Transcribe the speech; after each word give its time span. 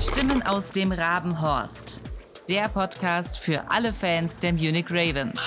Stimmen 0.00 0.42
aus 0.42 0.72
dem 0.72 0.92
Rabenhorst. 0.92 2.02
Der 2.48 2.70
Podcast 2.70 3.38
für 3.38 3.70
alle 3.70 3.92
Fans 3.92 4.38
der 4.38 4.54
Munich 4.54 4.86
Ravens. 4.88 5.38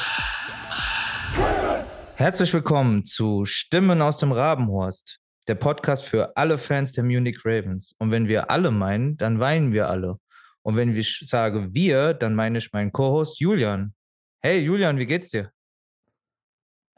Herzlich 2.13 2.54
willkommen 2.54 3.04
zu 3.04 3.46
Stimmen 3.46 4.00
aus 4.04 4.20
dem 4.20 4.31
Rabenhorst. 4.31 5.20
Der 5.47 5.55
Podcast 5.55 6.06
für 6.06 6.38
alle 6.38 6.60
Fans 6.60 6.92
der 6.92 7.03
Munich 7.03 7.39
Ravens. 7.44 7.96
Und 7.97 8.12
wenn 8.12 8.28
wir 8.28 8.52
alle 8.52 8.70
meinen, 8.70 9.17
dann 9.17 9.39
weinen 9.39 9.74
wir 9.74 9.89
alle. 9.89 10.17
Und 10.62 10.76
wenn 10.76 10.96
ich 10.96 11.24
sage 11.26 11.74
wir, 11.74 12.13
dann 12.13 12.35
meine 12.35 12.60
ich 12.60 12.72
meinen 12.72 12.92
Co-Host 12.92 13.40
Julian. 13.40 13.96
Hey 14.40 14.60
Julian, 14.60 14.99
wie 14.99 15.08
geht's 15.08 15.29
dir? 15.29 15.51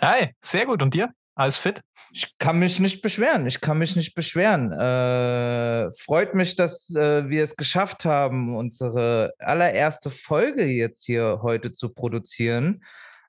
Hi, 0.01 0.35
sehr 0.43 0.65
gut. 0.65 0.83
Und 0.83 0.93
dir? 0.93 1.09
Alles 1.35 1.57
fit? 1.57 1.81
Ich 2.11 2.37
kann 2.37 2.59
mich 2.59 2.79
nicht 2.79 3.01
beschweren. 3.01 3.45
Ich 3.45 3.59
kann 3.59 3.77
mich 3.77 3.95
nicht 3.97 4.15
beschweren. 4.15 4.71
Äh, 4.71 5.91
freut 5.91 6.33
mich, 6.33 6.55
dass 6.55 6.95
äh, 6.95 7.29
wir 7.29 7.43
es 7.43 7.57
geschafft 7.57 8.05
haben, 8.05 8.55
unsere 8.55 9.33
allererste 9.37 10.09
Folge 10.09 10.65
jetzt 10.65 11.05
hier 11.05 11.39
heute 11.41 11.73
zu 11.73 11.93
produzieren. 11.93 12.83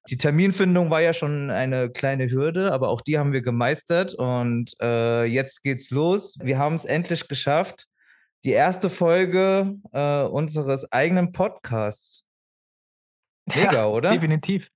Die 0.09 0.17
Terminfindung 0.17 0.89
war 0.89 1.01
ja 1.01 1.13
schon 1.13 1.51
eine 1.51 1.91
kleine 1.91 2.31
Hürde, 2.31 2.73
aber 2.73 2.91
auch 2.91 3.01
die 3.01 3.19
haben 3.19 3.33
wir 3.33 3.43
gemeistert 3.43 4.15
und 4.15 4.73
äh, 4.81 5.25
jetzt 5.25 5.65
geht's 5.65 5.91
los. 5.91 6.39
Wir 6.41 6.59
haben 6.59 6.77
es 6.77 6.85
endlich 6.85 7.27
geschafft. 7.27 7.89
Die 8.45 8.53
erste 8.53 8.89
Folge 8.89 9.75
äh, 9.93 10.23
unseres 10.23 10.93
eigenen 10.93 11.33
Podcasts. 11.33 12.25
Mega, 13.47 13.73
ja, 13.73 13.87
oder? 13.87 14.13
Definitiv. 14.13 14.71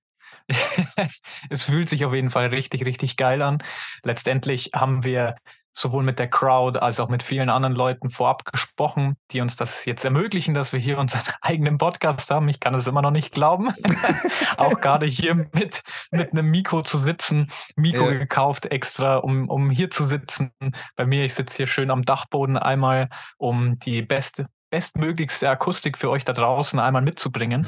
Es 1.49 1.63
fühlt 1.63 1.89
sich 1.89 2.05
auf 2.05 2.13
jeden 2.13 2.29
Fall 2.29 2.47
richtig, 2.47 2.85
richtig 2.85 3.17
geil 3.17 3.41
an. 3.41 3.63
Letztendlich 4.03 4.71
haben 4.73 5.03
wir 5.03 5.35
sowohl 5.73 6.03
mit 6.03 6.19
der 6.19 6.29
Crowd 6.29 6.79
als 6.79 6.99
auch 6.99 7.09
mit 7.09 7.23
vielen 7.23 7.49
anderen 7.49 7.73
Leuten 7.73 8.09
vorab 8.09 8.45
gesprochen, 8.45 9.15
die 9.31 9.41
uns 9.41 9.55
das 9.55 9.85
jetzt 9.85 10.03
ermöglichen, 10.03 10.53
dass 10.53 10.73
wir 10.73 10.79
hier 10.79 10.97
unseren 10.97 11.33
eigenen 11.41 11.77
Podcast 11.77 12.29
haben. 12.29 12.49
Ich 12.49 12.59
kann 12.59 12.75
es 12.75 12.87
immer 12.87 13.01
noch 13.01 13.11
nicht 13.11 13.31
glauben. 13.31 13.73
auch 14.57 14.81
gerade 14.81 15.05
hier 15.05 15.35
mit, 15.35 15.81
mit 16.11 16.31
einem 16.31 16.51
Mikro 16.51 16.83
zu 16.83 16.97
sitzen. 16.97 17.51
Mikro 17.75 18.11
ja. 18.11 18.19
gekauft 18.19 18.65
extra, 18.65 19.17
um, 19.17 19.49
um 19.49 19.69
hier 19.69 19.89
zu 19.89 20.05
sitzen. 20.05 20.51
Bei 20.95 21.05
mir, 21.05 21.25
ich 21.25 21.33
sitze 21.33 21.57
hier 21.57 21.67
schön 21.67 21.89
am 21.89 22.03
Dachboden 22.03 22.57
einmal, 22.57 23.09
um 23.37 23.79
die 23.79 24.01
beste 24.01 24.47
bestmöglichste 24.71 25.49
Akustik 25.49 25.97
für 25.97 26.09
euch 26.09 26.25
da 26.25 26.33
draußen 26.33 26.79
einmal 26.79 27.03
mitzubringen. 27.03 27.67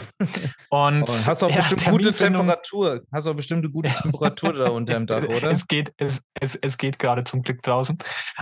Und, 0.70 1.04
oh, 1.08 1.14
hast 1.28 1.44
auch 1.44 1.50
ja, 1.50 1.58
bestimmt 1.58 1.86
gute 1.86 2.14
Temperatur. 2.14 3.04
Hast 3.12 3.28
auch 3.28 3.36
bestimmt 3.36 3.64
eine 3.64 3.72
gute 3.72 3.90
Temperatur 3.90 4.54
da 4.54 4.70
unter 4.70 4.94
dem 4.94 5.06
Dach, 5.08 5.24
oder? 5.24 5.52
Es 5.52 5.68
geht, 5.68 5.94
es, 5.98 6.24
es, 6.40 6.56
es 6.56 6.78
geht 6.78 6.98
gerade 6.98 7.24
zum 7.24 7.44
Glück 7.44 7.62
draußen. 7.62 7.98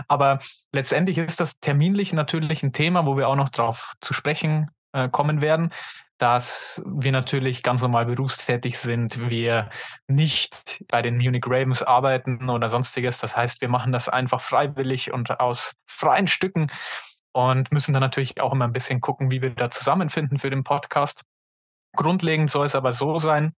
Aber 0.08 0.38
letztendlich 0.72 1.18
ist 1.18 1.40
das 1.40 1.60
terminlich 1.60 2.14
natürlich 2.14 2.62
ein 2.62 2.72
Thema, 2.72 3.04
wo 3.04 3.18
wir 3.18 3.28
auch 3.28 3.36
noch 3.36 3.50
drauf 3.50 3.92
zu 4.00 4.14
sprechen 4.14 4.70
äh, 4.92 5.08
kommen 5.10 5.42
werden 5.42 5.72
dass 6.18 6.80
wir 6.86 7.10
natürlich 7.10 7.64
ganz 7.64 7.82
normal 7.82 8.06
berufstätig 8.06 8.78
sind, 8.78 9.28
wir 9.28 9.70
nicht 10.06 10.84
bei 10.86 11.02
den 11.02 11.16
Munich 11.16 11.42
Ravens 11.44 11.82
arbeiten 11.82 12.48
oder 12.48 12.68
sonstiges. 12.68 13.18
Das 13.18 13.36
heißt, 13.36 13.60
wir 13.60 13.68
machen 13.68 13.90
das 13.90 14.08
einfach 14.08 14.40
freiwillig 14.40 15.12
und 15.12 15.40
aus 15.40 15.74
freien 15.84 16.28
Stücken 16.28 16.70
und 17.32 17.72
müssen 17.72 17.92
dann 17.92 18.02
natürlich 18.02 18.40
auch 18.40 18.52
immer 18.52 18.66
ein 18.66 18.72
bisschen 18.72 19.00
gucken, 19.00 19.30
wie 19.30 19.42
wir 19.42 19.50
da 19.50 19.70
zusammenfinden 19.70 20.38
für 20.38 20.50
den 20.50 20.64
Podcast. 20.64 21.22
Grundlegend 21.94 22.50
soll 22.50 22.66
es 22.66 22.74
aber 22.74 22.92
so 22.92 23.18
sein, 23.18 23.54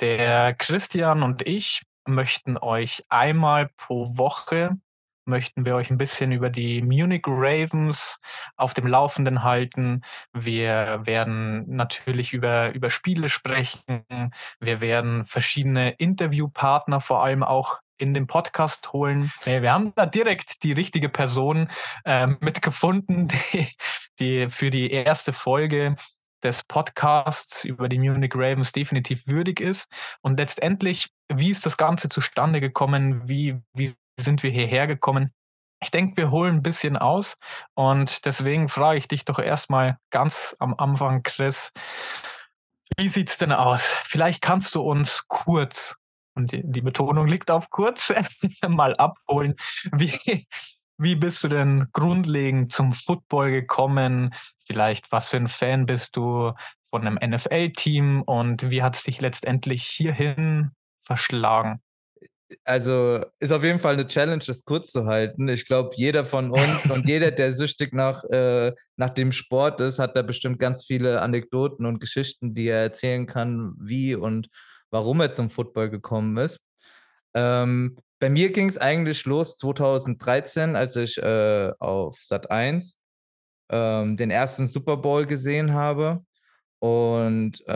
der 0.00 0.54
Christian 0.54 1.22
und 1.22 1.46
ich 1.46 1.82
möchten 2.06 2.58
euch 2.58 3.04
einmal 3.08 3.70
pro 3.76 4.16
Woche 4.16 4.76
möchten 5.26 5.64
wir 5.64 5.74
euch 5.74 5.90
ein 5.90 5.98
bisschen 5.98 6.32
über 6.32 6.50
die 6.50 6.82
Munich 6.82 7.24
Ravens 7.26 8.18
auf 8.56 8.74
dem 8.74 8.86
Laufenden 8.86 9.42
halten. 9.42 10.02
Wir 10.32 11.00
werden 11.04 11.74
natürlich 11.74 12.32
über, 12.32 12.72
über 12.72 12.90
Spiele 12.90 13.28
sprechen. 13.28 14.04
Wir 14.60 14.80
werden 14.80 15.24
verschiedene 15.26 15.92
Interviewpartner 15.92 17.00
vor 17.00 17.24
allem 17.24 17.42
auch 17.42 17.80
in 17.98 18.14
den 18.14 18.26
Podcast 18.26 18.92
holen. 18.92 19.32
Wir 19.44 19.72
haben 19.72 19.92
da 19.94 20.06
direkt 20.06 20.62
die 20.62 20.72
richtige 20.72 21.08
Person 21.08 21.68
äh, 22.04 22.26
mitgefunden, 22.40 23.28
die, 23.28 23.68
die 24.18 24.50
für 24.50 24.70
die 24.70 24.90
erste 24.90 25.32
Folge 25.32 25.96
des 26.42 26.62
Podcasts 26.62 27.64
über 27.64 27.88
die 27.88 27.98
Munich 27.98 28.32
Ravens 28.34 28.72
definitiv 28.72 29.26
würdig 29.26 29.60
ist. 29.60 29.88
Und 30.20 30.38
letztendlich, 30.38 31.10
wie 31.32 31.50
ist 31.50 31.64
das 31.64 31.76
Ganze 31.76 32.08
zustande 32.08 32.60
gekommen? 32.60 33.28
Wie, 33.28 33.56
wie 33.72 33.94
sind 34.20 34.42
wir 34.42 34.50
hierher 34.50 34.86
gekommen? 34.86 35.32
Ich 35.82 35.90
denke, 35.90 36.16
wir 36.16 36.30
holen 36.30 36.56
ein 36.56 36.62
bisschen 36.62 36.96
aus 36.96 37.36
und 37.74 38.24
deswegen 38.24 38.68
frage 38.68 38.98
ich 38.98 39.08
dich 39.08 39.24
doch 39.24 39.38
erstmal 39.38 39.98
ganz 40.10 40.54
am 40.58 40.74
Anfang, 40.78 41.22
Chris, 41.22 41.72
wie 42.96 43.08
sieht 43.08 43.30
es 43.30 43.38
denn 43.38 43.52
aus? 43.52 43.82
Vielleicht 43.82 44.40
kannst 44.40 44.74
du 44.74 44.82
uns 44.82 45.26
kurz 45.28 45.96
und 46.34 46.52
die, 46.52 46.62
die 46.64 46.80
Betonung 46.80 47.26
liegt 47.26 47.50
auf 47.50 47.70
kurz, 47.70 48.12
mal 48.68 48.94
abholen. 48.96 49.54
Wie, 49.92 50.46
wie 50.98 51.16
bist 51.16 51.42
du 51.44 51.48
denn 51.48 51.88
grundlegend 51.92 52.72
zum 52.72 52.92
Football 52.92 53.50
gekommen? 53.50 54.34
Vielleicht, 54.66 55.10
was 55.12 55.28
für 55.28 55.36
ein 55.36 55.48
Fan 55.48 55.86
bist 55.86 56.16
du 56.16 56.52
von 56.90 57.06
einem 57.06 57.18
NFL-Team 57.30 58.22
und 58.22 58.70
wie 58.70 58.82
hat 58.82 58.96
es 58.96 59.02
dich 59.02 59.20
letztendlich 59.20 59.84
hierhin 59.84 60.70
verschlagen? 61.02 61.80
Also 62.64 63.24
ist 63.40 63.52
auf 63.52 63.64
jeden 63.64 63.80
Fall 63.80 63.94
eine 63.94 64.06
Challenge, 64.06 64.42
das 64.46 64.64
kurz 64.64 64.92
zu 64.92 65.06
halten. 65.06 65.48
Ich 65.48 65.66
glaube, 65.66 65.90
jeder 65.96 66.24
von 66.24 66.50
uns 66.50 66.90
und 66.90 67.08
jeder, 67.08 67.30
der 67.30 67.52
süchtig 67.52 67.92
nach, 67.92 68.22
äh, 68.24 68.72
nach 68.96 69.10
dem 69.10 69.32
Sport 69.32 69.80
ist, 69.80 69.98
hat 69.98 70.16
da 70.16 70.22
bestimmt 70.22 70.58
ganz 70.58 70.84
viele 70.84 71.20
Anekdoten 71.22 71.86
und 71.86 72.00
Geschichten, 72.00 72.54
die 72.54 72.68
er 72.68 72.82
erzählen 72.82 73.26
kann, 73.26 73.74
wie 73.80 74.14
und 74.14 74.48
warum 74.94 75.20
er 75.20 75.32
zum 75.32 75.50
Football 75.50 75.90
gekommen 75.90 76.36
ist. 76.36 76.60
Ähm, 77.34 77.98
bei 78.20 78.30
mir 78.30 78.52
ging 78.52 78.68
es 78.68 78.78
eigentlich 78.78 79.24
los 79.24 79.56
2013, 79.58 80.76
als 80.76 80.94
ich 80.94 81.18
äh, 81.18 81.72
auf 81.80 82.16
Sat 82.20 82.48
1 82.48 82.96
ähm, 83.70 84.16
den 84.16 84.30
ersten 84.30 84.68
Super 84.68 84.96
Bowl 84.96 85.26
gesehen 85.26 85.72
habe. 85.72 86.24
Und 86.78 87.60
äh, 87.66 87.72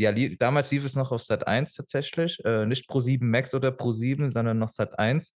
ja, 0.00 0.10
li 0.10 0.38
damals 0.38 0.70
lief 0.70 0.86
es 0.86 0.96
noch 0.96 1.12
auf 1.12 1.22
Sat 1.22 1.46
1 1.46 1.74
tatsächlich. 1.74 2.42
Äh, 2.46 2.64
nicht 2.64 2.88
Pro 2.88 3.00
7 3.00 3.28
Max 3.30 3.54
oder 3.54 3.70
Pro 3.70 3.92
7, 3.92 4.30
sondern 4.30 4.58
noch 4.58 4.70
Sat 4.70 4.98
1. 4.98 5.34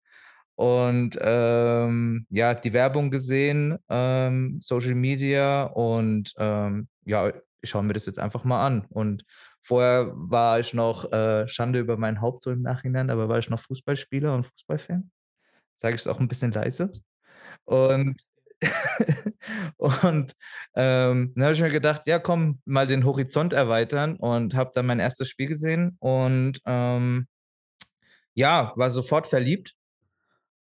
Und 0.55 1.19
ähm, 1.21 2.27
ja, 2.31 2.55
die 2.55 2.73
Werbung 2.73 3.11
gesehen, 3.11 3.79
ähm, 3.89 4.61
Social 4.63 4.95
Media 4.95 5.65
und 5.65 6.33
ähm, 6.39 6.87
ja, 7.05 7.33
ich 7.61 7.71
schaue 7.71 7.83
mir 7.83 7.95
das 7.95 8.07
jetzt 8.07 8.21
einfach 8.21 8.45
mal 8.45 8.65
an. 8.65 8.87
Und 8.91 9.25
Vorher 9.65 10.13
war 10.15 10.61
ich 10.61 10.75
noch, 10.75 11.11
äh, 11.11 11.49
Schande 11.49 11.79
über 11.81 11.97
mein 11.97 12.21
Haupt 12.21 12.43
so 12.43 12.51
im 12.51 12.61
Nachhinein, 12.61 13.09
aber 13.09 13.31
war 13.31 13.39
ich 13.39 13.49
noch 13.49 13.61
Fußballspieler 13.61 14.35
und 14.35 14.45
Fußballfan. 14.45 15.11
Sage 15.77 15.95
ich 15.95 16.03
es 16.03 16.07
auch 16.07 16.21
ein 16.21 16.29
bisschen 16.29 16.53
leise. 16.53 16.93
Und, 17.65 18.17
und 19.79 20.35
ähm, 20.75 21.33
dann 21.35 21.45
habe 21.45 21.55
ich 21.55 21.61
mir 21.63 21.71
gedacht, 21.71 22.03
ja, 22.07 22.19
komm, 22.19 22.61
mal 22.67 22.87
den 22.87 23.05
Horizont 23.05 23.55
erweitern 23.55 24.17
und 24.17 24.55
habe 24.55 24.71
dann 24.75 24.87
mein 24.87 25.01
erstes 25.01 25.29
Spiel 25.31 25.49
gesehen 25.49 25.97
und 25.99 26.61
ähm, 26.67 27.27
ja, 28.35 28.73
war 28.77 28.91
sofort 28.91 29.27
verliebt 29.27 29.75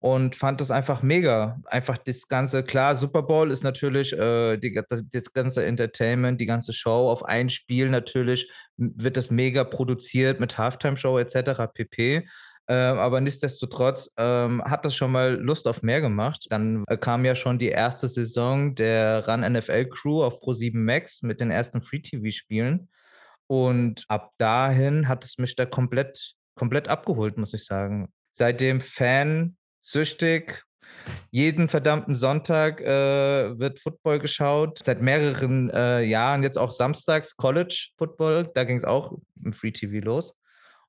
und 0.04 0.36
fand 0.36 0.60
das 0.60 0.70
einfach 0.70 1.02
mega. 1.02 1.62
Einfach 1.64 1.98
das 1.98 2.28
ganze, 2.28 2.62
klar, 2.62 2.98
Super 2.98 3.24
Bowl 3.24 3.50
ist 3.52 3.64
natürlich 3.64 4.12
äh, 4.12 4.58
die, 4.58 4.78
das, 4.90 5.08
das, 5.10 5.32
ganze 5.32 5.66
Entertainment, 5.66 6.42
die 6.42 6.46
ganze 6.46 6.74
Show 6.74 7.10
auf 7.10 7.24
ein 7.24 7.50
Spiel 7.50 7.90
natürlich 7.90 8.52
wird 8.76 9.16
das 9.16 9.32
mega 9.32 9.64
produziert 9.64 10.42
mit 10.42 10.58
Halftime-Show 10.58 11.20
etc. 11.20 11.74
pp. 11.74 12.28
Äh, 12.68 12.74
aber 12.74 13.22
nichtsdestotrotz 13.22 14.12
ähm, 14.18 14.62
hat 14.66 14.84
das 14.84 14.94
schon 14.94 15.14
mal 15.14 15.36
Lust 15.36 15.70
auf 15.70 15.84
mehr 15.84 16.02
gemacht. 16.02 16.48
Dann 16.50 16.84
äh, 16.88 16.98
kam 16.98 17.24
ja 17.24 17.34
schon 17.34 17.58
die 17.58 17.70
erste 17.70 18.10
Saison 18.10 18.76
der 18.76 19.26
Run 19.26 19.54
NFL 19.54 19.86
Crew 19.86 20.22
auf 20.22 20.42
Pro7 20.42 20.76
Max 20.76 21.22
mit 21.22 21.40
den 21.40 21.50
ersten 21.50 21.82
Free-TV-Spielen. 21.82 22.90
Und 23.48 24.04
ab 24.10 24.34
dahin 24.38 25.08
hat 25.08 25.24
es 25.24 25.38
mich 25.38 25.56
da 25.56 25.66
komplett, 25.66 26.34
komplett 26.56 26.90
abgeholt, 26.90 27.38
muss 27.38 27.54
ich 27.54 27.64
sagen. 27.64 28.10
Seitdem 28.34 28.82
Fan 28.82 29.56
süchtig. 29.84 30.64
Jeden 31.32 31.68
verdammten 31.68 32.14
Sonntag 32.14 32.82
äh, 32.82 33.60
wird 33.60 33.80
Football 33.80 34.20
geschaut. 34.20 34.80
Seit 34.84 35.02
mehreren 35.02 35.70
äh, 35.70 36.02
Jahren 36.02 36.44
jetzt 36.44 36.58
auch 36.58 36.72
samstags 36.72 37.36
College 37.36 37.90
Football. 37.98 38.50
Da 38.56 38.64
ging 38.64 38.78
es 38.78 38.86
auch 38.86 39.18
im 39.44 39.54
Free 39.54 39.72
TV 39.72 40.04
los. 40.06 40.36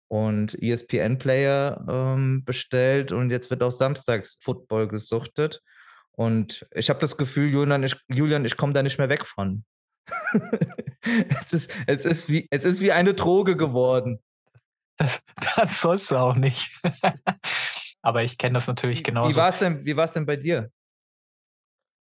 Und 0.09 0.55
ESPN 0.63 1.19
Player 1.19 1.85
ähm, 1.89 2.45
bestellt 2.45 3.11
und 3.11 3.31
jetzt 3.31 3.51
wird 3.51 3.63
auch 3.63 3.71
samstags 3.71 4.39
Football 4.41 4.87
gesuchtet. 4.87 5.61
Und 6.13 6.67
ich 6.73 6.91
habe 6.91 7.01
das 7.01 7.17
Gefühl, 7.17 7.51
Julian, 7.51 7.83
ich, 7.83 7.97
Julian, 8.09 8.45
ich 8.45 8.57
komme 8.57 8.73
da 8.73 8.83
nicht 8.83 8.99
mehr 8.99 9.09
weg 9.09 9.27
von. 9.27 9.65
es, 11.41 11.53
ist, 11.53 11.73
es, 11.87 12.05
ist 12.05 12.29
wie, 12.29 12.47
es 12.51 12.65
ist 12.65 12.81
wie 12.81 12.93
eine 12.93 13.15
Droge 13.15 13.57
geworden. 13.57 14.23
Das, 14.97 15.23
das 15.57 15.81
sollst 15.81 16.11
du 16.11 16.17
auch 16.17 16.37
nicht. 16.37 16.71
Aber 18.05 18.23
ich 18.23 18.37
kenne 18.37 18.55
das 18.55 18.67
natürlich 18.69 19.03
genauso. 19.03 19.31
Wie 19.31 19.37
war 19.37 19.49
es 19.49 19.59
denn, 19.59 19.83
denn 19.83 20.27
bei 20.27 20.37
dir? 20.37 20.71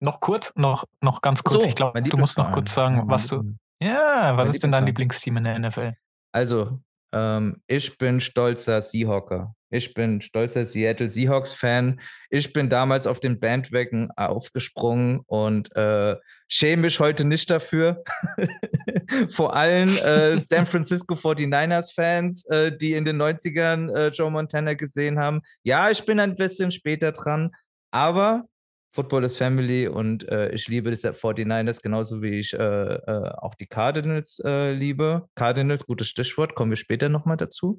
noch 0.00 0.20
kurz, 0.20 0.52
noch, 0.56 0.84
noch 1.00 1.20
ganz 1.20 1.44
kurz. 1.44 1.62
So, 1.62 1.68
ich 1.68 1.74
glaube, 1.74 2.02
du 2.02 2.16
musst 2.16 2.38
noch 2.38 2.50
kurz 2.52 2.74
sagen, 2.74 3.02
was 3.06 3.28
du. 3.28 3.54
Ja, 3.82 4.36
was 4.36 4.50
ist 4.50 4.62
denn 4.62 4.72
dein. 4.72 4.86
Lieblingsteam 4.86 5.36
in 5.36 5.44
der 5.44 5.58
NFL? 5.58 5.94
Also, 6.32 6.80
ähm, 7.12 7.62
ich 7.66 7.96
bin 7.98 8.20
stolzer 8.20 8.82
Seahawker. 8.82 9.54
Ich 9.70 9.94
bin 9.94 10.20
stolzer 10.20 10.64
Seattle 10.64 11.08
Seahawks-Fan. 11.08 12.00
Ich 12.28 12.52
bin 12.52 12.68
damals 12.68 13.06
auf 13.06 13.20
den 13.20 13.38
Bandwagon 13.38 14.10
aufgesprungen 14.16 15.20
und 15.26 15.74
äh, 15.76 16.16
schäme 16.48 16.82
mich 16.82 16.98
heute 16.98 17.24
nicht 17.24 17.48
dafür. 17.50 18.02
Vor 19.30 19.54
allem 19.54 19.96
äh, 19.96 20.38
San 20.38 20.66
Francisco 20.66 21.14
49ers-Fans, 21.14 22.44
äh, 22.46 22.76
die 22.76 22.94
in 22.94 23.04
den 23.04 23.22
90ern 23.22 23.94
äh, 23.94 24.08
Joe 24.08 24.30
Montana 24.30 24.74
gesehen 24.74 25.20
haben. 25.20 25.40
Ja, 25.62 25.90
ich 25.90 26.04
bin 26.04 26.18
ein 26.18 26.34
bisschen 26.34 26.72
später 26.72 27.12
dran, 27.12 27.52
aber 27.92 28.44
Football 28.92 29.24
is 29.24 29.36
Family 29.36 29.86
und 29.86 30.28
äh, 30.28 30.50
ich 30.52 30.66
liebe 30.66 30.90
die 30.90 30.96
49ers 30.96 31.80
genauso 31.80 32.22
wie 32.22 32.40
ich 32.40 32.52
äh, 32.54 32.58
äh, 32.58 33.30
auch 33.38 33.54
die 33.54 33.66
Cardinals 33.66 34.40
äh, 34.44 34.72
liebe. 34.72 35.28
Cardinals, 35.36 35.86
gutes 35.86 36.08
Stichwort, 36.08 36.54
kommen 36.56 36.72
wir 36.72 36.76
später 36.76 37.08
nochmal 37.08 37.36
dazu. 37.36 37.78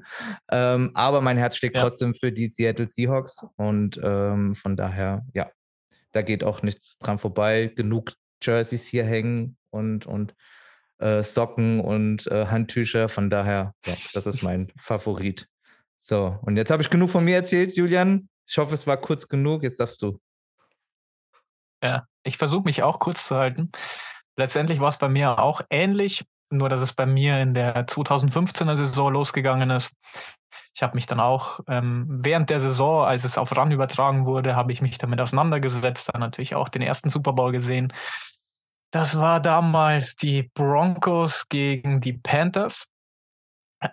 Ähm, 0.50 0.92
aber 0.94 1.20
mein 1.22 1.38
Herz 1.38 1.58
schlägt 1.58 1.76
Ja. 1.76 1.82
trotzdem 1.82 2.14
für 2.16 2.32
die 2.32 2.48
Seattle 2.48 2.88
Seahawks 2.88 3.46
und 3.58 4.00
ähm, 4.02 4.56
von 4.56 4.78
daher, 4.78 5.26
ja, 5.34 5.50
da 6.14 6.22
geht 6.22 6.44
auch 6.44 6.62
nichts 6.64 6.98
dran 6.98 7.20
vorbei. 7.20 7.72
Genug 7.76 8.14
Jerseys 8.42 8.88
hier 8.88 9.04
hängen 9.06 9.58
und, 9.70 10.06
und 10.06 10.34
äh, 11.00 11.24
Socken 11.24 11.82
und 11.82 12.28
äh, 12.28 12.46
Handtücher. 12.46 13.10
Von 13.10 13.30
daher, 13.30 13.74
ja, 13.86 13.96
das 14.14 14.28
ist 14.28 14.44
mein 14.44 14.72
Favorit. 14.78 15.48
So, 16.00 16.38
und 16.42 16.56
jetzt 16.58 16.72
habe 16.72 16.82
ich 16.82 16.90
genug 16.90 17.10
von 17.10 17.24
mir 17.26 17.36
erzählt, 17.36 17.76
Julian. 17.76 18.30
Ich 18.48 18.58
hoffe, 18.58 18.74
es 18.74 18.88
war 18.88 18.98
kurz 18.98 19.28
genug. 19.28 19.64
Jetzt 19.64 19.80
darfst 19.80 20.02
du. 20.02 20.20
Ja, 21.82 22.08
ich 22.24 22.38
versuche 22.38 22.64
mich 22.64 22.84
auch 22.84 23.00
kurz 23.00 23.28
zu 23.28 23.36
halten. 23.36 23.72
Letztendlich 24.38 24.80
war 24.80 24.90
es 24.90 24.98
bei 24.98 25.10
mir 25.10 25.40
auch 25.40 25.62
ähnlich, 25.70 26.26
nur 26.50 26.70
dass 26.70 26.82
es 26.82 26.94
bei 26.94 27.06
mir 27.06 27.40
in 27.42 27.54
der 27.54 27.88
2015er 27.88 28.78
Saison 28.78 29.14
losgegangen 29.14 29.70
ist. 29.72 29.92
Ich 30.74 30.84
habe 30.84 30.96
mich 30.96 31.06
dann 31.06 31.20
auch 31.20 31.60
ähm, 31.68 32.06
während 32.08 32.50
der 32.50 32.60
Saison, 32.60 33.04
als 33.04 33.24
es 33.24 33.38
auf 33.38 33.56
RAN 33.56 33.72
übertragen 33.72 34.26
wurde, 34.26 34.56
habe 34.56 34.72
ich 34.72 34.82
mich 34.82 34.98
damit 34.98 35.20
auseinandergesetzt, 35.20 36.10
dann 36.14 36.22
natürlich 36.22 36.56
auch 36.56 36.70
den 36.70 36.82
ersten 36.82 37.10
Super 37.10 37.34
Bowl 37.34 37.52
gesehen. 37.52 37.94
Das 38.92 39.18
war 39.20 39.40
damals 39.40 40.16
die 40.16 40.44
Broncos 40.54 41.48
gegen 41.50 42.02
die 42.02 42.14
Panthers. 42.14 42.88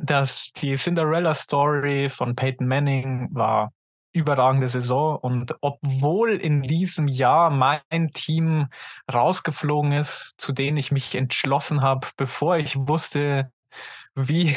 Das, 0.00 0.52
die 0.52 0.75
Cinderella 0.76 1.35
Story 1.35 2.08
von 2.08 2.37
Peyton 2.37 2.67
Manning 2.67 3.29
war 3.32 3.73
überragende 4.12 4.69
Saison. 4.69 5.16
Und 5.16 5.55
obwohl 5.60 6.32
in 6.32 6.62
diesem 6.62 7.08
Jahr 7.08 7.50
mein 7.50 8.08
Team 8.12 8.69
rausgeflogen 9.12 9.93
ist, 9.93 10.34
zu 10.38 10.52
denen 10.52 10.76
ich 10.76 10.93
mich 10.93 11.14
entschlossen 11.14 11.82
habe, 11.82 12.08
bevor 12.16 12.56
ich 12.56 12.76
wusste, 12.76 13.52
wie, 14.14 14.56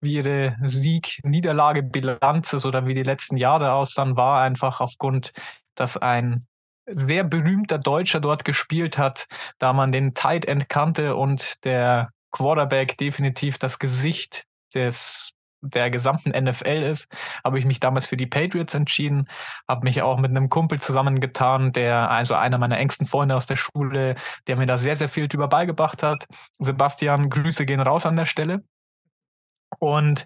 wie 0.00 0.14
ihre 0.14 0.56
Sieg-Niederlage-Bilanz 0.64 2.52
ist 2.52 2.66
oder 2.66 2.86
wie 2.86 2.94
die 2.94 3.02
letzten 3.02 3.36
Jahre 3.36 3.72
aussahen, 3.72 4.16
war 4.16 4.42
einfach 4.42 4.80
aufgrund, 4.80 5.32
dass 5.74 5.96
ein 5.96 6.46
sehr 6.86 7.24
berühmter 7.24 7.78
Deutscher 7.78 8.20
dort 8.20 8.44
gespielt 8.44 8.96
hat, 8.96 9.26
da 9.58 9.72
man 9.72 9.90
den 9.90 10.14
Tight 10.14 10.44
End 10.44 10.68
kannte 10.68 11.16
und 11.16 11.64
der 11.64 12.10
Quarterback 12.30 12.96
definitiv 12.96 13.58
das 13.58 13.78
Gesicht 13.78 14.44
des 14.74 15.32
der 15.74 15.90
gesamten 15.90 16.30
NFL 16.30 16.82
ist, 16.82 17.14
habe 17.44 17.58
ich 17.58 17.64
mich 17.64 17.80
damals 17.80 18.06
für 18.06 18.16
die 18.16 18.26
Patriots 18.26 18.74
entschieden, 18.74 19.28
habe 19.68 19.84
mich 19.84 20.02
auch 20.02 20.18
mit 20.18 20.30
einem 20.30 20.48
Kumpel 20.48 20.80
zusammengetan, 20.80 21.72
der 21.72 22.10
also 22.10 22.34
einer 22.34 22.58
meiner 22.58 22.78
engsten 22.78 23.06
Freunde 23.06 23.36
aus 23.36 23.46
der 23.46 23.56
Schule, 23.56 24.16
der 24.46 24.56
mir 24.56 24.66
da 24.66 24.78
sehr, 24.78 24.96
sehr 24.96 25.08
viel 25.08 25.28
drüber 25.28 25.48
beigebracht 25.48 26.02
hat. 26.02 26.26
Sebastian, 26.58 27.30
Grüße 27.30 27.66
gehen 27.66 27.80
raus 27.80 28.06
an 28.06 28.16
der 28.16 28.26
Stelle. 28.26 28.62
Und 29.78 30.24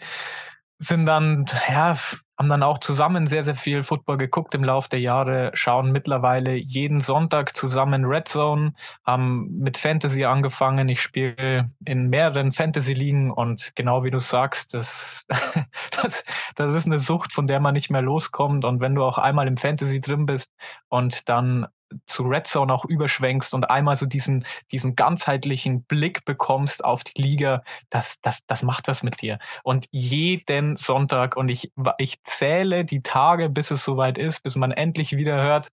sind 0.81 1.05
dann, 1.05 1.45
ja, 1.69 1.97
haben 2.39 2.49
dann 2.49 2.63
auch 2.63 2.79
zusammen 2.79 3.27
sehr, 3.27 3.43
sehr 3.43 3.55
viel 3.55 3.83
Football 3.83 4.17
geguckt 4.17 4.55
im 4.55 4.65
Laufe 4.65 4.89
der 4.89 5.01
Jahre, 5.01 5.51
schauen 5.53 5.93
mittlerweile 5.93 6.55
jeden 6.55 7.01
Sonntag 7.01 7.55
zusammen 7.55 8.07
Red 8.07 8.29
Zone, 8.29 8.73
haben 9.05 9.59
mit 9.59 9.77
Fantasy 9.77 10.25
angefangen. 10.25 10.89
Ich 10.89 11.03
spiele 11.03 11.71
in 11.85 12.09
mehreren 12.09 12.53
Fantasy-Ligen 12.53 13.31
und 13.31 13.77
genau 13.77 14.05
wie 14.05 14.11
du 14.11 14.21
sagst, 14.21 14.73
das, 14.73 15.27
das, 16.03 16.25
das 16.55 16.75
ist 16.75 16.87
eine 16.87 16.99
Sucht, 16.99 17.31
von 17.33 17.47
der 17.47 17.61
man 17.61 17.75
nicht 17.75 17.91
mehr 17.91 18.03
loskommt. 18.03 18.65
Und 18.65 18.81
wenn 18.81 18.95
du 18.95 19.05
auch 19.05 19.19
einmal 19.19 19.47
im 19.47 19.59
Fantasy 19.59 20.01
drin 20.01 20.25
bist 20.25 20.51
und 20.89 21.29
dann 21.29 21.67
zu 22.07 22.25
Red 22.25 22.47
Zone 22.47 22.73
auch 22.73 22.85
überschwenkst 22.85 23.55
und 23.55 23.71
einmal 23.71 23.97
so 23.97 24.07
diesen, 24.07 24.45
diesen 24.73 24.97
ganzheitlichen 24.97 25.83
Blick 25.85 26.25
bekommst 26.25 26.85
auf 26.85 27.05
die 27.05 27.21
Liga, 27.21 27.63
das, 27.91 28.21
das, 28.21 28.47
das 28.47 28.63
macht 28.63 28.89
was 28.89 29.03
mit 29.03 29.21
dir. 29.23 29.39
Und 29.63 29.87
jeden 29.91 30.77
Sonntag, 30.77 31.37
und 31.37 31.49
ich, 31.49 31.73
ich 31.99 32.23
zähle 32.23 32.85
die 32.85 33.03
Tage, 33.03 33.49
bis 33.49 33.71
es 33.71 33.85
soweit 33.85 34.19
ist, 34.19 34.43
bis 34.43 34.57
man 34.57 34.73
endlich 34.73 35.17
wieder 35.17 35.37
hört, 35.43 35.69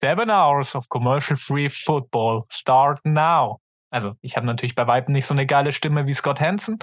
Seven 0.00 0.30
hours 0.30 0.76
of 0.76 0.88
commercial-free 0.90 1.70
football 1.70 2.46
start 2.50 3.00
now. 3.04 3.60
Also, 3.90 4.14
ich 4.20 4.36
habe 4.36 4.46
natürlich 4.46 4.74
bei 4.74 4.86
Weitem 4.86 5.12
nicht 5.14 5.26
so 5.26 5.32
eine 5.32 5.46
geile 5.46 5.72
Stimme 5.72 6.06
wie 6.06 6.12
Scott 6.12 6.40
Hansen. 6.40 6.78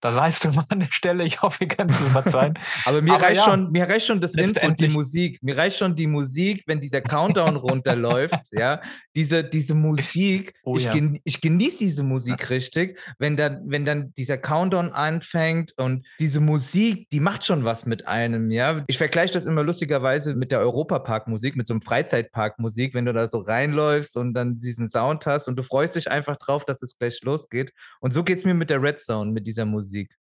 Da 0.00 0.12
seist 0.12 0.44
du 0.44 0.50
mal 0.50 0.66
an 0.68 0.80
der 0.80 0.88
Stelle. 0.90 1.24
Ich 1.24 1.40
hoffe, 1.40 1.64
ihr 1.64 1.68
könnt 1.68 1.90
es 1.90 2.00
mir 2.00 2.10
verzeihen. 2.10 2.58
Aber 2.84 3.00
mir 3.00 3.14
Aber 3.14 3.22
reicht 3.24 3.46
ja, 3.46 3.50
schon, 3.50 3.70
mir 3.70 3.88
reicht 3.88 4.06
schon 4.06 4.20
das 4.20 4.34
Intro 4.34 4.66
und 4.66 4.78
die 4.78 4.88
Musik. 4.88 5.38
Mir 5.42 5.56
reicht 5.56 5.78
schon 5.78 5.94
die 5.94 6.06
Musik, 6.06 6.62
wenn 6.66 6.80
dieser 6.80 7.00
Countdown 7.00 7.56
runterläuft, 7.56 8.38
ja. 8.52 8.80
Diese, 9.16 9.42
diese 9.42 9.74
Musik, 9.74 10.54
Oh 10.62 10.76
ich, 10.76 10.84
ja. 10.84 10.92
gen, 10.92 11.20
ich 11.24 11.40
genieße 11.40 11.78
diese 11.78 12.02
Musik 12.02 12.50
richtig, 12.50 12.98
wenn 13.18 13.36
dann, 13.36 13.62
wenn 13.64 13.84
dann 13.84 14.12
dieser 14.14 14.36
Countdown 14.36 14.92
anfängt 14.92 15.72
und 15.78 16.06
diese 16.18 16.40
Musik, 16.40 17.08
die 17.10 17.20
macht 17.20 17.46
schon 17.46 17.64
was 17.64 17.86
mit 17.86 18.06
einem, 18.06 18.50
ja. 18.50 18.84
Ich 18.86 18.98
vergleiche 18.98 19.32
das 19.32 19.46
immer 19.46 19.62
lustigerweise 19.62 20.34
mit 20.34 20.52
der 20.52 20.60
Europapark-Musik, 20.60 21.56
mit 21.56 21.66
so 21.66 21.72
einem 21.72 21.80
Freizeitpark-Musik, 21.80 22.92
wenn 22.92 23.06
du 23.06 23.14
da 23.14 23.26
so 23.26 23.38
reinläufst 23.38 24.16
und 24.16 24.34
dann 24.34 24.56
diesen 24.56 24.88
Sound 24.88 25.24
hast 25.24 25.48
und 25.48 25.56
du 25.56 25.62
freust 25.62 25.96
dich 25.96 26.10
einfach 26.10 26.36
drauf, 26.36 26.49
dass 26.64 26.82
es 26.82 26.98
gleich 26.98 27.20
losgeht. 27.22 27.72
Und 28.00 28.12
so 28.12 28.24
geht 28.24 28.38
es 28.38 28.44
mir 28.44 28.54
mit 28.54 28.70
der 28.70 28.82
Red 28.82 29.00
Zone, 29.00 29.32
mit 29.32 29.46
dieser 29.46 29.64
Musik. 29.64 30.14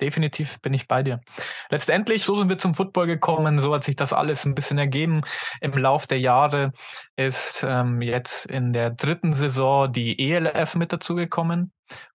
definitiv 0.00 0.60
bin 0.60 0.72
ich 0.72 0.86
bei 0.86 1.02
dir. 1.02 1.20
Letztendlich, 1.68 2.24
so 2.24 2.36
sind 2.36 2.48
wir 2.48 2.58
zum 2.58 2.74
Football 2.74 3.06
gekommen, 3.08 3.58
so 3.58 3.74
hat 3.74 3.84
sich 3.84 3.96
das 3.96 4.12
alles 4.12 4.44
ein 4.44 4.54
bisschen 4.54 4.78
ergeben. 4.78 5.22
Im 5.60 5.76
Lauf 5.76 6.06
der 6.06 6.20
Jahre 6.20 6.72
ist 7.16 7.64
ähm, 7.66 8.00
jetzt 8.00 8.46
in 8.46 8.72
der 8.72 8.90
dritten 8.90 9.32
Saison 9.32 9.92
die 9.92 10.30
ELF 10.30 10.76
mit 10.76 10.92
dazugekommen. 10.92 11.72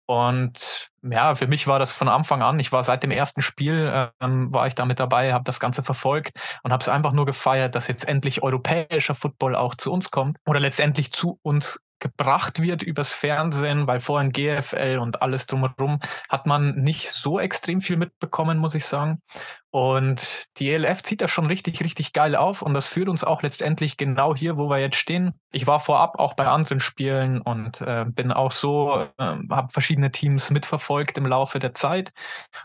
Und 0.06 0.90
ja, 1.02 1.34
für 1.34 1.46
mich 1.46 1.66
war 1.66 1.78
das 1.78 1.92
von 1.92 2.08
Anfang 2.08 2.42
an, 2.42 2.58
ich 2.58 2.72
war 2.72 2.82
seit 2.82 3.02
dem 3.02 3.10
ersten 3.10 3.40
Spiel, 3.40 4.10
ähm, 4.20 4.52
war 4.52 4.66
ich 4.66 4.74
da 4.74 4.84
mit 4.84 5.00
dabei, 5.00 5.32
habe 5.32 5.44
das 5.44 5.60
Ganze 5.60 5.82
verfolgt 5.82 6.32
und 6.62 6.72
habe 6.72 6.82
es 6.82 6.88
einfach 6.88 7.12
nur 7.12 7.24
gefeiert, 7.24 7.74
dass 7.74 7.88
jetzt 7.88 8.06
endlich 8.06 8.42
europäischer 8.42 9.14
Football 9.14 9.54
auch 9.54 9.74
zu 9.74 9.92
uns 9.92 10.10
kommt 10.10 10.38
oder 10.44 10.60
letztendlich 10.60 11.12
zu 11.12 11.38
uns 11.42 11.80
gebracht 12.02 12.60
wird 12.60 12.82
übers 12.82 13.14
Fernsehen, 13.14 13.86
weil 13.86 14.00
vorhin 14.00 14.32
GFL 14.32 14.98
und 15.00 15.22
alles 15.22 15.46
drumherum 15.46 16.00
hat 16.28 16.46
man 16.46 16.74
nicht 16.74 17.08
so 17.10 17.38
extrem 17.38 17.80
viel 17.80 17.96
mitbekommen, 17.96 18.58
muss 18.58 18.74
ich 18.74 18.84
sagen. 18.84 19.22
Und 19.70 20.48
die 20.58 20.70
ELF 20.70 21.02
zieht 21.02 21.22
das 21.22 21.30
schon 21.30 21.46
richtig, 21.46 21.80
richtig 21.82 22.12
geil 22.12 22.36
auf 22.36 22.60
und 22.60 22.74
das 22.74 22.86
führt 22.86 23.08
uns 23.08 23.24
auch 23.24 23.42
letztendlich 23.42 23.96
genau 23.96 24.36
hier, 24.36 24.58
wo 24.58 24.68
wir 24.68 24.78
jetzt 24.78 24.96
stehen. 24.96 25.32
Ich 25.50 25.66
war 25.66 25.80
vorab 25.80 26.18
auch 26.18 26.34
bei 26.34 26.46
anderen 26.46 26.80
Spielen 26.80 27.40
und 27.40 27.80
äh, 27.80 28.04
bin 28.06 28.32
auch 28.32 28.52
so, 28.52 29.06
äh, 29.16 29.36
habe 29.48 29.72
verschiedene 29.72 30.10
Teams 30.10 30.50
mitverfolgt 30.50 31.16
im 31.16 31.24
Laufe 31.24 31.58
der 31.58 31.72
Zeit. 31.72 32.12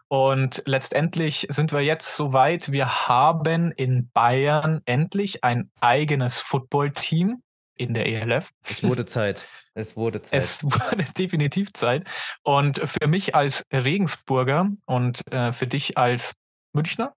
Und 0.09 0.63
letztendlich 0.65 1.47
sind 1.49 1.71
wir 1.71 1.81
jetzt 1.81 2.15
so 2.15 2.33
weit, 2.33 2.71
wir 2.71 3.07
haben 3.07 3.71
in 3.71 4.09
Bayern 4.11 4.81
endlich 4.85 5.45
ein 5.45 5.69
eigenes 5.79 6.39
Footballteam 6.39 7.41
in 7.77 7.93
der 7.93 8.05
ELF. 8.07 8.51
Es 8.67 8.83
wurde 8.83 9.05
Zeit. 9.05 9.47
Es 9.73 9.95
wurde 9.95 10.21
Zeit. 10.23 10.41
Es 10.41 10.63
wurde 10.63 11.05
definitiv 11.17 11.73
Zeit. 11.73 12.05
Und 12.43 12.79
für 12.83 13.07
mich 13.07 13.35
als 13.35 13.63
Regensburger 13.71 14.69
und 14.85 15.21
äh, 15.31 15.53
für 15.53 15.67
dich 15.67 15.97
als 15.97 16.33
Münchner, 16.73 17.13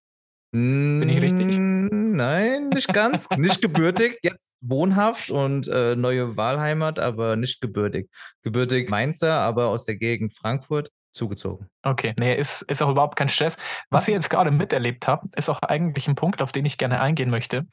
Bin 0.52 1.08
ich 1.08 1.20
richtig? 1.20 1.56
Mm, 1.58 2.16
Nein, 2.16 2.68
nicht 2.70 2.92
ganz. 2.92 3.28
nicht 3.36 3.62
gebürtig, 3.62 4.18
jetzt 4.22 4.56
wohnhaft 4.60 5.30
und 5.30 5.68
äh, 5.68 5.96
neue 5.96 6.36
Wahlheimat, 6.36 6.98
aber 6.98 7.36
nicht 7.36 7.60
gebürtig. 7.60 8.10
Gebürtig 8.42 8.90
Mainzer, 8.90 9.34
aber 9.40 9.68
aus 9.68 9.84
der 9.84 9.96
Gegend 9.96 10.34
Frankfurt 10.34 10.90
zugezogen. 11.12 11.68
okay, 11.82 12.14
nee, 12.18 12.36
ist, 12.36 12.62
ist 12.62 12.82
auch 12.82 12.90
überhaupt 12.90 13.16
kein 13.16 13.28
Stress. 13.28 13.56
Was 13.90 14.06
ihr 14.06 14.14
jetzt 14.14 14.30
gerade 14.30 14.50
miterlebt 14.52 15.08
habt, 15.08 15.34
ist 15.36 15.48
auch 15.48 15.60
eigentlich 15.62 16.06
ein 16.08 16.14
Punkt, 16.14 16.40
auf 16.40 16.52
den 16.52 16.64
ich 16.64 16.78
gerne 16.78 17.00
eingehen 17.00 17.30
möchte. 17.30 17.66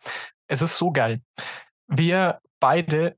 Es 0.48 0.62
ist 0.62 0.77
so 0.77 0.91
geil. 0.91 1.22
Wir 1.88 2.39
beide 2.59 3.17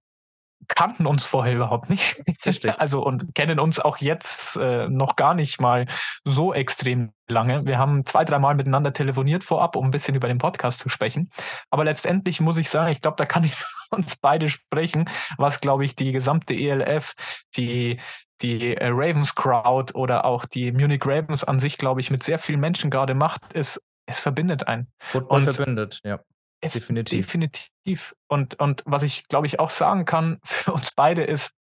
kannten 0.67 1.05
uns 1.05 1.23
vorher 1.23 1.55
überhaupt 1.55 1.89
nicht. 1.89 2.21
Richtig. 2.45 2.69
Also 2.79 3.03
und 3.03 3.33
kennen 3.35 3.59
uns 3.59 3.79
auch 3.79 3.97
jetzt 3.97 4.55
äh, 4.57 4.87
noch 4.87 5.15
gar 5.15 5.33
nicht 5.33 5.59
mal 5.59 5.85
so 6.23 6.53
extrem 6.53 7.11
lange. 7.27 7.65
Wir 7.65 7.77
haben 7.77 8.05
zwei, 8.05 8.23
dreimal 8.23 8.55
miteinander 8.55 8.93
telefoniert 8.93 9.43
vorab, 9.43 9.75
um 9.75 9.85
ein 9.85 9.91
bisschen 9.91 10.15
über 10.15 10.27
den 10.27 10.37
Podcast 10.37 10.79
zu 10.79 10.89
sprechen. 10.89 11.31
Aber 11.69 11.83
letztendlich 11.83 12.39
muss 12.39 12.57
ich 12.57 12.69
sagen, 12.69 12.91
ich 12.91 13.01
glaube, 13.01 13.17
da 13.17 13.25
kann 13.25 13.43
ich 13.43 13.53
uns 13.89 14.15
beide 14.17 14.49
sprechen, 14.49 15.09
was, 15.37 15.59
glaube 15.59 15.83
ich, 15.85 15.95
die 15.95 16.11
gesamte 16.11 16.53
ELF, 16.53 17.13
die, 17.57 17.99
die 18.41 18.75
äh, 18.77 18.87
Ravens 18.87 19.35
Crowd 19.35 19.93
oder 19.93 20.25
auch 20.25 20.45
die 20.45 20.71
Munich 20.71 21.01
Ravens 21.05 21.43
an 21.43 21.59
sich, 21.59 21.77
glaube 21.77 22.01
ich, 22.01 22.11
mit 22.11 22.23
sehr 22.23 22.39
vielen 22.39 22.59
Menschen 22.59 22.89
gerade 22.89 23.13
macht, 23.13 23.53
ist, 23.53 23.81
es 24.05 24.19
verbindet 24.19 24.67
einen. 24.67 24.87
Football 24.99 25.39
und 25.39 25.53
verbindet, 25.53 25.99
ja. 26.03 26.19
Definitiv. 26.63 27.25
Definitiv. 27.25 28.15
Und, 28.27 28.59
und 28.59 28.83
was 28.85 29.03
ich, 29.03 29.27
glaube 29.27 29.47
ich, 29.47 29.59
auch 29.59 29.69
sagen 29.69 30.05
kann 30.05 30.39
für 30.43 30.73
uns 30.73 30.91
beide 30.91 31.23
ist, 31.23 31.51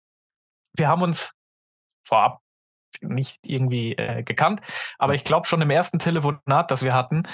wir 0.74 0.88
haben 0.88 1.02
uns 1.02 1.32
vorab 2.06 2.40
nicht 3.00 3.38
irgendwie 3.46 3.92
äh, 3.92 4.22
gekannt, 4.22 4.60
aber 4.98 5.14
ich 5.14 5.24
glaube 5.24 5.46
schon 5.46 5.60
im 5.60 5.70
ersten 5.70 5.98
Telefonat, 5.98 6.70
das 6.70 6.82
wir 6.82 6.94
hatten, 6.94 7.24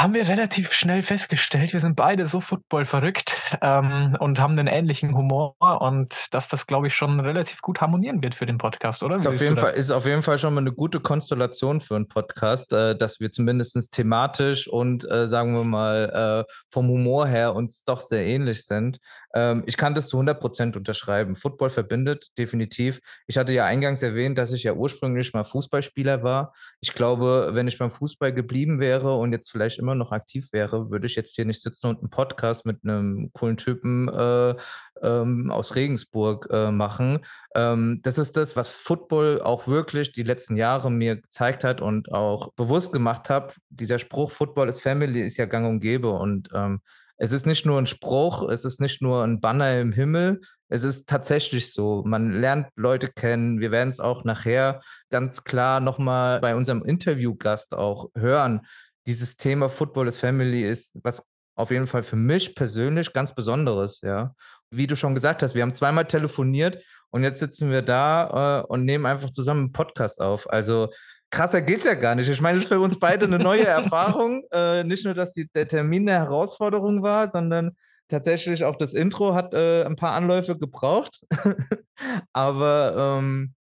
haben 0.00 0.14
wir 0.14 0.26
relativ 0.28 0.72
schnell 0.72 1.02
festgestellt, 1.02 1.72
wir 1.72 1.80
sind 1.80 1.94
beide 1.94 2.24
so 2.24 2.40
Football 2.40 2.86
verrückt 2.86 3.34
ähm, 3.60 4.16
und 4.18 4.38
haben 4.38 4.58
einen 4.58 4.66
ähnlichen 4.66 5.14
Humor 5.14 5.54
und 5.60 6.14
dass 6.30 6.48
das, 6.48 6.66
glaube 6.66 6.86
ich, 6.86 6.94
schon 6.94 7.20
relativ 7.20 7.60
gut 7.60 7.80
harmonieren 7.80 8.22
wird 8.22 8.34
für 8.34 8.46
den 8.46 8.56
Podcast, 8.56 9.02
oder? 9.02 9.16
Ist 9.16 9.26
auf, 9.26 9.40
jeden 9.40 9.58
Fall, 9.58 9.74
ist 9.74 9.90
auf 9.90 10.06
jeden 10.06 10.22
Fall 10.22 10.38
schon 10.38 10.54
mal 10.54 10.62
eine 10.62 10.72
gute 10.72 11.00
Konstellation 11.00 11.80
für 11.80 11.96
einen 11.96 12.08
Podcast, 12.08 12.72
äh, 12.72 12.96
dass 12.96 13.20
wir 13.20 13.30
zumindest 13.30 13.92
thematisch 13.92 14.68
und 14.68 15.08
äh, 15.10 15.26
sagen 15.26 15.54
wir 15.54 15.64
mal 15.64 16.46
äh, 16.48 16.52
vom 16.70 16.88
Humor 16.88 17.26
her 17.26 17.54
uns 17.54 17.84
doch 17.84 18.00
sehr 18.00 18.26
ähnlich 18.26 18.64
sind. 18.64 18.98
Ähm, 19.34 19.62
ich 19.66 19.76
kann 19.76 19.94
das 19.94 20.08
zu 20.08 20.16
100 20.16 20.40
Prozent 20.40 20.76
unterschreiben. 20.76 21.36
Football 21.36 21.70
verbindet 21.70 22.28
definitiv. 22.38 23.00
Ich 23.26 23.38
hatte 23.38 23.52
ja 23.52 23.64
eingangs 23.64 24.02
erwähnt, 24.02 24.38
dass 24.38 24.52
ich 24.52 24.62
ja 24.62 24.72
ursprünglich 24.72 25.32
mal 25.32 25.44
Fußballspieler 25.44 26.22
war. 26.22 26.52
Ich 26.80 26.94
glaube, 26.94 27.50
wenn 27.52 27.68
ich 27.68 27.78
beim 27.78 27.90
Fußball 27.90 28.32
geblieben 28.32 28.80
wäre 28.80 29.16
und 29.16 29.32
jetzt 29.32 29.50
vielleicht 29.50 29.78
immer 29.78 29.94
noch 29.94 30.12
aktiv 30.12 30.52
wäre, 30.52 30.90
würde 30.90 31.06
ich 31.06 31.16
jetzt 31.16 31.34
hier 31.34 31.44
nicht 31.44 31.62
sitzen 31.62 31.88
und 31.88 31.98
einen 32.00 32.10
Podcast 32.10 32.66
mit 32.66 32.84
einem 32.84 33.30
coolen 33.32 33.56
Typen 33.56 34.08
äh, 34.08 34.54
ähm, 35.02 35.50
aus 35.50 35.74
Regensburg 35.76 36.48
äh, 36.50 36.70
machen. 36.70 37.20
Ähm, 37.54 38.00
das 38.02 38.18
ist 38.18 38.36
das, 38.36 38.56
was 38.56 38.70
Football 38.70 39.40
auch 39.42 39.66
wirklich 39.66 40.12
die 40.12 40.22
letzten 40.22 40.56
Jahre 40.56 40.90
mir 40.90 41.16
gezeigt 41.16 41.64
hat 41.64 41.80
und 41.80 42.12
auch 42.12 42.52
bewusst 42.52 42.92
gemacht 42.92 43.30
hat. 43.30 43.56
Dieser 43.68 43.98
Spruch, 43.98 44.30
Football 44.30 44.68
is 44.68 44.80
Family, 44.80 45.20
ist 45.20 45.36
ja 45.36 45.46
gang 45.46 45.66
und 45.66 45.80
gäbe 45.80 46.10
und 46.10 46.48
ähm, 46.54 46.80
es 47.22 47.32
ist 47.32 47.44
nicht 47.44 47.66
nur 47.66 47.78
ein 47.78 47.86
Spruch, 47.86 48.48
es 48.48 48.64
ist 48.64 48.80
nicht 48.80 49.02
nur 49.02 49.22
ein 49.22 49.40
Banner 49.40 49.78
im 49.78 49.92
Himmel, 49.92 50.40
es 50.70 50.84
ist 50.84 51.06
tatsächlich 51.06 51.70
so. 51.70 52.02
Man 52.06 52.32
lernt 52.40 52.68
Leute 52.76 53.08
kennen. 53.08 53.60
Wir 53.60 53.70
werden 53.70 53.90
es 53.90 54.00
auch 54.00 54.24
nachher 54.24 54.80
ganz 55.10 55.44
klar 55.44 55.80
nochmal 55.80 56.40
bei 56.40 56.56
unserem 56.56 56.82
Interviewgast 56.82 57.74
auch 57.74 58.08
hören. 58.14 58.62
Dieses 59.06 59.36
Thema 59.36 59.68
Football 59.68 60.08
is 60.08 60.18
Family 60.18 60.66
ist 60.66 60.92
was 61.02 61.22
auf 61.56 61.70
jeden 61.70 61.86
Fall 61.86 62.02
für 62.02 62.16
mich 62.16 62.54
persönlich 62.54 63.12
ganz 63.12 63.34
Besonderes, 63.34 64.00
ja. 64.00 64.34
Wie 64.70 64.86
du 64.86 64.96
schon 64.96 65.14
gesagt 65.14 65.42
hast, 65.42 65.54
wir 65.54 65.60
haben 65.62 65.74
zweimal 65.74 66.06
telefoniert 66.06 66.82
und 67.10 67.22
jetzt 67.22 67.40
sitzen 67.40 67.70
wir 67.70 67.82
da 67.82 68.62
äh, 68.62 68.66
und 68.66 68.86
nehmen 68.86 69.04
einfach 69.04 69.30
zusammen 69.30 69.64
einen 69.64 69.72
Podcast 69.72 70.22
auf. 70.22 70.48
Also 70.48 70.88
krasser 71.30 71.62
geht 71.62 71.78
es 71.78 71.84
ja 71.84 71.94
gar 71.94 72.14
nicht. 72.14 72.28
Ich 72.28 72.40
meine, 72.40 72.58
es 72.58 72.64
ist 72.64 72.68
für 72.68 72.80
uns 72.80 72.98
beide 72.98 73.26
eine 73.26 73.38
neue 73.38 73.64
Erfahrung. 73.66 74.44
Äh, 74.52 74.84
nicht 74.84 75.04
nur, 75.04 75.14
dass 75.14 75.32
die, 75.32 75.48
der 75.54 75.68
Termin 75.68 76.08
eine 76.08 76.18
Herausforderung 76.18 77.02
war, 77.02 77.30
sondern 77.30 77.76
tatsächlich 78.08 78.64
auch 78.64 78.76
das 78.76 78.94
Intro 78.94 79.34
hat 79.34 79.54
äh, 79.54 79.84
ein 79.84 79.96
paar 79.96 80.12
Anläufe 80.12 80.58
gebraucht. 80.58 81.20
Aber 82.32 83.18
ähm, 83.18 83.54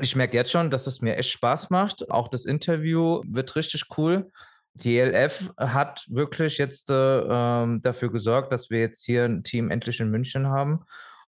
ich 0.00 0.16
merke 0.16 0.36
jetzt 0.36 0.50
schon, 0.50 0.70
dass 0.70 0.86
es 0.86 1.00
mir 1.00 1.16
echt 1.16 1.30
Spaß 1.30 1.70
macht. 1.70 2.10
Auch 2.10 2.28
das 2.28 2.44
Interview 2.44 3.22
wird 3.26 3.54
richtig 3.56 3.84
cool. 3.96 4.30
Die 4.74 4.98
ELF 4.98 5.50
hat 5.58 6.06
wirklich 6.08 6.56
jetzt 6.56 6.88
äh, 6.88 6.94
ähm, 6.94 7.82
dafür 7.82 8.10
gesorgt, 8.10 8.52
dass 8.52 8.70
wir 8.70 8.80
jetzt 8.80 9.04
hier 9.04 9.26
ein 9.26 9.42
Team 9.42 9.70
endlich 9.70 10.00
in 10.00 10.10
München 10.10 10.48
haben, 10.48 10.84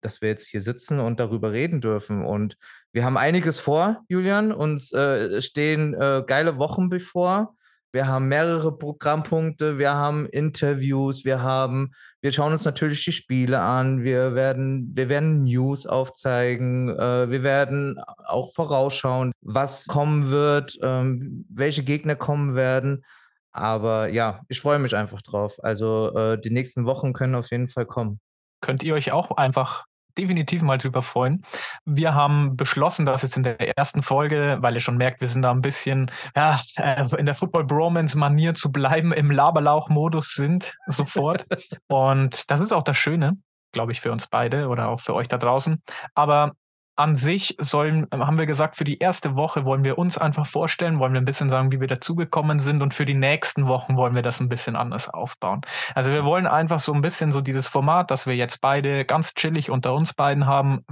dass 0.01 0.21
wir 0.21 0.29
jetzt 0.29 0.47
hier 0.47 0.61
sitzen 0.61 0.99
und 0.99 1.19
darüber 1.19 1.51
reden 1.51 1.81
dürfen. 1.81 2.25
Und 2.25 2.57
wir 2.91 3.03
haben 3.03 3.17
einiges 3.17 3.59
vor, 3.59 4.03
Julian. 4.07 4.51
Uns 4.51 4.91
äh, 4.91 5.41
stehen 5.41 5.93
äh, 5.93 6.23
geile 6.25 6.57
Wochen 6.57 6.89
bevor. 6.89 7.55
Wir 7.93 8.07
haben 8.07 8.27
mehrere 8.27 8.77
Programmpunkte, 8.77 9.77
wir 9.77 9.93
haben 9.93 10.27
Interviews, 10.27 11.23
wir 11.23 11.41
haben, 11.41 11.93
wir 12.21 12.31
schauen 12.31 12.51
uns 12.51 12.65
natürlich 12.65 13.03
die 13.05 13.13
Spiele 13.13 13.61
an, 13.61 14.03
wir 14.03 14.35
werden, 14.35 14.91
wir 14.93 15.07
werden 15.09 15.45
News 15.45 15.87
aufzeigen, 15.87 16.89
äh, 16.89 17.31
wir 17.31 17.43
werden 17.43 17.97
auch 18.25 18.53
vorausschauen, 18.53 19.31
was 19.41 19.87
kommen 19.87 20.29
wird, 20.29 20.77
ähm, 20.83 21.45
welche 21.49 21.83
Gegner 21.83 22.15
kommen 22.15 22.55
werden. 22.55 23.05
Aber 23.51 24.09
ja, 24.09 24.41
ich 24.49 24.61
freue 24.61 24.79
mich 24.79 24.95
einfach 24.95 25.21
drauf. 25.21 25.55
Also 25.63 26.13
äh, 26.15 26.39
die 26.39 26.51
nächsten 26.51 26.85
Wochen 26.85 27.13
können 27.13 27.35
auf 27.35 27.49
jeden 27.49 27.67
Fall 27.67 27.85
kommen. 27.85 28.19
Könnt 28.61 28.83
ihr 28.83 28.93
euch 28.93 29.11
auch 29.11 29.31
einfach 29.31 29.85
definitiv 30.17 30.61
mal 30.63 30.77
drüber 30.77 31.01
freuen. 31.01 31.43
Wir 31.85 32.13
haben 32.13 32.57
beschlossen, 32.57 33.05
dass 33.05 33.21
jetzt 33.21 33.37
in 33.37 33.43
der 33.43 33.77
ersten 33.77 34.01
Folge, 34.01 34.57
weil 34.61 34.73
ihr 34.73 34.81
schon 34.81 34.97
merkt, 34.97 35.21
wir 35.21 35.27
sind 35.27 35.43
da 35.43 35.51
ein 35.51 35.61
bisschen 35.61 36.11
ja, 36.35 36.59
äh, 36.77 37.05
in 37.17 37.25
der 37.25 37.35
Football-Bromance-Manier 37.35 38.55
zu 38.55 38.71
bleiben, 38.71 39.13
im 39.13 39.31
Laberlauch-Modus 39.31 40.33
sind 40.33 40.75
sofort. 40.87 41.45
Und 41.87 42.49
das 42.49 42.59
ist 42.59 42.73
auch 42.73 42.83
das 42.83 42.97
Schöne, 42.97 43.37
glaube 43.71 43.91
ich, 43.91 44.01
für 44.01 44.11
uns 44.11 44.27
beide 44.27 44.67
oder 44.67 44.89
auch 44.89 44.99
für 44.99 45.13
euch 45.13 45.27
da 45.27 45.37
draußen. 45.37 45.81
Aber 46.15 46.53
an 46.97 47.15
sich 47.15 47.55
sollen, 47.59 48.07
haben 48.11 48.37
wir 48.37 48.45
gesagt, 48.45 48.75
für 48.75 48.83
die 48.83 48.97
erste 48.97 49.35
Woche 49.35 49.65
wollen 49.65 49.83
wir 49.83 49.97
uns 49.97 50.17
einfach 50.17 50.47
vorstellen, 50.47 50.99
wollen 50.99 51.13
wir 51.13 51.21
ein 51.21 51.25
bisschen 51.25 51.49
sagen, 51.49 51.71
wie 51.71 51.79
wir 51.79 51.87
dazugekommen 51.87 52.59
sind 52.59 52.81
und 52.81 52.93
für 52.93 53.05
die 53.05 53.13
nächsten 53.13 53.67
Wochen 53.67 53.95
wollen 53.95 54.15
wir 54.15 54.23
das 54.23 54.39
ein 54.39 54.49
bisschen 54.49 54.75
anders 54.75 55.07
aufbauen. 55.07 55.61
Also 55.95 56.11
wir 56.11 56.25
wollen 56.25 56.47
einfach 56.47 56.79
so 56.79 56.93
ein 56.93 57.01
bisschen 57.01 57.31
so 57.31 57.41
dieses 57.41 57.67
Format, 57.67 58.11
das 58.11 58.25
wir 58.25 58.35
jetzt 58.35 58.61
beide 58.61 59.05
ganz 59.05 59.35
chillig 59.35 59.69
unter 59.69 59.93
uns 59.93 60.13
beiden 60.13 60.47
haben, 60.47 60.83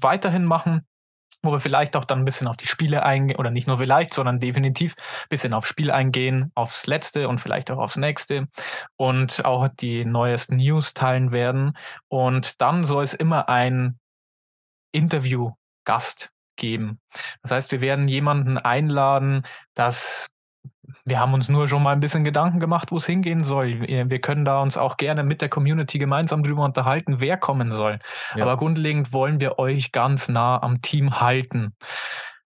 weiterhin 0.00 0.44
machen 0.44 0.82
wo 1.42 1.52
wir 1.52 1.60
vielleicht 1.60 1.96
auch 1.96 2.04
dann 2.04 2.20
ein 2.20 2.24
bisschen 2.24 2.48
auf 2.48 2.56
die 2.56 2.66
Spiele 2.66 3.02
eingehen, 3.02 3.38
oder 3.38 3.50
nicht 3.50 3.66
nur 3.66 3.78
vielleicht, 3.78 4.14
sondern 4.14 4.40
definitiv 4.40 4.94
ein 4.96 5.28
bisschen 5.28 5.52
aufs 5.52 5.68
Spiel 5.68 5.90
eingehen, 5.90 6.50
aufs 6.54 6.86
letzte 6.86 7.28
und 7.28 7.40
vielleicht 7.40 7.70
auch 7.70 7.78
aufs 7.78 7.96
nächste 7.96 8.48
und 8.96 9.44
auch 9.44 9.68
die 9.68 10.04
neuesten 10.04 10.56
News 10.56 10.94
teilen 10.94 11.32
werden. 11.32 11.76
Und 12.08 12.60
dann 12.60 12.84
soll 12.84 13.04
es 13.04 13.14
immer 13.14 13.48
ein 13.48 13.98
Interviewgast 14.94 16.30
geben. 16.56 17.00
Das 17.42 17.50
heißt, 17.50 17.72
wir 17.72 17.80
werden 17.80 18.08
jemanden 18.08 18.58
einladen, 18.58 19.44
dass 19.74 20.30
wir 21.04 21.18
haben 21.18 21.34
uns 21.34 21.48
nur 21.48 21.68
schon 21.68 21.82
mal 21.82 21.92
ein 21.92 22.00
bisschen 22.00 22.24
Gedanken 22.24 22.60
gemacht, 22.60 22.90
wo 22.90 22.96
es 22.96 23.06
hingehen 23.06 23.44
soll. 23.44 23.80
Wir 23.80 24.20
können 24.20 24.44
da 24.44 24.60
uns 24.62 24.76
auch 24.76 24.96
gerne 24.96 25.22
mit 25.22 25.42
der 25.42 25.48
Community 25.48 25.98
gemeinsam 25.98 26.42
drüber 26.42 26.64
unterhalten, 26.64 27.20
wer 27.20 27.36
kommen 27.36 27.72
soll. 27.72 27.98
Ja. 28.34 28.44
Aber 28.44 28.56
grundlegend 28.56 29.12
wollen 29.12 29.40
wir 29.40 29.58
euch 29.58 29.92
ganz 29.92 30.28
nah 30.28 30.62
am 30.62 30.80
Team 30.80 31.20
halten. 31.20 31.74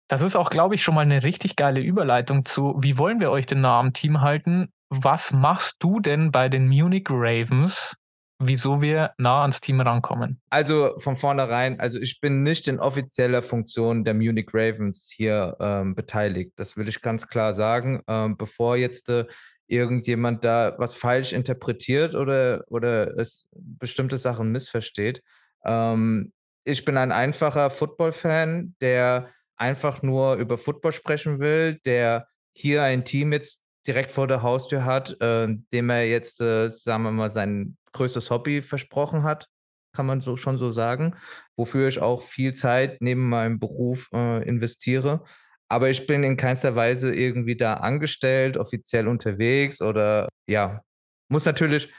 Das 0.09 0.23
ist 0.23 0.37
auch, 0.37 0.51
glaube 0.51 0.77
ich, 0.77 0.83
schon 0.83 0.95
mal 0.95 1.01
eine 1.01 1.25
richtig 1.25 1.57
geile 1.57 1.81
Überleitung 1.81 2.45
zu, 2.45 2.77
wie 2.79 2.99
wollen 2.99 3.19
wir 3.19 3.31
euch 3.31 3.47
denn 3.47 3.61
nah 3.61 3.81
am 3.81 3.93
Team 3.93 4.21
halten? 4.21 4.73
Was 4.89 5.33
machst 5.33 5.83
du 5.83 5.99
denn 5.99 6.31
bei 6.31 6.49
den 6.49 6.69
Munich 6.69 7.07
Ravens 7.11 7.97
wieso 8.39 8.81
wir 8.81 9.13
nah 9.19 9.43
ans 9.43 9.61
Team 9.61 9.81
rankommen? 9.81 10.41
Also 10.51 10.95
von 10.99 11.17
vornherein, 11.17 11.81
also 11.81 11.99
ich 11.99 12.21
bin 12.21 12.43
nicht 12.43 12.69
in 12.69 12.81
offizieller 12.81 13.43
Funktion 13.43 14.05
der 14.05 14.15
Munich 14.15 14.49
Ravens 14.53 15.13
hier 15.15 15.57
ähm, 15.61 15.95
beteiligt. 15.95 16.53
Das 16.57 16.77
will 16.77 16.89
ich 16.89 17.03
ganz 17.03 17.29
klar 17.29 17.55
sagen. 17.55 18.03
Ähm, 18.07 18.37
bevor 18.37 18.77
jetzt 18.77 19.09
äh, 19.09 19.27
irgendjemand 19.67 20.45
da 20.45 20.75
was 20.79 20.95
falsch 20.95 21.33
interpretiert 21.33 22.15
oder, 22.15 22.65
oder 22.69 23.17
es 23.19 23.49
bestimmte 23.53 24.19
Sachen 24.19 24.53
missversteht. 24.53 25.23
Ähm, 25.65 26.33
ich 26.65 26.85
bin 26.85 26.97
ein 26.97 27.13
einfacher 27.13 27.71
Football-Fan, 27.71 28.75
der 28.81 29.31
einfach 29.57 30.03
nur 30.03 30.35
über 30.35 30.59
Football 30.59 30.93
sprechen 30.93 31.39
will, 31.41 31.79
der 31.85 32.29
hier 32.53 32.83
ein 32.83 33.05
Team 33.05 33.33
jetzt 33.33 33.63
direkt 33.87 34.11
vor 34.11 34.27
der 34.27 34.43
Haustür 34.43 34.85
hat, 34.85 35.21
äh, 35.21 35.49
dem 35.73 35.91
er 35.91 36.07
jetzt, 36.07 36.41
äh, 36.41 36.69
sagen 36.69 37.05
wir 37.05 37.13
mal, 37.13 37.31
sein 37.31 37.77
größtes 37.93 38.31
Hobby 38.31 38.63
versprochen 38.63 39.23
hat, 39.23 39.49
kann 39.95 40.07
man 40.07 40.21
so 40.21 40.37
schon 40.37 40.59
so 40.59 40.71
sagen, 40.71 41.15
wofür 41.57 41.89
ich 41.89 42.01
auch 42.01 42.23
viel 42.23 42.53
Zeit 42.53 43.01
neben 43.01 43.29
meinem 43.29 43.59
Beruf 43.59 44.09
äh, 44.13 44.47
investiere. 44.47 45.25
Aber 45.69 45.91
ich 45.91 46.07
bin 46.07 46.23
in 46.23 46.37
keinster 46.37 46.77
Weise 46.77 47.15
irgendwie 47.15 47.57
da 47.57 47.75
angestellt, 47.75 48.57
offiziell 48.57 49.09
unterwegs 49.09 49.81
oder 49.83 50.29
ja, 50.47 50.83
muss 51.29 51.45
natürlich 51.45 51.91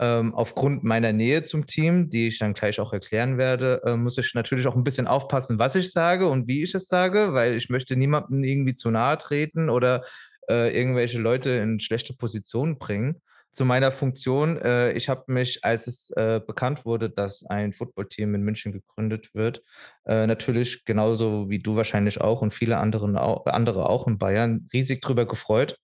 ähm, 0.00 0.34
aufgrund 0.34 0.82
meiner 0.82 1.12
Nähe 1.12 1.44
zum 1.44 1.66
Team, 1.66 2.10
die 2.10 2.28
ich 2.28 2.38
dann 2.38 2.54
gleich 2.54 2.80
auch 2.80 2.92
erklären 2.92 3.38
werde, 3.38 3.82
äh, 3.84 3.96
muss 3.96 4.18
ich 4.18 4.34
natürlich 4.34 4.66
auch 4.66 4.74
ein 4.74 4.82
bisschen 4.82 5.06
aufpassen, 5.06 5.58
was 5.58 5.76
ich 5.76 5.92
sage 5.92 6.26
und 6.28 6.48
wie 6.48 6.62
ich 6.62 6.74
es 6.74 6.88
sage, 6.88 7.34
weil 7.34 7.54
ich 7.54 7.68
möchte 7.68 7.94
niemandem 7.94 8.42
irgendwie 8.42 8.74
zu 8.74 8.90
nahe 8.90 9.18
treten 9.18 9.70
oder 9.70 10.04
äh, 10.48 10.76
irgendwelche 10.76 11.18
Leute 11.18 11.50
in 11.50 11.80
schlechte 11.80 12.14
Positionen 12.14 12.78
bringen. 12.78 13.20
zu 13.52 13.64
meiner 13.66 13.90
Funktion. 13.90 14.56
Äh, 14.58 14.92
ich 14.92 15.08
habe 15.08 15.30
mich, 15.32 15.64
als 15.64 15.86
es 15.86 16.10
äh, 16.10 16.40
bekannt 16.46 16.86
wurde, 16.86 17.10
dass 17.10 17.44
ein 17.44 17.72
Footballteam 17.72 18.34
in 18.34 18.42
München 18.42 18.72
gegründet 18.72 19.34
wird, 19.34 19.62
äh, 20.06 20.26
natürlich 20.26 20.84
genauso 20.86 21.50
wie 21.50 21.58
du 21.58 21.76
wahrscheinlich 21.76 22.20
auch 22.20 22.40
und 22.42 22.52
viele 22.52 22.78
anderen, 22.78 23.16
andere 23.16 23.88
auch 23.88 24.06
in 24.06 24.18
Bayern, 24.18 24.68
riesig 24.72 25.02
drüber 25.02 25.26
gefreut. 25.26 25.78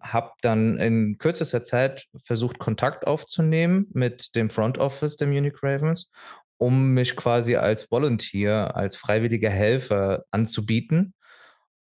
Habe 0.00 0.32
dann 0.42 0.78
in 0.78 1.16
kürzester 1.18 1.62
Zeit 1.62 2.06
versucht, 2.24 2.58
Kontakt 2.58 3.06
aufzunehmen 3.06 3.86
mit 3.92 4.34
dem 4.34 4.50
Front 4.50 4.78
Office 4.78 5.16
der 5.16 5.28
Munich 5.28 5.62
Ravens, 5.62 6.10
um 6.58 6.90
mich 6.94 7.16
quasi 7.16 7.56
als 7.56 7.90
Volunteer, 7.90 8.76
als 8.76 8.96
freiwilliger 8.96 9.50
Helfer 9.50 10.24
anzubieten 10.30 11.14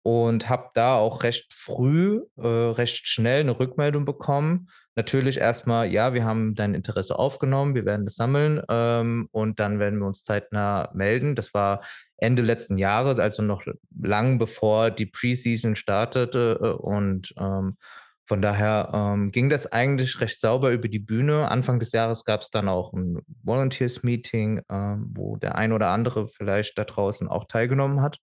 und 0.04 0.50
habe 0.50 0.70
da 0.74 0.96
auch 0.96 1.24
recht 1.24 1.54
früh, 1.54 2.22
äh, 2.38 2.48
recht 2.48 3.08
schnell 3.08 3.40
eine 3.40 3.58
Rückmeldung 3.58 4.06
bekommen. 4.06 4.70
Natürlich 4.96 5.40
erstmal, 5.40 5.92
ja, 5.92 6.14
wir 6.14 6.24
haben 6.26 6.54
dein 6.56 6.76
Interesse 6.76 7.18
aufgenommen, 7.18 7.74
wir 7.74 7.86
werden 7.86 8.06
das 8.06 8.16
sammeln 8.16 8.62
ähm, 8.70 9.28
und 9.32 9.60
dann 9.60 9.80
werden 9.80 10.00
wir 10.00 10.06
uns 10.06 10.24
zeitnah 10.24 10.92
melden. 10.94 11.36
Das 11.36 11.54
war 11.54 11.82
Ende 12.18 12.44
letzten 12.44 12.78
Jahres, 12.78 13.18
also 13.18 13.42
noch 13.42 13.64
lang 14.00 14.38
bevor 14.38 14.92
die 14.92 15.08
Preseason 15.08 15.76
startete 15.76 16.60
äh, 16.62 16.68
und 16.68 17.34
ähm, 17.40 17.78
von 18.26 18.42
daher 18.42 18.92
ähm, 18.94 19.32
ging 19.32 19.50
das 19.50 19.72
eigentlich 19.72 20.22
recht 20.22 20.40
sauber 20.40 20.72
über 20.72 20.88
die 20.90 21.00
Bühne. 21.00 21.50
Anfang 21.50 21.80
des 21.80 21.92
Jahres 21.92 22.24
gab 22.24 22.42
es 22.42 22.50
dann 22.52 22.70
auch 22.70 22.94
ein 22.94 23.20
Volunteers-Meeting, 23.44 24.60
äh, 24.70 24.96
wo 25.00 25.38
der 25.38 25.56
ein 25.56 25.74
oder 25.74 25.90
andere 25.90 26.28
vielleicht 26.28 26.78
da 26.78 26.84
draußen 26.84 27.28
auch 27.30 27.46
teilgenommen 27.46 28.02
hat 28.02 28.20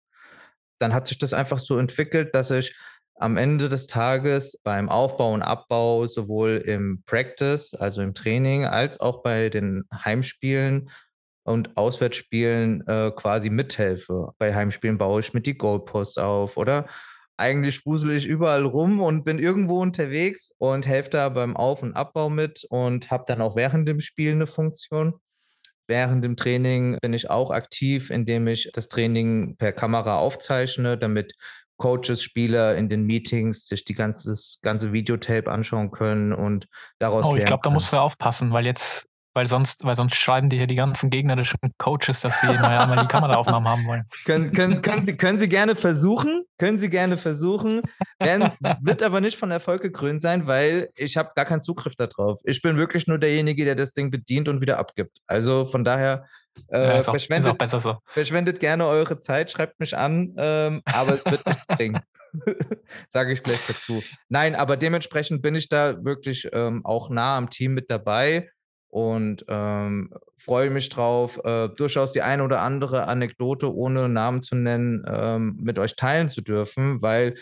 dann 0.79 0.93
hat 0.93 1.05
sich 1.07 1.17
das 1.17 1.33
einfach 1.33 1.59
so 1.59 1.77
entwickelt, 1.77 2.33
dass 2.33 2.51
ich 2.51 2.75
am 3.15 3.37
Ende 3.37 3.69
des 3.69 3.87
Tages 3.87 4.59
beim 4.63 4.89
Aufbau 4.89 5.33
und 5.33 5.41
Abbau 5.41 6.07
sowohl 6.07 6.63
im 6.65 7.03
Practice, 7.05 7.73
also 7.73 8.01
im 8.01 8.13
Training, 8.13 8.65
als 8.65 8.99
auch 8.99 9.21
bei 9.21 9.49
den 9.49 9.83
Heimspielen 9.93 10.89
und 11.43 11.75
Auswärtsspielen 11.75 12.87
äh, 12.87 13.11
quasi 13.15 13.49
mithelfe. 13.49 14.29
Bei 14.37 14.55
Heimspielen 14.55 14.97
baue 14.97 15.19
ich 15.19 15.33
mit 15.33 15.45
die 15.45 15.57
Goalposts 15.57 16.17
auf 16.17 16.57
oder 16.57 16.87
eigentlich 17.37 17.85
wusel 17.85 18.15
ich 18.15 18.25
überall 18.25 18.65
rum 18.65 19.01
und 19.01 19.23
bin 19.23 19.39
irgendwo 19.39 19.81
unterwegs 19.81 20.53
und 20.57 20.85
helfe 20.85 21.09
da 21.09 21.29
beim 21.29 21.55
Auf- 21.55 21.83
und 21.83 21.95
Abbau 21.95 22.29
mit 22.29 22.65
und 22.69 23.11
habe 23.11 23.23
dann 23.27 23.41
auch 23.41 23.55
während 23.55 23.87
dem 23.87 24.01
Spiel 24.01 24.31
eine 24.31 24.47
Funktion. 24.47 25.19
Während 25.89 26.23
dem 26.23 26.35
Training 26.35 26.99
bin 27.01 27.13
ich 27.13 27.31
auch 27.31 27.49
aktiv, 27.49 28.11
indem 28.11 28.47
ich 28.47 28.69
das 28.73 28.89
Training 28.89 29.57
per 29.57 29.71
Kamera 29.71 30.19
aufzeichne, 30.19 30.99
damit 30.99 31.33
Coaches, 31.77 32.21
Spieler 32.21 32.75
in 32.75 32.89
den 32.89 33.03
Meetings 33.03 33.65
sich 33.65 33.85
die 33.85 33.95
ganze, 33.95 34.35
ganze 34.61 34.93
Videotape 34.93 35.49
anschauen 35.49 35.89
können 35.89 36.31
und 36.31 36.67
daraus 36.99 37.25
Oh, 37.25 37.35
ich 37.35 37.45
glaube, 37.45 37.61
da 37.63 37.71
musst 37.71 37.91
du 37.91 37.97
aufpassen, 37.97 38.51
weil 38.51 38.67
jetzt 38.67 39.08
weil 39.33 39.47
sonst, 39.47 39.83
weil 39.83 39.95
sonst 39.95 40.15
schreiben 40.15 40.49
die 40.49 40.57
hier 40.57 40.67
die 40.67 40.75
ganzen 40.75 41.09
gegnerischen 41.09 41.59
Coaches, 41.77 42.21
dass 42.21 42.41
sie 42.41 42.47
naja, 42.47 42.85
mal 42.87 43.01
die 43.01 43.07
Kameraaufnahmen 43.07 43.69
haben 43.69 43.85
wollen. 43.85 44.03
können, 44.25 44.51
können, 44.53 44.81
können, 44.81 45.01
sie, 45.01 45.17
können 45.17 45.39
Sie 45.39 45.49
gerne 45.49 45.75
versuchen, 45.75 46.43
können 46.57 46.77
Sie 46.77 46.89
gerne 46.89 47.17
versuchen, 47.17 47.81
werden, 48.19 48.51
wird 48.81 49.03
aber 49.03 49.21
nicht 49.21 49.37
von 49.37 49.51
Erfolg 49.51 49.81
gekrönt 49.81 50.21
sein, 50.21 50.47
weil 50.47 50.89
ich 50.95 51.17
habe 51.17 51.31
gar 51.35 51.45
keinen 51.45 51.61
Zugriff 51.61 51.95
darauf. 51.95 52.41
Ich 52.43 52.61
bin 52.61 52.77
wirklich 52.77 53.07
nur 53.07 53.19
derjenige, 53.19 53.65
der 53.65 53.75
das 53.75 53.93
Ding 53.93 54.11
bedient 54.11 54.47
und 54.47 54.61
wieder 54.61 54.79
abgibt. 54.79 55.17
Also 55.27 55.65
von 55.65 55.83
daher 55.83 56.25
äh, 56.71 56.97
ja, 56.97 57.03
verschwendet, 57.03 57.55
so. 57.69 57.97
verschwendet 58.07 58.59
gerne 58.59 58.85
eure 58.85 59.19
Zeit, 59.19 59.51
schreibt 59.51 59.79
mich 59.79 59.95
an, 59.95 60.33
ähm, 60.37 60.81
aber 60.85 61.13
es 61.13 61.25
wird 61.25 61.45
nichts 61.45 61.65
bringen. 61.67 61.99
Sage 63.09 63.33
ich 63.33 63.43
gleich 63.43 63.65
dazu. 63.67 64.03
Nein, 64.27 64.55
aber 64.55 64.77
dementsprechend 64.77 65.41
bin 65.41 65.55
ich 65.55 65.69
da 65.69 66.03
wirklich 66.03 66.49
ähm, 66.53 66.85
auch 66.85 67.09
nah 67.09 67.37
am 67.37 67.49
Team 67.49 67.73
mit 67.73 67.89
dabei 67.89 68.49
und 68.89 69.45
ähm, 69.47 70.11
freue 70.37 70.69
mich 70.69 70.89
drauf, 70.89 71.39
äh, 71.43 71.69
durchaus 71.69 72.11
die 72.11 72.21
eine 72.21 72.43
oder 72.43 72.61
andere 72.61 73.07
Anekdote, 73.07 73.73
ohne 73.73 74.09
Namen 74.09 74.41
zu 74.41 74.55
nennen, 74.55 75.03
ähm, 75.07 75.57
mit 75.61 75.77
euch 75.79 75.95
teilen 75.95 76.29
zu 76.29 76.41
dürfen, 76.41 77.01
weil 77.01 77.35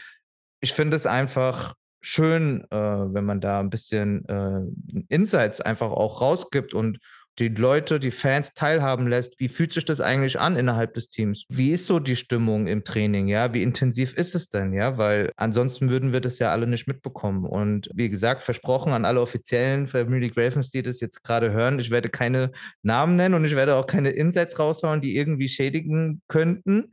ich 0.60 0.74
finde 0.74 0.96
es 0.96 1.06
einfach 1.06 1.74
schön, 2.02 2.66
äh, 2.72 2.78
wenn 2.78 3.26
man 3.26 3.42
da 3.42 3.60
ein 3.60 3.70
bisschen 3.70 4.26
äh, 4.28 5.06
Insights 5.08 5.62
einfach 5.62 5.92
auch 5.92 6.22
rausgibt 6.22 6.74
und 6.74 7.00
die 7.40 7.50
Leute, 7.50 8.00
die 8.00 8.12
Fans 8.12 8.54
teilhaben 8.54 9.08
lässt. 9.08 9.40
Wie 9.40 9.48
fühlt 9.48 9.72
sich 9.72 9.86
das 9.86 10.02
eigentlich 10.02 10.40
an 10.40 10.56
innerhalb 10.56 10.94
des 10.94 11.10
Teams? 11.10 11.46
Wie 11.50 11.72
ist 11.72 11.86
so 11.86 12.00
die 12.00 12.16
Stimmung 12.16 12.68
im 12.68 12.84
Training? 12.84 13.28
Ja, 13.28 13.54
wie 13.54 13.62
intensiv 13.62 14.16
ist 14.18 14.34
es 14.34 14.50
denn? 14.50 14.74
Ja, 14.74 14.98
weil 14.98 15.32
ansonsten 15.36 15.90
würden 15.90 16.14
wir 16.14 16.22
das 16.22 16.40
ja 16.40 16.52
alle 16.52 16.66
nicht 16.66 16.88
mitbekommen. 16.88 17.46
Und 17.46 17.90
wie 17.94 18.10
gesagt, 18.10 18.42
versprochen 18.44 18.92
an 18.92 19.06
alle 19.06 19.22
offiziellen 19.22 19.88
Family 19.88 20.32
Ravens, 20.36 20.72
die 20.72 20.82
das 20.82 21.00
jetzt 21.00 21.24
gerade 21.24 21.52
hören, 21.52 21.80
ich 21.80 21.92
werde 21.92 22.10
keine 22.10 22.52
Namen 22.82 23.16
nennen 23.16 23.36
und 23.36 23.46
ich 23.46 23.56
werde 23.56 23.76
auch 23.76 23.86
keine 23.86 24.10
Insights 24.10 24.58
raushauen, 24.58 25.02
die 25.02 25.16
irgendwie 25.16 25.48
schädigen 25.48 26.22
könnten. 26.28 26.92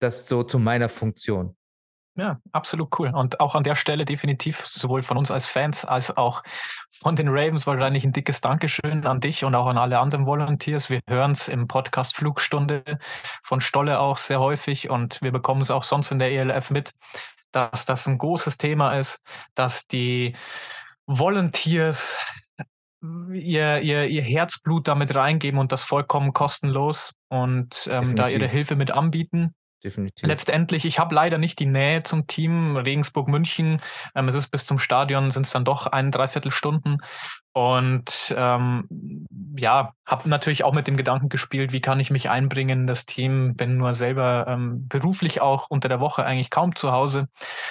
Das 0.00 0.28
so 0.28 0.42
zu 0.42 0.58
meiner 0.58 0.88
Funktion. 0.88 1.56
Ja, 2.18 2.40
absolut 2.52 2.98
cool. 2.98 3.10
Und 3.14 3.40
auch 3.40 3.54
an 3.54 3.62
der 3.62 3.74
Stelle 3.74 4.06
definitiv 4.06 4.64
sowohl 4.64 5.02
von 5.02 5.18
uns 5.18 5.30
als 5.30 5.46
Fans 5.46 5.84
als 5.84 6.16
auch 6.16 6.42
von 6.90 7.14
den 7.14 7.28
Ravens 7.28 7.66
wahrscheinlich 7.66 8.04
ein 8.04 8.12
dickes 8.12 8.40
Dankeschön 8.40 9.06
an 9.06 9.20
dich 9.20 9.44
und 9.44 9.54
auch 9.54 9.66
an 9.66 9.76
alle 9.76 9.98
anderen 9.98 10.24
Volunteers. 10.24 10.88
Wir 10.88 11.00
hören 11.08 11.32
es 11.32 11.48
im 11.48 11.68
Podcast 11.68 12.16
Flugstunde 12.16 12.82
von 13.42 13.60
Stolle 13.60 14.00
auch 14.00 14.16
sehr 14.16 14.40
häufig 14.40 14.88
und 14.88 15.20
wir 15.20 15.30
bekommen 15.30 15.60
es 15.60 15.70
auch 15.70 15.82
sonst 15.82 16.10
in 16.10 16.18
der 16.18 16.32
ELF 16.32 16.70
mit, 16.70 16.92
dass 17.52 17.84
das 17.84 18.06
ein 18.06 18.16
großes 18.16 18.56
Thema 18.56 18.98
ist, 18.98 19.22
dass 19.54 19.86
die 19.86 20.34
Volunteers 21.04 22.18
ihr, 23.30 23.80
ihr, 23.80 24.06
ihr 24.06 24.22
Herzblut 24.22 24.88
damit 24.88 25.14
reingeben 25.14 25.60
und 25.60 25.70
das 25.70 25.82
vollkommen 25.82 26.32
kostenlos 26.32 27.12
und 27.28 27.86
ähm, 27.92 28.16
da 28.16 28.28
ihre 28.28 28.48
Hilfe 28.48 28.74
mit 28.74 28.90
anbieten 28.90 29.54
definitiv. 29.86 30.26
Letztendlich, 30.26 30.84
ich 30.84 30.98
habe 30.98 31.14
leider 31.14 31.38
nicht 31.38 31.58
die 31.58 31.66
Nähe 31.66 32.02
zum 32.02 32.26
Team 32.26 32.76
Regensburg-München. 32.76 33.80
Ähm, 34.14 34.28
es 34.28 34.34
ist 34.34 34.48
bis 34.48 34.66
zum 34.66 34.78
Stadion, 34.78 35.30
sind 35.30 35.46
es 35.46 35.52
dann 35.52 35.64
doch 35.64 35.86
ein, 35.86 36.10
dreiviertel 36.10 36.50
Stunden. 36.50 36.98
Und 37.56 38.34
ähm, 38.36 38.86
ja, 39.56 39.94
habe 40.04 40.28
natürlich 40.28 40.62
auch 40.62 40.74
mit 40.74 40.86
dem 40.86 40.98
Gedanken 40.98 41.30
gespielt, 41.30 41.72
wie 41.72 41.80
kann 41.80 42.00
ich 42.00 42.10
mich 42.10 42.28
einbringen 42.28 42.80
in 42.80 42.86
das 42.86 43.06
Team, 43.06 43.56
bin 43.56 43.78
nur 43.78 43.94
selber 43.94 44.44
ähm, 44.46 44.86
beruflich 44.88 45.40
auch 45.40 45.70
unter 45.70 45.88
der 45.88 45.98
Woche 45.98 46.22
eigentlich 46.22 46.50
kaum 46.50 46.76
zu 46.76 46.92
Hause. 46.92 47.28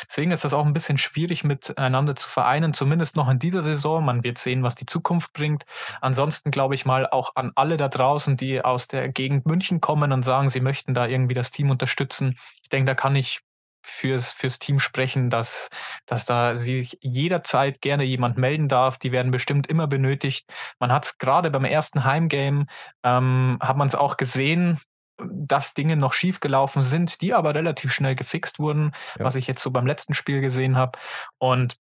Deswegen 0.10 0.32
ist 0.32 0.44
das 0.44 0.56
auch 0.56 0.66
ein 0.66 0.74
bisschen 0.74 0.98
schwierig 0.98 1.44
miteinander 1.44 2.16
zu 2.16 2.28
vereinen, 2.28 2.74
zumindest 2.74 3.16
noch 3.16 3.30
in 3.30 3.38
dieser 3.38 3.62
Saison. 3.62 4.04
Man 4.04 4.24
wird 4.24 4.40
sehen, 4.40 4.64
was 4.64 4.74
die 4.74 4.88
Zukunft 4.88 5.34
bringt. 5.34 5.66
Ansonsten 6.02 6.50
glaube 6.50 6.74
ich 6.74 6.88
mal 6.88 7.06
auch 7.08 7.36
an 7.36 7.52
alle 7.54 7.78
da 7.78 7.88
draußen, 7.88 8.38
die 8.38 8.66
aus 8.66 8.88
der 8.88 9.10
Gegend 9.10 9.46
München 9.46 9.82
kommen 9.82 10.12
und 10.12 10.24
sagen, 10.24 10.50
sie 10.50 10.62
möchten 10.62 10.96
da 10.96 11.06
irgendwie 11.06 11.36
das 11.36 11.52
Team 11.52 11.70
unterstützen. 11.70 12.40
Ich 12.64 12.70
denke, 12.70 12.88
da 12.88 12.96
kann 12.96 13.16
ich 13.16 13.42
fürs, 13.86 14.32
fürs 14.32 14.60
Team 14.60 14.80
sprechen, 14.80 15.30
dass, 15.30 15.70
dass 16.06 16.26
da 16.26 16.58
sich 16.58 16.98
jederzeit 17.02 17.82
gerne 17.82 18.04
jemand 18.04 18.38
melden 18.38 18.68
darf. 18.68 18.98
Die 18.98 19.12
werden 19.12 19.32
bestimmt 19.32 19.68
immer 19.68 19.88
benötigt. 19.88 20.52
Man 20.80 20.92
hat 20.92 21.06
es 21.06 21.18
gerade 21.18 21.52
beim 21.52 21.66
ersten 21.66 22.04
Heimgame, 22.04 22.66
ähm, 23.04 23.58
hat 23.62 23.78
man 23.78 23.88
es 23.88 23.96
auch 23.96 24.18
gesehen, 24.18 24.80
dass 25.18 25.74
Dinge 25.74 25.96
noch 25.96 26.14
schiefgelaufen 26.14 26.82
sind, 26.82 27.22
die 27.22 27.34
aber 27.34 27.56
relativ 27.56 27.94
schnell 27.94 28.16
gefixt 28.16 28.60
wurden, 28.60 28.92
ja. 29.18 29.26
was 29.26 29.36
ich 29.36 29.48
jetzt 29.48 29.62
so 29.62 29.72
beim 29.72 29.86
letzten 29.86 30.14
Spiel 30.14 30.42
gesehen 30.42 30.76
habe. 30.76 31.00
Und 31.38 31.78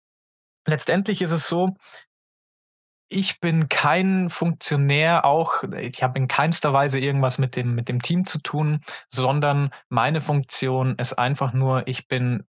letztendlich 0.65 1.21
ist 1.21 1.31
es 1.31 1.47
so, 1.47 1.75
ich 3.09 3.39
bin 3.39 3.69
kein 3.69 4.29
Funktionär, 4.29 5.25
auch 5.25 5.63
ich 5.63 6.03
habe 6.03 6.19
in 6.19 6.27
keinster 6.27 6.73
Weise 6.73 6.99
irgendwas 6.99 7.39
mit 7.39 7.55
dem, 7.55 7.75
mit 7.75 7.89
dem 7.89 8.01
Team 8.01 8.25
zu 8.25 8.39
tun, 8.39 8.81
sondern 9.09 9.71
meine 9.89 10.21
Funktion 10.21 10.95
ist 10.97 11.13
einfach 11.13 11.51
nur, 11.53 11.87
ich 11.87 12.07
bin 12.07 12.45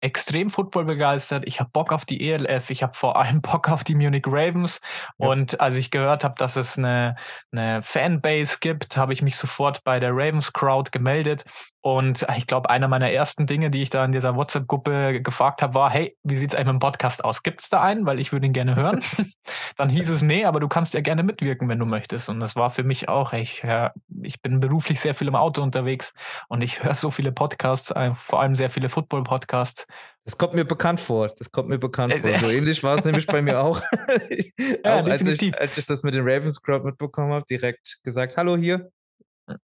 extrem 0.00 0.50
Football 0.50 0.84
begeistert. 0.84 1.44
Ich 1.46 1.58
habe 1.58 1.70
Bock 1.72 1.92
auf 1.92 2.04
die 2.04 2.30
ELF. 2.30 2.70
Ich 2.70 2.82
habe 2.82 2.94
vor 2.94 3.16
allem 3.16 3.40
Bock 3.42 3.68
auf 3.68 3.82
die 3.82 3.94
Munich 3.94 4.24
Ravens. 4.26 4.80
Ja. 5.18 5.28
Und 5.28 5.60
als 5.60 5.76
ich 5.76 5.90
gehört 5.90 6.22
habe, 6.22 6.34
dass 6.36 6.56
es 6.56 6.76
eine, 6.76 7.16
eine 7.50 7.82
Fanbase 7.82 8.58
gibt, 8.60 8.96
habe 8.96 9.12
ich 9.12 9.22
mich 9.22 9.36
sofort 9.36 9.82
bei 9.84 9.98
der 9.98 10.10
Ravens 10.12 10.52
Crowd 10.52 10.90
gemeldet. 10.90 11.44
Und 11.86 12.26
ich 12.36 12.48
glaube, 12.48 12.68
einer 12.68 12.88
meiner 12.88 13.12
ersten 13.12 13.46
Dinge, 13.46 13.70
die 13.70 13.80
ich 13.80 13.90
da 13.90 14.04
in 14.04 14.10
dieser 14.10 14.34
WhatsApp-Gruppe 14.34 15.22
gefragt 15.22 15.62
habe, 15.62 15.74
war, 15.74 15.88
hey, 15.88 16.16
wie 16.24 16.34
sieht 16.34 16.50
es 16.50 16.56
eigentlich 16.56 16.66
mit 16.66 16.74
dem 16.74 16.80
Podcast 16.80 17.22
aus? 17.22 17.44
Gibt 17.44 17.62
es 17.62 17.68
da 17.68 17.80
einen? 17.80 18.06
Weil 18.06 18.18
ich 18.18 18.32
würde 18.32 18.44
ihn 18.44 18.52
gerne 18.52 18.74
hören. 18.74 19.04
Dann 19.76 19.88
hieß 19.88 20.10
es, 20.10 20.20
nee, 20.20 20.44
aber 20.44 20.58
du 20.58 20.66
kannst 20.66 20.94
ja 20.94 21.00
gerne 21.00 21.22
mitwirken, 21.22 21.68
wenn 21.68 21.78
du 21.78 21.86
möchtest. 21.86 22.28
Und 22.28 22.40
das 22.40 22.56
war 22.56 22.70
für 22.70 22.82
mich 22.82 23.08
auch, 23.08 23.32
ich, 23.32 23.62
ja, 23.62 23.92
ich 24.20 24.42
bin 24.42 24.58
beruflich 24.58 24.98
sehr 24.98 25.14
viel 25.14 25.28
im 25.28 25.36
Auto 25.36 25.62
unterwegs 25.62 26.12
und 26.48 26.60
ich 26.60 26.82
höre 26.82 26.96
so 26.96 27.12
viele 27.12 27.30
Podcasts, 27.30 27.92
äh, 27.92 28.12
vor 28.14 28.40
allem 28.40 28.56
sehr 28.56 28.70
viele 28.70 28.88
Football-Podcasts. 28.88 29.86
Das 30.24 30.36
kommt 30.36 30.54
mir 30.54 30.64
bekannt 30.64 30.98
vor. 30.98 31.28
Das 31.38 31.52
kommt 31.52 31.68
mir 31.68 31.78
bekannt 31.78 32.14
vor. 32.14 32.36
So 32.36 32.50
ähnlich 32.50 32.82
war 32.82 32.98
es 32.98 33.04
nämlich 33.04 33.28
bei 33.28 33.42
mir 33.42 33.60
auch. 33.60 33.80
ja, 34.84 35.02
auch 35.02 35.06
als, 35.06 35.24
ich, 35.24 35.56
als 35.56 35.78
ich 35.78 35.84
das 35.84 36.02
mit 36.02 36.16
den 36.16 36.28
Ravens 36.28 36.60
Crowd 36.60 36.84
mitbekommen 36.84 37.32
habe, 37.32 37.44
direkt 37.48 37.98
gesagt, 38.02 38.36
hallo 38.36 38.56
hier, 38.56 38.90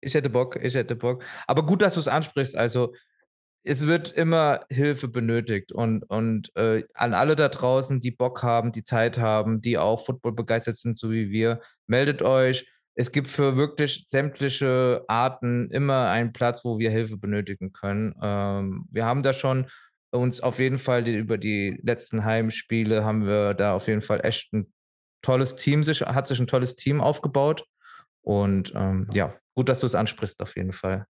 ich 0.00 0.14
hätte 0.14 0.30
Bock, 0.30 0.56
ich 0.62 0.74
hätte 0.74 0.96
Bock. 0.96 1.24
Aber 1.46 1.64
gut, 1.64 1.82
dass 1.82 1.94
du 1.94 2.00
es 2.00 2.08
ansprichst. 2.08 2.56
Also 2.56 2.94
es 3.64 3.86
wird 3.86 4.12
immer 4.12 4.64
Hilfe 4.70 5.08
benötigt 5.08 5.72
und, 5.72 6.04
und 6.04 6.54
äh, 6.56 6.84
an 6.94 7.14
alle 7.14 7.36
da 7.36 7.48
draußen, 7.48 8.00
die 8.00 8.10
Bock 8.10 8.42
haben, 8.42 8.72
die 8.72 8.82
Zeit 8.82 9.18
haben, 9.18 9.60
die 9.60 9.78
auch 9.78 10.04
Football 10.04 10.32
begeistert 10.32 10.76
sind, 10.76 10.96
so 10.96 11.10
wie 11.10 11.30
wir, 11.30 11.60
meldet 11.86 12.22
euch. 12.22 12.66
Es 12.94 13.12
gibt 13.12 13.28
für 13.28 13.56
wirklich 13.56 14.04
sämtliche 14.08 15.04
Arten 15.06 15.70
immer 15.70 16.08
einen 16.08 16.32
Platz, 16.32 16.64
wo 16.64 16.78
wir 16.78 16.90
Hilfe 16.90 17.16
benötigen 17.16 17.72
können. 17.72 18.14
Ähm, 18.22 18.86
wir 18.90 19.04
haben 19.04 19.22
da 19.22 19.32
schon 19.32 19.66
uns 20.10 20.40
auf 20.40 20.58
jeden 20.58 20.78
Fall 20.78 21.04
die, 21.04 21.14
über 21.14 21.38
die 21.38 21.78
letzten 21.82 22.24
Heimspiele 22.24 23.04
haben 23.04 23.26
wir 23.26 23.54
da 23.54 23.74
auf 23.74 23.86
jeden 23.88 24.00
Fall 24.00 24.24
echt 24.24 24.52
ein 24.52 24.72
tolles 25.22 25.56
Team, 25.56 25.84
sich, 25.84 26.00
hat 26.00 26.28
sich 26.28 26.40
ein 26.40 26.46
tolles 26.46 26.74
Team 26.74 27.00
aufgebaut. 27.00 27.66
Und 28.28 28.74
ähm, 28.76 29.08
ja, 29.10 29.32
gut, 29.54 29.70
dass 29.70 29.80
du 29.80 29.86
es 29.86 29.94
ansprichst, 29.94 30.42
auf 30.42 30.54
jeden 30.54 30.74
Fall. 30.74 31.06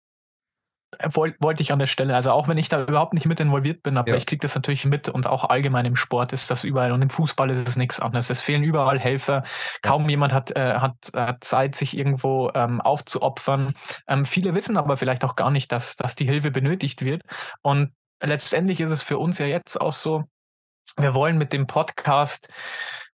Äh, 0.99 1.07
wollte 1.13 1.37
wollt 1.39 1.61
ich 1.61 1.71
an 1.71 1.79
der 1.79 1.87
Stelle. 1.87 2.13
Also 2.13 2.31
auch 2.31 2.49
wenn 2.49 2.57
ich 2.57 2.67
da 2.67 2.83
überhaupt 2.83 3.13
nicht 3.13 3.25
mit 3.25 3.39
involviert 3.39 3.83
bin, 3.83 3.95
aber 3.95 4.09
ja. 4.09 4.15
ich 4.17 4.25
kriege 4.25 4.41
das 4.41 4.53
natürlich 4.53 4.83
mit 4.83 5.07
und 5.07 5.25
auch 5.25 5.45
allgemein 5.45 5.85
im 5.85 5.95
Sport 5.95 6.33
ist 6.33 6.51
das 6.51 6.65
überall 6.65 6.91
und 6.91 7.01
im 7.01 7.09
Fußball 7.09 7.49
ist 7.51 7.65
es 7.65 7.77
nichts 7.77 8.01
anderes. 8.01 8.29
Es 8.29 8.41
fehlen 8.41 8.63
überall 8.63 8.99
Helfer. 8.99 9.43
Kaum 9.81 10.03
ja. 10.03 10.09
jemand 10.09 10.33
hat, 10.33 10.57
äh, 10.57 10.73
hat, 10.73 10.95
hat 11.15 11.41
Zeit, 11.41 11.75
sich 11.75 11.95
irgendwo 11.97 12.51
ähm, 12.53 12.81
aufzuopfern. 12.81 13.75
Ähm, 14.09 14.25
viele 14.25 14.53
wissen 14.53 14.75
aber 14.75 14.97
vielleicht 14.97 15.23
auch 15.23 15.37
gar 15.37 15.51
nicht, 15.51 15.71
dass, 15.71 15.95
dass 15.95 16.15
die 16.15 16.25
Hilfe 16.25 16.51
benötigt 16.51 17.05
wird. 17.05 17.21
Und 17.61 17.93
letztendlich 18.21 18.81
ist 18.81 18.91
es 18.91 19.01
für 19.01 19.19
uns 19.19 19.39
ja 19.39 19.45
jetzt 19.45 19.79
auch 19.79 19.93
so, 19.93 20.25
wir 20.97 21.15
wollen 21.15 21.37
mit 21.37 21.53
dem 21.53 21.65
Podcast 21.65 22.53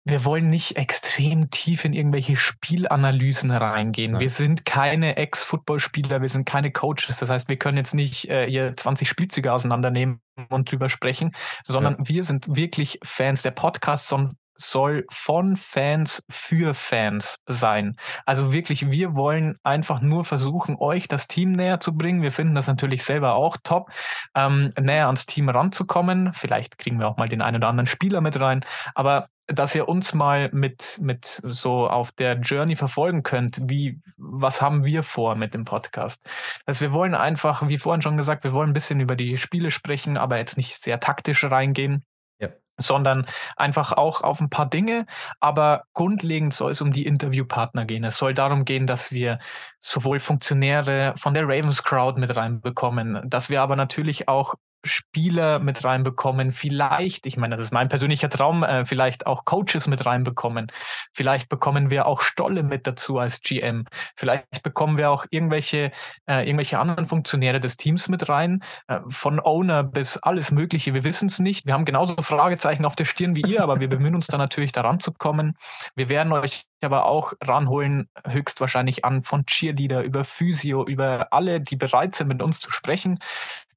wir 0.04 0.26
wollen 0.26 0.50
nicht 0.50 0.78
extrem 0.78 1.52
tief 1.52 1.86
in 1.86 1.94
irgendwelche 1.94 2.36
Spielanalysen 2.36 3.52
reingehen. 3.52 4.14
Nein. 4.14 4.22
Wir 4.22 4.30
sind 4.30 4.66
keine 4.66 5.16
Ex-Footballspieler, 5.18 6.22
wir 6.22 6.30
sind 6.30 6.46
keine 6.46 6.72
Coaches. 6.72 7.18
Das 7.20 7.30
heißt, 7.30 7.48
wir 7.48 7.58
können 7.58 7.78
jetzt 7.78 7.94
nicht 7.94 8.28
äh, 8.28 8.48
hier 8.50 8.76
20 8.76 9.08
Spielzüge 9.08 9.54
auseinandernehmen 9.54 10.20
und 10.50 10.72
drüber 10.72 10.90
sprechen, 10.90 11.36
sondern 11.64 11.98
ja. 12.00 12.08
wir 12.08 12.24
sind 12.24 12.56
wirklich 12.56 13.00
Fans. 13.04 13.44
Der 13.44 13.52
Podcast 13.52 14.08
soll, 14.08 14.32
soll 14.56 15.06
von 15.12 15.56
Fans 15.56 16.24
für 16.32 16.74
Fans 16.74 17.38
sein. 17.46 17.96
Also 18.26 18.52
wirklich, 18.54 18.90
wir 18.90 19.16
wollen 19.16 19.60
einfach 19.62 20.02
nur 20.02 20.26
versuchen, 20.26 20.78
euch 20.80 21.10
das 21.10 21.28
Team 21.28 21.52
näher 21.52 21.80
zu 21.80 21.96
bringen. 21.96 22.24
Wir 22.24 22.32
finden 22.32 22.56
das 22.56 22.66
natürlich 22.66 23.04
selber 23.04 23.36
auch 23.36 23.56
top, 23.64 23.92
ähm, 24.34 24.74
näher 24.80 25.06
ans 25.06 25.28
Team 25.28 25.48
ranzukommen. 25.48 26.34
Vielleicht 26.34 26.80
kriegen 26.80 27.00
wir 27.00 27.08
auch 27.08 27.18
mal 27.18 27.30
den 27.30 27.44
einen 27.44 27.58
oder 27.58 27.68
anderen 27.68 27.88
Spieler 27.88 28.22
mit 28.22 28.40
rein. 28.40 28.66
Aber 28.96 29.28
dass 29.54 29.76
ihr 29.76 29.88
uns 29.88 30.14
mal 30.14 30.50
mit, 30.52 30.98
mit 31.02 31.42
so 31.44 31.90
auf 31.90 32.12
der 32.12 32.40
Journey 32.40 32.76
verfolgen 32.76 33.24
könnt, 33.24 33.62
wie, 33.70 34.02
was 34.18 34.62
haben 34.62 34.86
wir 34.86 35.04
vor 35.04 35.36
mit 35.36 35.54
dem 35.54 35.66
Podcast? 35.66 36.22
Also 36.66 36.82
wir 36.82 36.94
wollen 36.94 37.16
einfach, 37.16 37.68
wie 37.68 37.78
vorhin 37.78 38.02
schon 38.02 38.18
gesagt, 38.18 38.44
wir 38.44 38.54
wollen 38.54 38.72
ein 38.72 38.74
bisschen 38.74 39.00
über 39.00 39.16
die 39.16 39.38
Spiele 39.38 39.72
sprechen, 39.72 40.18
aber 40.18 40.38
jetzt 40.38 40.58
nicht 40.58 40.82
sehr 40.82 41.00
taktisch 41.00 41.44
reingehen. 41.44 42.04
Ja. 42.40 42.50
sondern 42.78 43.28
einfach 43.56 43.92
auch 43.92 44.22
auf 44.22 44.40
ein 44.42 44.50
paar 44.50 44.68
Dinge. 44.68 45.06
Aber 45.40 45.84
grundlegend 45.94 46.56
soll 46.56 46.72
es 46.72 46.82
um 46.82 46.92
die 46.92 47.06
Interviewpartner 47.06 47.86
gehen. 47.86 48.04
Es 48.04 48.18
soll 48.18 48.34
darum 48.34 48.66
gehen, 48.66 48.88
dass 48.88 49.12
wir 49.12 49.38
sowohl 49.80 50.18
Funktionäre 50.20 51.14
von 51.18 51.36
der 51.36 51.44
Ravens 51.44 51.84
Crowd 51.84 52.20
mit 52.20 52.36
reinbekommen, 52.36 53.30
dass 53.30 53.52
wir 53.52 53.62
aber 53.62 53.76
natürlich 53.76 54.28
auch 54.28 54.56
Spieler 54.84 55.60
mit 55.60 55.84
reinbekommen, 55.84 56.52
vielleicht, 56.52 57.26
ich 57.26 57.38
meine, 57.38 57.58
das 57.58 57.65
ist 57.65 57.74
mein 57.74 57.89
persönlicher 57.89 58.30
Traum, 58.30 58.63
äh, 58.63 58.86
vielleicht 58.86 59.28
auch 59.28 59.46
Coaches 59.46 59.88
mit 59.88 60.06
reinbekommen. 60.06 60.67
Vielleicht 61.13 61.50
bekommen 61.50 61.89
wir 61.89 62.06
auch 62.06 62.22
Stolle 62.22 62.63
mit 62.63 62.88
dazu 62.88 63.20
als 63.20 63.41
GM. 63.41 63.86
Vielleicht 64.15 64.63
bekommen 64.63 64.98
wir 64.98 65.12
auch 65.12 65.26
irgendwelche, 65.30 65.91
äh, 66.28 66.48
irgendwelche 66.48 66.80
anderen 66.80 67.08
Funktionäre 67.08 67.60
des 67.60 67.78
Teams 67.78 68.10
mit 68.10 68.28
rein, 68.30 68.63
äh, 68.88 69.00
von 69.10 69.39
Owner 69.39 69.84
bis 69.84 70.17
alles 70.17 70.52
Mögliche. 70.52 70.94
Wir 70.94 71.04
wissen 71.04 71.28
es 71.28 71.39
nicht. 71.39 71.65
Wir 71.65 71.74
haben 71.74 71.86
genauso 71.86 72.15
Fragezeichen 72.22 72.86
auf 72.86 72.96
der 72.96 73.06
Stirn 73.06 73.36
wie 73.36 73.41
ihr, 73.41 73.62
aber 73.62 73.80
wir 73.80 73.89
bemühen 73.89 74.15
uns 74.15 74.28
da 74.28 74.38
natürlich 74.38 74.72
daran 74.72 75.00
zu 75.00 75.12
kommen. 75.12 75.56
Wir 75.96 76.10
werden 76.10 76.34
euch 76.34 76.65
aber 76.84 77.06
auch 77.06 77.34
ranholen, 77.41 78.10
höchstwahrscheinlich 78.28 79.06
an 79.06 79.24
von 79.24 79.46
Cheerleader 79.46 80.02
über 80.02 80.24
Physio, 80.24 80.86
über 80.86 81.28
alle, 81.32 81.62
die 81.62 81.76
bereit 81.76 82.15
sind, 82.15 82.28
mit 82.28 82.41
uns 82.41 82.60
zu 82.60 82.72
sprechen 82.72 83.20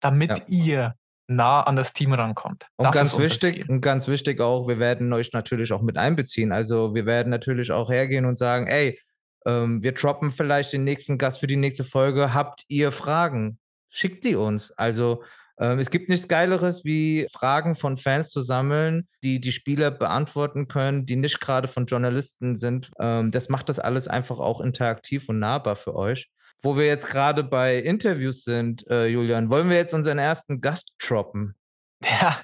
damit 0.04 0.30
ja. 0.30 0.44
ihr 0.46 0.94
nah 1.26 1.62
an 1.62 1.76
das 1.76 1.92
Team 1.92 2.12
rankommt. 2.12 2.66
Und 2.76 2.86
das 2.86 2.94
ganz 2.94 3.18
wichtig, 3.18 3.68
und 3.68 3.80
ganz 3.80 4.08
wichtig 4.08 4.40
auch, 4.40 4.68
wir 4.68 4.78
werden 4.78 5.12
euch 5.12 5.32
natürlich 5.32 5.72
auch 5.72 5.82
mit 5.82 5.96
einbeziehen. 5.96 6.52
Also 6.52 6.94
wir 6.94 7.06
werden 7.06 7.30
natürlich 7.30 7.72
auch 7.72 7.90
hergehen 7.90 8.26
und 8.26 8.36
sagen, 8.36 8.66
ey, 8.66 9.00
ähm, 9.46 9.82
wir 9.82 9.92
droppen 9.92 10.30
vielleicht 10.30 10.72
den 10.72 10.84
nächsten 10.84 11.18
Gast 11.18 11.40
für 11.40 11.46
die 11.46 11.56
nächste 11.56 11.84
Folge. 11.84 12.34
Habt 12.34 12.64
ihr 12.68 12.92
Fragen? 12.92 13.58
Schickt 13.88 14.24
die 14.24 14.34
uns. 14.34 14.70
Also 14.72 15.22
ähm, 15.58 15.78
es 15.78 15.90
gibt 15.90 16.08
nichts 16.08 16.28
Geileres, 16.28 16.84
wie 16.84 17.26
Fragen 17.32 17.74
von 17.74 17.96
Fans 17.96 18.28
zu 18.28 18.42
sammeln, 18.42 19.08
die 19.22 19.40
die 19.40 19.52
Spieler 19.52 19.90
beantworten 19.90 20.68
können, 20.68 21.06
die 21.06 21.16
nicht 21.16 21.40
gerade 21.40 21.68
von 21.68 21.86
Journalisten 21.86 22.56
sind. 22.56 22.90
Ähm, 22.98 23.30
das 23.30 23.48
macht 23.48 23.68
das 23.68 23.78
alles 23.78 24.08
einfach 24.08 24.38
auch 24.38 24.60
interaktiv 24.60 25.28
und 25.28 25.38
nahbar 25.38 25.76
für 25.76 25.94
euch 25.94 26.30
wo 26.64 26.76
wir 26.76 26.86
jetzt 26.86 27.08
gerade 27.08 27.44
bei 27.44 27.76
Interviews 27.76 28.42
sind, 28.42 28.86
äh, 28.88 29.06
Julian, 29.06 29.50
wollen 29.50 29.68
wir 29.68 29.76
jetzt 29.76 29.92
unseren 29.92 30.18
ersten 30.18 30.60
Gast 30.62 30.94
droppen? 30.98 31.54
Ja, 32.02 32.40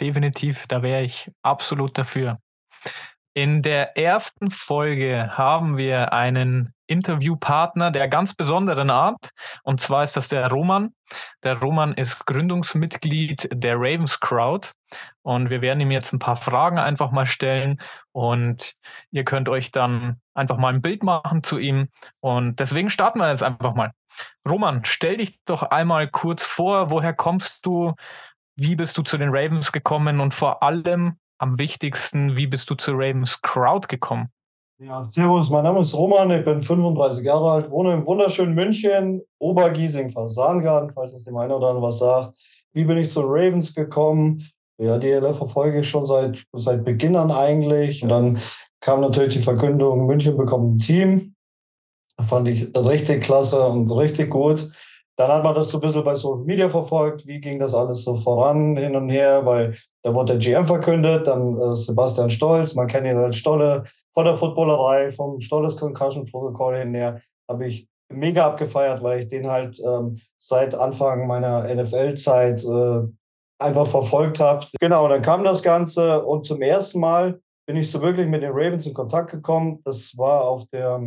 definitiv. 0.00 0.66
Da 0.68 0.82
wäre 0.82 1.02
ich 1.02 1.30
absolut 1.42 1.96
dafür. 1.96 2.38
In 3.34 3.62
der 3.62 3.96
ersten 3.96 4.50
Folge 4.50 5.30
haben 5.36 5.78
wir 5.78 6.12
einen 6.12 6.74
Interviewpartner 6.86 7.90
der 7.90 8.08
ganz 8.08 8.34
besonderen 8.34 8.90
Art. 8.90 9.30
Und 9.62 9.80
zwar 9.80 10.02
ist 10.02 10.18
das 10.18 10.28
der 10.28 10.50
Roman. 10.50 10.92
Der 11.42 11.58
Roman 11.58 11.94
ist 11.94 12.26
Gründungsmitglied 12.26 13.48
der 13.50 13.76
Ravens 13.76 14.20
Crowd. 14.20 14.68
Und 15.22 15.48
wir 15.48 15.62
werden 15.62 15.80
ihm 15.80 15.90
jetzt 15.90 16.12
ein 16.12 16.18
paar 16.18 16.36
Fragen 16.36 16.78
einfach 16.78 17.10
mal 17.10 17.24
stellen. 17.24 17.80
Und 18.12 18.74
ihr 19.10 19.24
könnt 19.24 19.48
euch 19.48 19.72
dann 19.72 20.20
einfach 20.34 20.58
mal 20.58 20.74
ein 20.74 20.82
Bild 20.82 21.02
machen 21.02 21.42
zu 21.42 21.56
ihm. 21.56 21.88
Und 22.20 22.60
deswegen 22.60 22.90
starten 22.90 23.18
wir 23.18 23.30
jetzt 23.30 23.42
einfach 23.42 23.74
mal. 23.74 23.92
Roman, 24.46 24.84
stell 24.84 25.16
dich 25.16 25.38
doch 25.46 25.62
einmal 25.62 26.06
kurz 26.08 26.44
vor. 26.44 26.90
Woher 26.90 27.14
kommst 27.14 27.64
du? 27.64 27.94
Wie 28.56 28.76
bist 28.76 28.98
du 28.98 29.02
zu 29.02 29.16
den 29.16 29.30
Ravens 29.30 29.72
gekommen? 29.72 30.20
Und 30.20 30.34
vor 30.34 30.62
allem, 30.62 31.16
am 31.38 31.58
wichtigsten, 31.58 32.36
wie 32.36 32.46
bist 32.46 32.70
du 32.70 32.74
zur 32.74 32.94
Ravens 32.94 33.40
Crowd 33.42 33.88
gekommen? 33.88 34.28
Ja, 34.78 35.04
servus, 35.04 35.48
mein 35.48 35.62
Name 35.64 35.80
ist 35.80 35.94
Roman, 35.94 36.30
ich 36.30 36.44
bin 36.44 36.62
35 36.62 37.24
Jahre 37.24 37.52
alt, 37.52 37.70
wohne 37.70 37.94
im 37.94 38.04
wunderschönen 38.04 38.54
München, 38.54 39.22
Obergiesing, 39.38 40.10
Fasangarten, 40.10 40.90
falls 40.90 41.12
es 41.12 41.24
dem 41.24 41.36
einen 41.36 41.52
oder 41.52 41.68
anderen 41.68 41.88
was 41.88 41.98
sagt. 41.98 42.36
Wie 42.72 42.84
bin 42.84 42.98
ich 42.98 43.10
zu 43.10 43.20
Ravens 43.20 43.74
gekommen? 43.74 44.42
Ja, 44.78 44.98
die 44.98 45.10
LF 45.10 45.36
verfolge 45.36 45.80
ich 45.80 45.88
schon 45.88 46.06
seit, 46.06 46.44
seit 46.52 46.84
Beginn 46.84 47.14
an 47.14 47.30
eigentlich. 47.30 48.02
Und 48.02 48.08
dann 48.08 48.40
kam 48.80 49.00
natürlich 49.00 49.34
die 49.34 49.42
Verkündung, 49.42 50.06
München 50.06 50.36
bekommt 50.36 50.74
ein 50.74 50.78
Team. 50.78 51.34
Fand 52.20 52.48
ich 52.48 52.74
richtig 52.76 53.22
klasse 53.22 53.64
und 53.64 53.90
richtig 53.92 54.30
gut. 54.30 54.68
Dann 55.16 55.30
hat 55.30 55.44
man 55.44 55.54
das 55.54 55.68
so 55.68 55.78
ein 55.78 55.82
bisschen 55.82 56.04
bei 56.04 56.14
Social 56.14 56.44
Media 56.44 56.68
verfolgt. 56.68 57.26
Wie 57.26 57.40
ging 57.40 57.58
das 57.58 57.74
alles 57.74 58.02
so 58.02 58.14
voran, 58.14 58.76
hin 58.76 58.96
und 58.96 59.10
her? 59.10 59.44
Weil 59.44 59.76
da 60.02 60.14
wurde 60.14 60.38
der 60.38 60.38
GM 60.38 60.66
verkündet, 60.66 61.26
dann 61.26 61.60
äh, 61.60 61.74
Sebastian 61.76 62.30
Stolz, 62.30 62.74
man 62.74 62.86
kennt 62.86 63.06
ihn 63.06 63.18
als 63.18 63.36
Stolle 63.36 63.84
von 64.14 64.24
der 64.24 64.34
Footballerei, 64.34 65.10
vom 65.10 65.40
Stolles 65.40 65.76
Concussion 65.76 66.26
Protokoll 66.26 66.78
hin 66.78 66.94
her, 66.94 67.20
habe 67.48 67.66
ich 67.66 67.88
mega 68.10 68.46
abgefeiert, 68.46 69.02
weil 69.02 69.20
ich 69.20 69.28
den 69.28 69.50
halt 69.50 69.80
ähm, 69.80 70.18
seit 70.38 70.74
Anfang 70.74 71.26
meiner 71.26 71.72
NFL-Zeit 71.74 72.64
äh, 72.64 73.02
einfach 73.58 73.86
verfolgt 73.86 74.40
habe. 74.40 74.66
Genau, 74.80 75.08
dann 75.08 75.22
kam 75.22 75.44
das 75.44 75.62
Ganze 75.62 76.22
und 76.24 76.44
zum 76.44 76.60
ersten 76.62 77.00
Mal 77.00 77.40
bin 77.66 77.76
ich 77.76 77.90
so 77.90 78.02
wirklich 78.02 78.26
mit 78.26 78.42
den 78.42 78.52
Ravens 78.52 78.86
in 78.86 78.94
Kontakt 78.94 79.30
gekommen. 79.30 79.80
Das 79.84 80.16
war 80.16 80.44
auf 80.44 80.66
der 80.72 81.00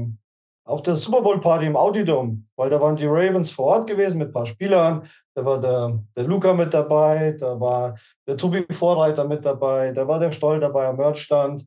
auf 0.65 0.81
der 0.81 0.95
Super 0.95 1.21
Bowl 1.21 1.39
Party 1.39 1.67
im 1.67 1.77
Audi 1.77 2.05
weil 2.07 2.69
da 2.69 2.81
waren 2.81 2.95
die 2.95 3.05
Ravens 3.05 3.51
vor 3.51 3.65
Ort 3.65 3.87
gewesen 3.87 4.17
mit 4.17 4.29
ein 4.29 4.33
paar 4.33 4.45
Spielern. 4.45 5.07
Da 5.35 5.45
war 5.45 5.61
der, 5.61 5.99
der 6.15 6.23
Luca 6.23 6.53
mit 6.53 6.73
dabei, 6.73 7.35
da 7.39 7.59
war 7.59 7.95
der 8.27 8.35
Tobi 8.35 8.65
Vorreiter 8.71 9.25
mit 9.25 9.45
dabei, 9.45 9.91
da 9.91 10.07
war 10.07 10.19
der 10.19 10.31
Stoll 10.31 10.59
dabei 10.59 10.87
am 10.87 10.97
Merchstand. 10.97 11.65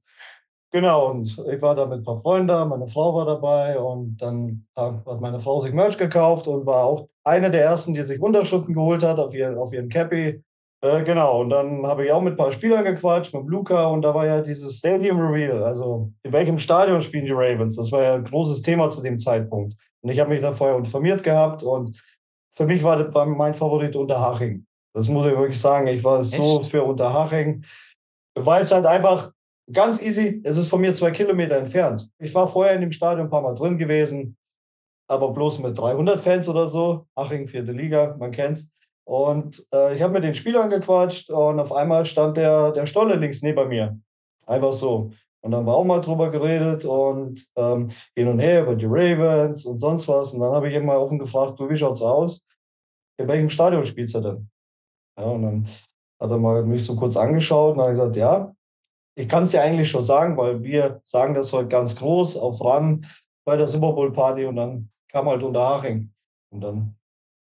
Genau, 0.71 1.11
und 1.11 1.39
ich 1.51 1.63
war 1.63 1.75
da 1.75 1.87
mit 1.87 2.01
ein 2.01 2.05
paar 2.05 2.19
Freunden 2.19 2.49
da, 2.49 2.65
meine 2.65 2.87
Frau 2.87 3.15
war 3.15 3.25
dabei 3.25 3.79
und 3.79 4.19
dann 4.19 4.67
hat 4.77 5.07
meine 5.21 5.41
Frau 5.41 5.61
sich 5.61 5.73
Merch 5.73 5.97
gekauft 5.97 6.47
und 6.47 6.67
war 6.67 6.85
auch 6.85 7.09
eine 7.25 7.51
der 7.51 7.65
ersten, 7.65 7.95
die 7.95 8.03
sich 8.03 8.21
Unterschriften 8.21 8.75
geholt 8.75 9.03
hat 9.03 9.19
auf 9.19 9.35
ihren, 9.35 9.57
auf 9.57 9.73
ihren 9.73 9.89
Cappy. 9.89 10.43
Äh, 10.81 11.03
genau, 11.03 11.41
und 11.41 11.51
dann 11.51 11.85
habe 11.87 12.05
ich 12.05 12.13
auch 12.13 12.23
mit 12.23 12.35
ein 12.35 12.37
paar 12.37 12.53
Spielern 12.53 12.85
gequatscht, 12.85 13.35
mit 13.35 13.47
Luca, 13.47 13.87
und 13.87 14.03
da 14.03 14.15
war 14.15 14.27
ja 14.27 14.41
dieses 14.41 14.79
Stadium 14.79 15.19
Reveal, 15.19 15.65
also 15.65 16.13
in 16.23 16.33
welchem 16.33 16.59
Stadion 16.59 17.01
spielen 17.01 17.25
die 17.25 17.33
Ravens? 17.33 17.75
Das 17.75 17.91
war 17.91 18.03
ja 18.03 18.15
ein 18.15 18.25
großes 18.25 18.63
Thema 18.63 18.89
zu 18.89 19.03
dem 19.03 19.19
Zeitpunkt. 19.19 19.75
Und 20.03 20.11
ich 20.11 20.21
habe 20.21 20.31
mich 20.31 20.41
da 20.41 20.53
vorher 20.53 20.77
informiert 20.77 21.25
gehabt 21.25 21.65
und 21.65 22.01
für 22.55 22.65
mich 22.67 22.83
war, 22.85 23.13
war 23.13 23.27
mein 23.27 23.55
Favorit 23.55 23.97
Unterhaching. 23.97 24.65
Das 24.95 25.09
muss 25.09 25.27
ich 25.27 25.37
wirklich 25.37 25.61
sagen. 25.61 25.89
Ich 25.89 26.03
war 26.05 26.21
Echt? 26.21 26.35
so 26.35 26.61
für 26.61 26.85
Unterhaching, 26.85 27.65
weil 28.37 28.63
es 28.63 28.73
halt 28.73 28.87
einfach 28.87 29.33
ganz 29.73 30.01
easy, 30.01 30.41
es 30.45 30.57
ist 30.57 30.69
von 30.69 30.81
mir 30.81 30.95
zwei 30.95 31.11
Kilometer 31.11 31.57
entfernt. 31.57 32.09
Ich 32.19 32.35
war 32.35 32.47
vorher 32.47 32.75
in 32.75 32.81
dem 32.81 32.93
Stadion 32.93 33.27
ein 33.27 33.31
paar 33.31 33.43
Mal 33.43 33.55
drin 33.55 33.79
gewesen, 33.79 34.37
aber 35.09 35.33
bloß 35.33 35.59
mit 35.61 35.79
300 35.79 36.21
Fans 36.21 36.49
oder 36.49 36.69
so. 36.69 37.07
Haching, 37.17 37.49
vierte 37.49 37.73
Liga, 37.73 38.17
man 38.19 38.31
kennt's. 38.31 38.71
Und 39.09 39.67
äh, 39.73 39.97
ich 39.97 40.03
habe 40.03 40.13
mit 40.13 40.25
den 40.25 40.35
Spielern 40.35 40.69
gequatscht 40.69 41.31
und 41.31 41.59
auf 41.59 41.73
einmal 41.73 42.05
stand 42.05 42.37
der, 42.37 42.73
der 42.73 42.85
Stolle 42.85 43.15
links 43.15 43.41
neben 43.41 43.67
mir. 43.69 43.99
Einfach 44.47 44.75
so. 44.75 45.13
Und 45.41 45.53
dann 45.53 45.65
war 45.65 45.77
auch 45.77 45.85
mal 45.85 46.03
drüber 46.03 46.31
geredet 46.31 46.85
und 46.85 47.43
ähm, 47.57 47.89
hin 48.15 48.29
und 48.29 48.39
her 48.39 48.65
über 48.65 48.75
die 48.75 48.85
Ravens 48.85 49.65
und 49.65 49.79
sonst 49.79 50.09
was. 50.09 50.35
Und 50.35 50.41
dann 50.41 50.53
habe 50.53 50.69
ich 50.69 50.79
mal 50.83 50.99
offen 50.99 51.19
gefragt, 51.19 51.59
du, 51.59 51.71
wie 51.71 51.77
schaut's 51.79 52.03
aus? 52.03 52.45
In 53.19 53.29
welchem 53.29 53.49
Stadion 53.49 53.87
spielst 53.87 54.15
du 54.15 54.21
denn? 54.21 54.51
Ja, 55.19 55.25
und 55.25 55.43
dann 55.43 55.69
hat 56.21 56.31
er 56.31 56.37
mal 56.37 56.63
mich 56.67 56.85
so 56.85 56.95
kurz 56.95 57.17
angeschaut 57.17 57.77
und 57.77 57.83
hat 57.83 57.91
gesagt, 57.91 58.17
ja, 58.17 58.55
ich 59.17 59.27
kann 59.27 59.45
es 59.45 59.53
ja 59.53 59.63
eigentlich 59.63 59.89
schon 59.89 60.03
sagen, 60.03 60.37
weil 60.37 60.63
wir 60.63 61.01
sagen 61.05 61.33
das 61.33 61.51
heute 61.55 61.69
ganz 61.69 61.97
groß 61.97 62.37
auf 62.37 62.63
RAN 62.63 63.07
bei 63.47 63.57
der 63.57 63.69
Super 63.69 63.95
Bowl 63.95 64.13
Party 64.13 64.45
und 64.45 64.57
dann 64.57 64.91
kam 65.11 65.31
halt 65.31 65.43
Unterhaching. 65.43 66.13
Und 66.53 66.61
dann 66.61 66.98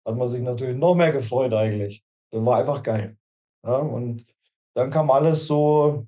hat 0.06 0.16
man 0.16 0.28
sich 0.28 0.42
natürlich 0.42 0.76
noch 0.76 0.94
mehr 0.94 1.12
gefreut 1.12 1.52
eigentlich. 1.52 2.04
Das 2.30 2.44
war 2.44 2.58
einfach 2.58 2.82
geil. 2.82 3.16
Ja, 3.64 3.76
und 3.76 4.26
dann 4.74 4.90
kam 4.90 5.10
alles 5.10 5.46
so 5.46 6.06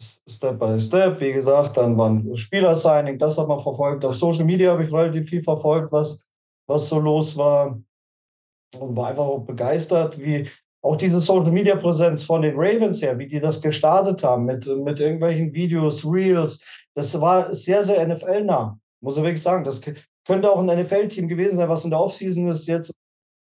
Step 0.00 0.58
by 0.58 0.80
Step. 0.80 1.20
Wie 1.20 1.32
gesagt, 1.32 1.76
dann 1.76 1.96
waren 1.98 2.34
Spieler-Signing, 2.34 3.18
das 3.18 3.38
hat 3.38 3.48
man 3.48 3.60
verfolgt. 3.60 4.04
Auf 4.04 4.16
Social 4.16 4.44
Media 4.44 4.72
habe 4.72 4.84
ich 4.84 4.92
relativ 4.92 5.28
viel 5.28 5.42
verfolgt, 5.42 5.92
was, 5.92 6.26
was 6.66 6.88
so 6.88 6.98
los 6.98 7.36
war. 7.36 7.80
Und 8.78 8.96
war 8.96 9.08
einfach 9.08 9.24
auch 9.24 9.40
begeistert, 9.40 10.18
wie 10.18 10.46
auch 10.82 10.96
diese 10.96 11.20
Social 11.20 11.50
Media 11.50 11.76
Präsenz 11.76 12.24
von 12.24 12.42
den 12.42 12.54
Ravens 12.56 13.02
her, 13.02 13.18
wie 13.18 13.26
die 13.26 13.40
das 13.40 13.60
gestartet 13.60 14.22
haben 14.22 14.44
mit, 14.44 14.66
mit 14.66 15.00
irgendwelchen 15.00 15.52
Videos, 15.52 16.04
Reels. 16.04 16.62
Das 16.94 17.18
war 17.20 17.52
sehr, 17.52 17.82
sehr 17.82 18.06
NFL-nah, 18.06 18.78
muss 19.00 19.16
ich 19.16 19.22
wirklich 19.22 19.42
sagen. 19.42 19.64
Das 19.64 19.80
könnte 20.28 20.52
auch 20.52 20.60
ein 20.60 20.66
NFL-Team 20.66 21.26
gewesen 21.26 21.56
sein, 21.56 21.68
was 21.68 21.84
in 21.84 21.90
der 21.90 22.00
Offseason 22.00 22.48
ist 22.48 22.66
jetzt 22.66 22.92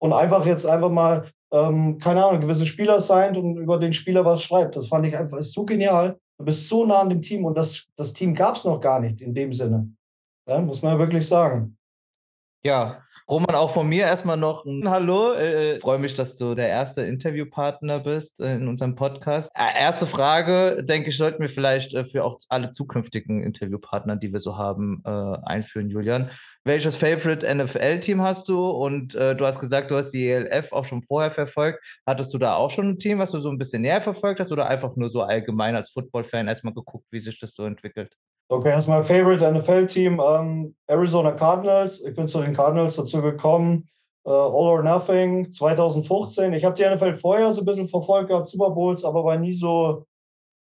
und 0.00 0.12
einfach 0.12 0.44
jetzt 0.44 0.66
einfach 0.66 0.90
mal, 0.90 1.26
ähm, 1.50 1.98
keine 1.98 2.24
Ahnung, 2.24 2.42
gewisse 2.42 2.66
Spieler 2.66 3.00
signed 3.00 3.38
und 3.38 3.56
über 3.56 3.78
den 3.78 3.92
Spieler 3.92 4.24
was 4.24 4.42
schreibt. 4.42 4.76
Das 4.76 4.88
fand 4.88 5.06
ich 5.06 5.16
einfach 5.16 5.38
ist 5.38 5.54
so 5.54 5.64
genial. 5.64 6.18
Du 6.38 6.44
bist 6.44 6.68
so 6.68 6.84
nah 6.84 7.00
an 7.00 7.08
dem 7.08 7.22
Team 7.22 7.46
und 7.46 7.56
das, 7.56 7.86
das 7.96 8.12
Team 8.12 8.34
gab 8.34 8.56
es 8.56 8.64
noch 8.64 8.80
gar 8.80 9.00
nicht 9.00 9.22
in 9.22 9.32
dem 9.32 9.52
Sinne. 9.52 9.88
Ja, 10.46 10.60
muss 10.60 10.82
man 10.82 10.92
ja 10.92 10.98
wirklich 10.98 11.26
sagen. 11.26 11.78
Ja, 12.66 13.04
Roman, 13.28 13.54
auch 13.54 13.70
von 13.70 13.86
mir 13.86 14.04
erstmal 14.04 14.38
noch 14.38 14.64
ein 14.64 14.88
Hallo. 14.88 15.34
Äh, 15.34 15.80
freue 15.80 15.98
mich, 15.98 16.14
dass 16.14 16.36
du 16.36 16.54
der 16.54 16.68
erste 16.68 17.02
Interviewpartner 17.02 18.00
bist 18.00 18.40
äh, 18.40 18.54
in 18.54 18.68
unserem 18.68 18.94
Podcast. 18.94 19.50
Äh, 19.54 19.78
erste 19.78 20.06
Frage, 20.06 20.82
denke 20.82 21.10
ich, 21.10 21.18
sollten 21.18 21.42
wir 21.42 21.50
vielleicht 21.50 21.92
äh, 21.92 22.06
für 22.06 22.24
auch 22.24 22.38
alle 22.48 22.70
zukünftigen 22.70 23.42
Interviewpartner, 23.42 24.16
die 24.16 24.32
wir 24.32 24.40
so 24.40 24.56
haben, 24.56 25.02
äh, 25.04 25.36
einführen, 25.44 25.90
Julian. 25.90 26.30
Welches 26.64 26.96
Favorite 26.96 27.46
NFL-Team 27.54 28.22
hast 28.22 28.48
du? 28.48 28.66
Und 28.66 29.14
äh, 29.14 29.36
du 29.36 29.44
hast 29.44 29.60
gesagt, 29.60 29.90
du 29.90 29.96
hast 29.96 30.12
die 30.12 30.26
ELF 30.26 30.72
auch 30.72 30.86
schon 30.86 31.02
vorher 31.02 31.30
verfolgt. 31.30 31.84
Hattest 32.06 32.32
du 32.32 32.38
da 32.38 32.54
auch 32.54 32.70
schon 32.70 32.88
ein 32.88 32.98
Team, 32.98 33.18
was 33.18 33.32
du 33.32 33.40
so 33.40 33.50
ein 33.50 33.58
bisschen 33.58 33.82
näher 33.82 34.00
verfolgt 34.00 34.40
hast 34.40 34.52
oder 34.52 34.68
einfach 34.68 34.96
nur 34.96 35.10
so 35.10 35.20
allgemein 35.20 35.76
als 35.76 35.90
Football-Fan 35.90 36.48
erstmal 36.48 36.72
geguckt, 36.72 37.06
wie 37.10 37.18
sich 37.20 37.38
das 37.38 37.54
so 37.54 37.66
entwickelt? 37.66 38.16
Okay, 38.48 38.68
erstmal 38.68 39.02
Favorite 39.02 39.42
NFL-Team, 39.42 40.20
ähm, 40.20 40.74
Arizona 40.86 41.32
Cardinals. 41.32 42.02
Ich 42.02 42.14
bin 42.14 42.28
zu 42.28 42.42
den 42.42 42.54
Cardinals 42.54 42.96
dazu 42.96 43.22
gekommen. 43.22 43.88
Äh, 44.26 44.30
All 44.30 44.68
or 44.68 44.82
Nothing 44.82 45.50
2015. 45.50 46.52
Ich 46.52 46.64
habe 46.64 46.74
die 46.74 46.84
NFL 46.84 47.14
vorher 47.14 47.50
so 47.52 47.62
ein 47.62 47.64
bisschen 47.64 47.88
verfolgt, 47.88 48.28
gehabt, 48.28 48.46
Super 48.46 48.70
Bowls, 48.70 49.04
aber 49.04 49.24
war 49.24 49.38
nie 49.38 49.54
so, 49.54 50.04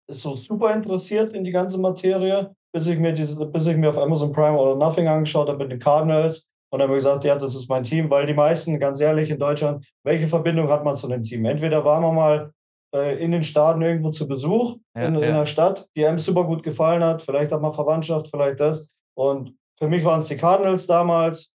so 0.09 0.35
super 0.37 0.73
interessiert 0.73 1.33
in 1.33 1.43
die 1.43 1.51
ganze 1.51 1.77
Materie, 1.77 2.55
bis 2.73 2.87
ich 2.87 2.97
mir, 2.97 3.11
diese, 3.11 3.45
bis 3.45 3.67
ich 3.67 3.75
mir 3.75 3.89
auf 3.89 3.97
Amazon 3.97 4.31
Prime 4.31 4.57
All 4.57 4.69
or 4.69 4.75
Nothing 4.77 5.07
angeschaut 5.07 5.49
habe 5.49 5.59
mit 5.59 5.71
den 5.71 5.79
Cardinals. 5.79 6.47
Und 6.71 6.79
dann 6.79 6.87
habe 6.87 6.97
ich 6.97 7.03
gesagt, 7.03 7.25
ja, 7.25 7.35
das 7.35 7.55
ist 7.55 7.69
mein 7.69 7.83
Team, 7.83 8.09
weil 8.09 8.25
die 8.25 8.33
meisten, 8.33 8.79
ganz 8.79 9.01
ehrlich, 9.01 9.29
in 9.29 9.39
Deutschland, 9.39 9.85
welche 10.03 10.27
Verbindung 10.27 10.69
hat 10.69 10.85
man 10.85 10.95
zu 10.95 11.07
dem 11.07 11.23
Team? 11.23 11.45
Entweder 11.45 11.83
war 11.83 11.99
man 11.99 12.15
mal 12.15 12.53
äh, 12.93 13.17
in 13.23 13.31
den 13.31 13.43
Staaten 13.43 13.81
irgendwo 13.81 14.11
zu 14.11 14.27
Besuch 14.27 14.77
ja, 14.95 15.07
in, 15.07 15.15
ja. 15.15 15.21
in 15.21 15.33
der 15.33 15.45
Stadt, 15.45 15.87
die 15.95 16.05
einem 16.05 16.19
super 16.19 16.45
gut 16.45 16.63
gefallen 16.63 17.03
hat. 17.03 17.21
Vielleicht 17.21 17.51
hat 17.51 17.61
man 17.61 17.73
Verwandtschaft, 17.73 18.27
vielleicht 18.29 18.59
das. 18.59 18.91
Und 19.15 19.55
für 19.77 19.87
mich 19.87 20.05
waren 20.05 20.19
es 20.19 20.27
die 20.27 20.37
Cardinals 20.37 20.87
damals. 20.87 21.51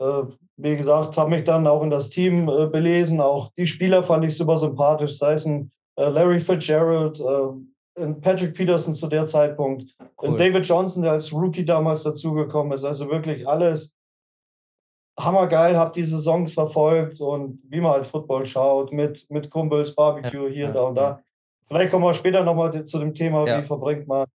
Äh, 0.00 0.22
wie 0.56 0.76
gesagt, 0.76 1.16
habe 1.16 1.30
mich 1.30 1.44
dann 1.44 1.66
auch 1.66 1.82
in 1.82 1.90
das 1.90 2.10
Team 2.10 2.48
äh, 2.48 2.66
belesen. 2.66 3.20
Auch 3.20 3.50
die 3.56 3.66
Spieler 3.66 4.02
fand 4.02 4.24
ich 4.24 4.36
super 4.36 4.58
sympathisch, 4.58 5.16
sei 5.16 5.32
es 5.32 5.46
ein 5.46 5.70
äh, 5.96 6.08
Larry 6.08 6.38
Fitzgerald, 6.38 7.20
äh, 7.20 8.02
ein 8.02 8.20
Patrick 8.20 8.54
Peterson 8.54 8.94
zu 8.94 9.08
der 9.08 9.26
Zeitpunkt, 9.26 9.94
cool. 10.22 10.36
David 10.36 10.66
Johnson, 10.66 11.02
der 11.02 11.12
als 11.12 11.32
Rookie 11.32 11.64
damals 11.64 12.02
dazugekommen 12.02 12.72
ist. 12.72 12.84
Also 12.84 13.10
wirklich 13.10 13.46
alles 13.48 13.94
hammergeil, 15.18 15.76
habe 15.76 15.92
die 15.92 16.02
Saisons 16.02 16.52
verfolgt 16.52 17.20
und 17.20 17.60
wie 17.68 17.80
man 17.80 17.92
halt 17.92 18.06
Football 18.06 18.46
schaut, 18.46 18.92
mit, 18.92 19.26
mit 19.30 19.50
Kumpels, 19.50 19.94
Barbecue 19.94 20.48
hier, 20.48 20.66
ja, 20.66 20.72
da 20.72 20.82
und 20.82 20.94
da. 20.96 21.20
Vielleicht 21.66 21.90
kommen 21.90 22.04
wir 22.04 22.14
später 22.14 22.42
nochmal 22.42 22.84
zu 22.84 22.98
dem 22.98 23.14
Thema, 23.14 23.46
ja. 23.46 23.58
wie 23.58 23.62
verbringt 23.62 24.08
man 24.08 24.26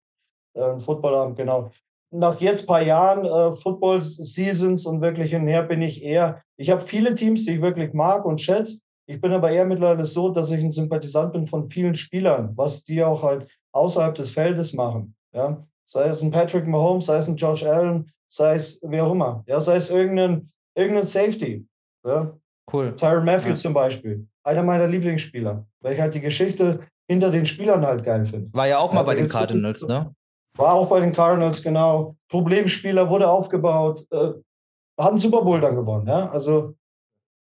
äh, 0.54 0.62
einen 0.62 0.80
Footballabend, 0.80 1.36
genau. 1.36 1.70
Nach 2.10 2.40
jetzt 2.40 2.62
ein 2.62 2.66
paar 2.66 2.82
Jahren 2.82 3.24
äh, 3.24 3.56
Football-Seasons 3.56 4.86
und 4.86 5.00
wirklich 5.00 5.32
hinher 5.32 5.62
bin 5.64 5.82
ich 5.82 6.02
eher, 6.02 6.42
ich 6.56 6.70
habe 6.70 6.80
viele 6.80 7.14
Teams, 7.14 7.44
die 7.44 7.52
ich 7.52 7.60
wirklich 7.62 7.92
mag 7.92 8.24
und 8.24 8.40
schätze. 8.40 8.78
Ich 9.06 9.20
bin 9.20 9.32
aber 9.32 9.50
eher 9.50 9.66
mittlerweile 9.66 10.04
so, 10.04 10.30
dass 10.30 10.50
ich 10.50 10.62
ein 10.62 10.70
Sympathisant 10.70 11.32
bin 11.32 11.46
von 11.46 11.64
vielen 11.64 11.94
Spielern, 11.94 12.52
was 12.56 12.84
die 12.84 13.02
auch 13.02 13.22
halt 13.22 13.48
außerhalb 13.72 14.14
des 14.14 14.30
Feldes 14.30 14.72
machen. 14.72 15.14
Ja? 15.32 15.66
Sei 15.84 16.04
es 16.04 16.22
ein 16.22 16.30
Patrick 16.30 16.66
Mahomes, 16.66 17.06
sei 17.06 17.16
es 17.16 17.28
ein 17.28 17.36
Josh 17.36 17.64
Allen, 17.64 18.10
sei 18.28 18.54
es 18.54 18.80
wer 18.82 19.04
auch 19.04 19.12
immer. 19.12 19.44
Ja, 19.46 19.60
sei 19.60 19.76
es 19.76 19.90
irgendein 19.90 20.48
irgendein 20.76 21.06
Safety. 21.06 21.66
Ja? 22.06 22.36
Cool. 22.72 22.94
Tyron 22.96 23.24
Matthew 23.24 23.50
ja. 23.50 23.54
zum 23.56 23.74
Beispiel. 23.74 24.26
Einer 24.42 24.62
meiner 24.62 24.86
Lieblingsspieler, 24.86 25.66
weil 25.80 25.94
ich 25.94 26.00
halt 26.00 26.14
die 26.14 26.20
Geschichte 26.20 26.80
hinter 27.08 27.30
den 27.30 27.46
Spielern 27.46 27.84
halt 27.86 28.04
geil 28.04 28.26
finde. 28.26 28.50
War 28.52 28.66
ja 28.66 28.78
auch 28.78 28.92
mal 28.92 29.02
bei 29.02 29.14
den 29.14 29.28
Cardinals, 29.28 29.86
ne? 29.86 30.14
War 30.56 30.74
auch 30.74 30.88
bei 30.88 31.00
den 31.00 31.12
Cardinals, 31.12 31.62
genau. 31.62 32.16
Problemspieler 32.28 33.08
wurde 33.08 33.28
aufgebaut, 33.28 34.06
äh, 34.10 34.32
hat 34.98 35.10
einen 35.10 35.18
Super 35.18 35.42
Bowl 35.42 35.60
dann 35.60 35.74
gewonnen. 35.74 36.06
Ja? 36.06 36.30
Also 36.30 36.74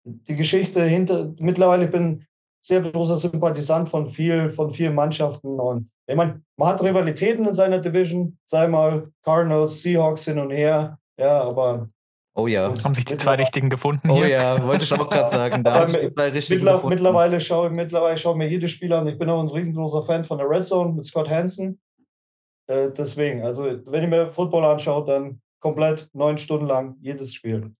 die 0.05 0.35
Geschichte 0.35 0.83
hinter, 0.83 1.33
mittlerweile 1.39 1.87
bin 1.87 2.19
ich 2.19 2.27
sehr 2.67 2.81
großer 2.81 3.17
Sympathisant 3.17 3.89
von, 3.89 4.07
viel, 4.07 4.49
von 4.49 4.71
vielen 4.71 4.95
Mannschaften. 4.95 5.59
Und 5.59 5.87
ich 6.07 6.15
meine, 6.15 6.41
man 6.57 6.69
hat 6.69 6.81
Rivalitäten 6.81 7.45
in 7.45 7.55
seiner 7.55 7.79
Division, 7.79 8.37
sei 8.45 8.67
mal 8.67 9.11
Cardinals, 9.23 9.81
Seahawks 9.81 10.25
hin 10.25 10.39
und 10.39 10.51
her. 10.51 10.97
Ja, 11.19 11.41
aber 11.41 11.89
Oh 12.37 12.47
ja. 12.47 12.67
Und 12.67 12.83
haben 12.83 12.95
sich 12.95 13.05
die 13.05 13.15
zwei 13.15 13.35
richtigen 13.35 13.69
gefunden? 13.69 14.09
Oh 14.09 14.17
hier? 14.17 14.27
ja, 14.27 14.63
wollte 14.63 14.83
ich 14.83 14.91
auch 14.91 15.09
gerade 15.09 15.29
sagen. 15.29 15.63
Da 15.63 15.81
haben 15.81 15.93
die 15.93 16.11
zwei 16.11 16.29
richtigen 16.29 16.59
mittler 16.59 16.73
gefunden. 16.73 16.95
Mittlerweile 16.95 17.39
schaue, 17.39 17.69
mittlerweile 17.69 18.17
schaue 18.17 18.35
mir 18.35 18.49
jedes 18.49 18.71
Spiel 18.71 18.91
an. 18.91 19.07
Ich 19.07 19.17
bin 19.17 19.29
auch 19.29 19.41
ein 19.41 19.47
riesengroßer 19.47 20.03
Fan 20.03 20.25
von 20.25 20.37
der 20.37 20.49
Red 20.49 20.65
Zone 20.65 20.91
mit 20.91 21.05
Scott 21.05 21.29
Hansen. 21.29 21.79
Äh, 22.67 22.91
deswegen, 22.91 23.43
also 23.43 23.63
wenn 23.85 24.03
ich 24.03 24.09
mir 24.09 24.27
Football 24.27 24.65
anschaue, 24.65 25.05
dann 25.05 25.41
komplett 25.61 26.09
neun 26.13 26.37
Stunden 26.37 26.67
lang 26.67 26.97
jedes 26.99 27.33
Spiel. 27.33 27.73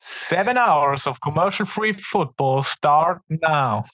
Seven 0.00 0.56
hours 0.56 1.06
of 1.08 1.20
commercial-free 1.20 1.94
football 1.94 2.62
start 2.62 3.20
now. 3.28 3.84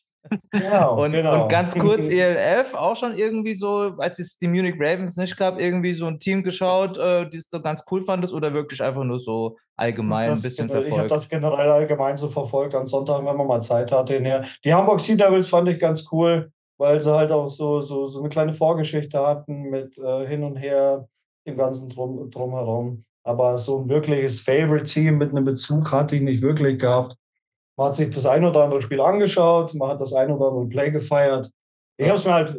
Genau, 0.50 1.04
und, 1.04 1.12
genau. 1.12 1.42
und 1.42 1.48
ganz 1.48 1.74
kurz, 1.78 2.08
ELF 2.08 2.74
auch 2.74 2.96
schon 2.96 3.16
irgendwie 3.16 3.54
so, 3.54 3.94
als 3.98 4.18
es 4.18 4.38
die 4.38 4.48
Munich 4.48 4.76
Ravens 4.78 5.16
nicht 5.16 5.36
gab, 5.36 5.58
irgendwie 5.58 5.92
so 5.94 6.06
ein 6.06 6.18
Team 6.18 6.42
geschaut, 6.42 6.96
äh, 6.96 7.28
die 7.28 7.36
es 7.36 7.48
so 7.50 7.60
ganz 7.60 7.84
cool 7.90 8.02
fandest 8.02 8.32
oder 8.32 8.54
wirklich 8.54 8.82
einfach 8.82 9.04
nur 9.04 9.18
so 9.18 9.56
allgemein 9.76 10.30
das, 10.30 10.40
ein 10.40 10.48
bisschen 10.48 10.68
verfolgt? 10.68 10.92
Ich 10.92 10.98
habe 10.98 11.08
das 11.08 11.28
generell 11.28 11.70
allgemein 11.70 12.16
so 12.16 12.28
verfolgt, 12.28 12.74
an 12.74 12.86
Sonntag, 12.86 13.24
wenn 13.24 13.36
man 13.36 13.46
mal 13.46 13.60
Zeit 13.60 13.92
hatte. 13.92 14.20
Die 14.64 14.74
Hamburg 14.74 15.00
Sea 15.00 15.16
Devils 15.16 15.48
fand 15.48 15.68
ich 15.68 15.78
ganz 15.78 16.06
cool, 16.12 16.50
weil 16.78 17.00
sie 17.00 17.14
halt 17.14 17.30
auch 17.30 17.48
so, 17.48 17.80
so, 17.80 18.06
so 18.06 18.20
eine 18.20 18.28
kleine 18.28 18.52
Vorgeschichte 18.52 19.18
hatten 19.18 19.70
mit 19.70 19.96
äh, 19.98 20.26
hin 20.26 20.42
und 20.42 20.56
her, 20.56 21.06
dem 21.46 21.56
ganzen 21.56 21.88
Drum, 21.88 22.30
Drumherum. 22.30 23.04
Aber 23.26 23.56
so 23.56 23.80
ein 23.80 23.88
wirkliches 23.88 24.40
Favorite-Team 24.40 25.16
mit 25.16 25.30
einem 25.30 25.46
Bezug 25.46 25.90
hatte 25.90 26.16
ich 26.16 26.22
nicht 26.22 26.42
wirklich 26.42 26.78
gehabt. 26.78 27.16
Man 27.76 27.88
hat 27.88 27.96
sich 27.96 28.10
das 28.10 28.26
ein 28.26 28.44
oder 28.44 28.64
andere 28.64 28.82
Spiel 28.82 29.00
angeschaut, 29.00 29.74
man 29.74 29.88
hat 29.88 30.00
das 30.00 30.12
ein 30.12 30.30
oder 30.30 30.48
andere 30.48 30.66
Play 30.66 30.90
gefeiert. 30.90 31.50
Ich 31.96 32.08
habe 32.08 32.18
es 32.18 32.24
mir 32.24 32.34
halt, 32.34 32.56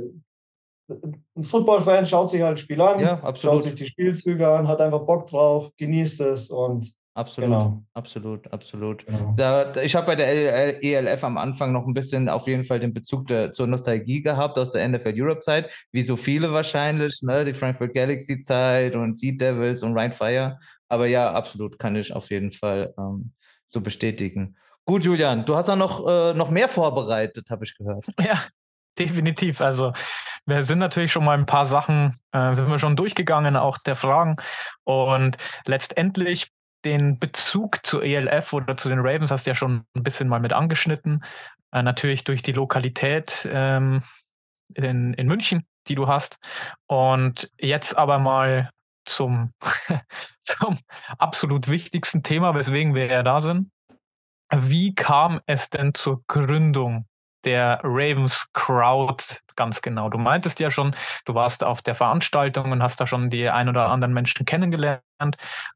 ein 0.89 1.43
Football-Fan 1.43 2.05
schaut 2.05 2.29
sich 2.29 2.41
halt 2.41 2.53
ein 2.53 2.57
Spiel 2.57 2.81
an, 2.81 2.99
ja, 2.99 3.33
schaut 3.35 3.63
sich 3.63 3.75
die 3.75 3.85
Spielzüge 3.85 4.47
an, 4.47 4.67
hat 4.67 4.81
einfach 4.81 5.01
Bock 5.01 5.27
drauf, 5.27 5.71
genießt 5.77 6.21
es 6.21 6.49
und 6.49 6.95
Absolut, 7.17 7.49
genau. 7.49 7.83
absolut, 7.93 8.51
absolut. 8.51 9.05
Genau. 9.05 9.33
Da, 9.37 9.73
ich 9.77 9.95
habe 9.95 10.05
bei 10.05 10.15
der 10.17 10.83
ELF 10.83 11.23
am 11.23 11.37
Anfang 11.37 11.71
noch 11.71 11.87
ein 11.87 11.93
bisschen 11.93 12.27
auf 12.27 12.45
jeden 12.45 12.65
Fall 12.65 12.81
den 12.81 12.93
Bezug 12.93 13.27
der, 13.27 13.53
zur 13.53 13.67
Nostalgie 13.67 14.21
gehabt 14.21 14.59
aus 14.59 14.71
der 14.71 14.85
NFL 14.85 15.13
Europe 15.15 15.39
Zeit, 15.39 15.71
wie 15.93 16.01
so 16.01 16.17
viele 16.17 16.51
wahrscheinlich, 16.51 17.21
ne? 17.21 17.45
die 17.45 17.53
Frankfurt 17.53 17.93
Galaxy 17.93 18.39
Zeit 18.39 18.95
und 18.95 19.17
Sea 19.17 19.31
Devils 19.31 19.81
und 19.81 19.93
Ryan 19.93 20.11
Fire. 20.11 20.59
Aber 20.89 21.07
ja, 21.07 21.31
absolut, 21.31 21.79
kann 21.79 21.95
ich 21.95 22.13
auf 22.13 22.29
jeden 22.31 22.51
Fall 22.51 22.93
ähm, 22.97 23.31
so 23.65 23.79
bestätigen. 23.79 24.57
Gut, 24.85 25.03
Julian, 25.03 25.45
du 25.45 25.55
hast 25.55 25.67
ja 25.67 25.75
noch, 25.75 26.07
äh, 26.07 26.33
noch 26.33 26.51
mehr 26.51 26.67
vorbereitet, 26.67 27.49
habe 27.49 27.65
ich 27.65 27.75
gehört. 27.75 28.05
Ja, 28.19 28.43
definitiv. 28.99 29.59
Also 29.59 29.93
wir 30.45 30.61
sind 30.61 30.77
natürlich 30.77 31.11
schon 31.11 31.25
mal 31.25 31.37
ein 31.37 31.47
paar 31.47 31.65
Sachen, 31.65 32.19
äh, 32.31 32.53
sind 32.53 32.69
wir 32.69 32.77
schon 32.77 32.95
durchgegangen, 32.95 33.55
auch 33.55 33.79
der 33.79 33.95
Fragen. 33.95 34.35
Und 34.83 35.37
letztendlich 35.65 36.51
den 36.85 37.17
Bezug 37.17 37.79
zur 37.83 38.03
ELF 38.03 38.53
oder 38.53 38.77
zu 38.77 38.89
den 38.89 38.99
Ravens 38.99 39.31
hast 39.31 39.47
du 39.47 39.51
ja 39.51 39.55
schon 39.55 39.85
ein 39.95 40.03
bisschen 40.03 40.27
mal 40.27 40.39
mit 40.39 40.53
angeschnitten. 40.53 41.23
Äh, 41.71 41.81
natürlich 41.81 42.23
durch 42.23 42.43
die 42.43 42.51
Lokalität 42.51 43.47
ähm, 43.51 44.03
in, 44.75 45.13
in 45.15 45.27
München, 45.27 45.65
die 45.87 45.95
du 45.95 46.07
hast. 46.07 46.37
Und 46.85 47.51
jetzt 47.59 47.97
aber 47.97 48.19
mal 48.19 48.69
zum, 49.05 49.51
zum 50.43 50.77
absolut 51.17 51.67
wichtigsten 51.67 52.21
Thema, 52.21 52.53
weswegen 52.53 52.93
wir 52.93 53.07
ja 53.07 53.23
da 53.23 53.41
sind. 53.41 53.71
Wie 54.57 54.93
kam 54.93 55.41
es 55.45 55.69
denn 55.69 55.93
zur 55.93 56.23
Gründung 56.27 57.05
der 57.43 57.79
Ravens 57.83 58.47
Crowd 58.53 59.23
ganz 59.55 59.81
genau? 59.81 60.09
Du 60.09 60.17
meintest 60.17 60.59
ja 60.59 60.71
schon, 60.71 60.95
du 61.25 61.35
warst 61.35 61.63
auf 61.63 61.81
der 61.81 61.95
Veranstaltung 61.95 62.71
und 62.71 62.81
hast 62.81 62.99
da 62.99 63.07
schon 63.07 63.29
die 63.29 63.49
ein 63.49 63.69
oder 63.69 63.89
anderen 63.89 64.13
Menschen 64.13 64.45
kennengelernt. 64.45 65.01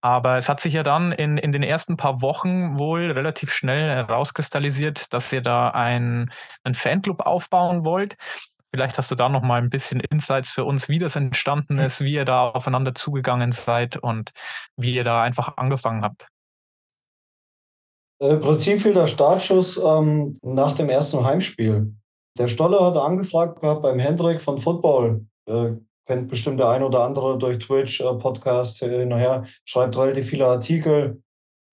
Aber 0.01 0.37
es 0.37 0.49
hat 0.49 0.61
sich 0.61 0.73
ja 0.73 0.83
dann 0.83 1.11
in, 1.11 1.37
in 1.37 1.51
den 1.51 1.63
ersten 1.63 1.97
paar 1.97 2.21
Wochen 2.21 2.79
wohl 2.79 3.11
relativ 3.11 3.51
schnell 3.51 3.89
herauskristallisiert, 3.89 5.13
dass 5.13 5.31
ihr 5.33 5.41
da 5.41 5.69
ein, 5.69 6.31
einen 6.63 6.75
Fanclub 6.75 7.21
aufbauen 7.21 7.83
wollt. 7.83 8.15
Vielleicht 8.71 8.97
hast 8.97 9.09
du 9.09 9.15
da 9.15 9.29
noch 9.29 9.41
mal 9.41 9.59
ein 9.59 9.69
bisschen 9.69 9.99
Insights 9.99 10.51
für 10.51 10.63
uns, 10.63 10.89
wie 10.89 10.99
das 10.99 11.15
entstanden 11.15 11.79
ist, 11.79 12.01
wie 12.01 12.13
ihr 12.13 12.25
da 12.25 12.49
aufeinander 12.49 12.93
zugegangen 12.93 13.51
seid 13.51 13.97
und 13.97 14.31
wie 14.77 14.93
ihr 14.93 15.03
da 15.03 15.23
einfach 15.23 15.57
angefangen 15.57 16.03
habt. 16.03 16.27
Äh, 18.19 18.33
Im 18.33 18.39
Prinzip 18.39 18.81
fiel 18.81 18.93
der 18.93 19.07
Startschuss 19.07 19.77
ähm, 19.77 20.37
nach 20.41 20.73
dem 20.73 20.89
ersten 20.89 21.23
Heimspiel. 21.23 21.93
Der 22.37 22.47
Stolle 22.47 22.79
hatte 22.79 23.01
angefragt 23.01 23.61
gehabt 23.61 23.81
beim 23.81 23.99
Hendrik 23.99 24.41
von 24.41 24.59
Football. 24.59 25.25
Äh, 25.47 25.71
kennt 26.05 26.27
bestimmt 26.27 26.59
der 26.59 26.69
ein 26.69 26.83
oder 26.83 27.03
andere 27.03 27.37
durch 27.37 27.59
Twitch, 27.59 28.01
äh, 28.01 28.13
Podcast 28.15 28.79
hin 28.79 29.11
und 29.11 29.47
schreibt 29.65 29.97
relativ 29.97 30.29
viele 30.29 30.47
Artikel. 30.47 31.21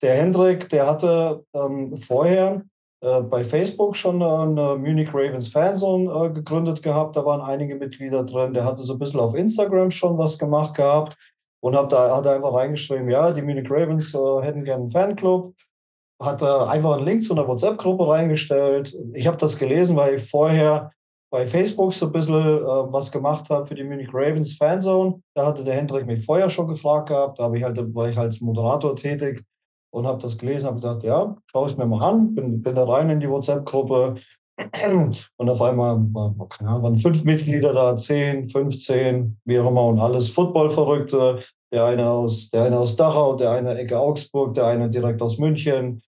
Der 0.01 0.15
Hendrik, 0.15 0.69
der 0.69 0.87
hatte 0.87 1.45
ähm, 1.53 1.95
vorher 1.97 2.63
äh, 3.01 3.21
bei 3.21 3.43
Facebook 3.43 3.95
schon 3.95 4.21
eine 4.21 4.75
Munich 4.77 5.09
Ravens 5.13 5.47
Fanzone 5.47 6.11
äh, 6.11 6.29
gegründet 6.31 6.83
gehabt. 6.83 7.15
Da 7.15 7.25
waren 7.25 7.41
einige 7.41 7.75
Mitglieder 7.75 8.23
drin. 8.23 8.53
Der 8.53 8.65
hatte 8.65 8.83
so 8.83 8.93
ein 8.93 8.99
bisschen 8.99 9.19
auf 9.19 9.35
Instagram 9.35 9.89
schon 9.89 10.17
was 10.17 10.37
gemacht 10.37 10.75
gehabt 10.75 11.17
und 11.61 11.75
hat 11.75 11.91
da 11.91 12.15
hat 12.15 12.27
einfach 12.27 12.53
reingeschrieben, 12.53 13.09
ja, 13.09 13.31
die 13.31 13.41
Munich 13.41 13.69
Ravens 13.69 14.13
äh, 14.13 14.41
hätten 14.41 14.63
gerne 14.63 14.83
einen 14.83 14.91
Fanclub 14.91 15.55
hat 16.21 16.41
er 16.41 16.69
einfach 16.69 16.97
einen 16.97 17.05
Link 17.05 17.23
zu 17.23 17.33
einer 17.33 17.47
WhatsApp-Gruppe 17.47 18.07
reingestellt. 18.07 18.95
Ich 19.13 19.27
habe 19.27 19.37
das 19.37 19.57
gelesen, 19.57 19.95
weil 19.95 20.15
ich 20.15 20.29
vorher 20.29 20.91
bei 21.31 21.45
Facebook 21.45 21.93
so 21.93 22.05
ein 22.05 22.11
bisschen 22.13 22.35
äh, 22.35 22.63
was 22.63 23.11
gemacht 23.11 23.49
habe 23.49 23.65
für 23.65 23.75
die 23.75 23.83
Munich 23.83 24.09
Ravens 24.13 24.55
Fanzone. 24.55 25.21
Da 25.33 25.47
hatte 25.47 25.63
der 25.63 25.75
Hendrik 25.75 26.05
mich 26.05 26.23
vorher 26.23 26.49
schon 26.49 26.67
gefragt 26.67 27.09
gehabt. 27.09 27.39
Da 27.39 27.51
ich 27.53 27.63
halt, 27.63 27.77
war 27.93 28.07
ich 28.07 28.17
als 28.17 28.39
Moderator 28.39 28.95
tätig 28.95 29.43
und 29.91 30.07
habe 30.07 30.21
das 30.21 30.37
gelesen, 30.37 30.67
habe 30.67 30.75
gesagt, 30.75 31.03
ja, 31.03 31.35
schaue 31.47 31.69
ich 31.69 31.77
mir 31.77 31.85
mal 31.85 32.07
an, 32.07 32.35
bin, 32.35 32.61
bin 32.61 32.75
da 32.75 32.85
rein 32.85 33.09
in 33.09 33.19
die 33.19 33.29
WhatsApp-Gruppe. 33.29 34.15
Und 35.37 35.49
auf 35.49 35.61
einmal 35.61 35.97
waren 36.13 36.95
fünf 36.95 37.25
Mitglieder 37.25 37.73
da, 37.73 37.97
zehn, 37.97 38.47
15, 38.47 39.37
wie 39.43 39.59
auch 39.59 39.69
immer, 39.69 39.85
und 39.85 39.99
alles 39.99 40.29
Football-Verrückte. 40.29 41.39
Der 41.75 41.83
eine 41.83 42.09
aus, 42.09 42.49
der 42.51 42.63
eine 42.63 42.79
aus 42.79 42.95
Dachau, 42.95 43.35
der 43.35 43.51
eine 43.51 43.77
Ecke 43.77 43.99
Augsburg, 43.99 44.53
der 44.53 44.67
eine 44.67 44.89
direkt 44.89 45.21
aus 45.21 45.39
München, 45.39 46.01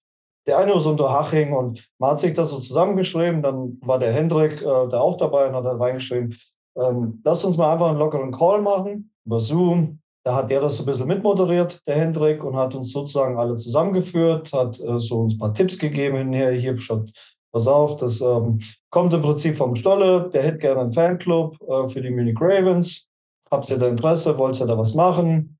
der 0.47 0.59
eine 0.59 0.73
aus 0.73 0.85
Unterhaching 0.85 1.51
und 1.51 1.89
man 1.99 2.11
hat 2.11 2.21
sich 2.21 2.33
das 2.33 2.51
so 2.51 2.59
zusammengeschrieben. 2.59 3.43
Dann 3.43 3.77
war 3.81 3.99
der 3.99 4.13
Hendrik 4.13 4.61
äh, 4.61 4.87
da 4.87 5.01
auch 5.01 5.17
dabei 5.17 5.47
und 5.47 5.55
hat 5.55 5.65
dann 5.65 5.81
reingeschrieben, 5.81 6.33
ähm, 6.77 7.21
lass 7.25 7.43
uns 7.43 7.57
mal 7.57 7.73
einfach 7.73 7.89
einen 7.89 7.99
lockeren 7.99 8.31
Call 8.31 8.61
machen 8.61 9.11
über 9.25 9.41
Zoom. 9.41 9.99
Da 10.23 10.35
hat 10.35 10.49
der 10.49 10.61
das 10.61 10.79
ein 10.79 10.85
bisschen 10.85 11.09
mitmoderiert, 11.09 11.81
der 11.85 11.97
Hendrik, 11.97 12.45
und 12.45 12.55
hat 12.55 12.73
uns 12.73 12.93
sozusagen 12.93 13.37
alle 13.37 13.57
zusammengeführt, 13.57 14.53
hat 14.53 14.79
äh, 14.79 14.99
so 14.99 15.19
uns 15.19 15.35
ein 15.35 15.39
paar 15.39 15.53
Tipps 15.53 15.77
gegeben 15.77 16.15
hinher. 16.15 16.51
Hier, 16.51 16.79
schaut, 16.79 17.11
pass 17.51 17.67
auf, 17.67 17.97
das 17.97 18.21
ähm, 18.21 18.59
kommt 18.89 19.13
im 19.13 19.21
Prinzip 19.21 19.57
vom 19.57 19.75
Stolle. 19.75 20.29
Der 20.33 20.43
hätte 20.43 20.59
gerne 20.59 20.79
einen 20.79 20.93
Fanclub 20.93 21.57
äh, 21.67 21.89
für 21.89 22.01
die 22.01 22.11
Munich 22.11 22.37
Ravens. 22.39 23.05
Habt 23.51 23.69
ihr 23.69 23.77
da 23.77 23.87
Interesse? 23.89 24.37
Wollt 24.37 24.59
ihr 24.61 24.65
da 24.65 24.77
was 24.77 24.93
machen? 24.93 25.56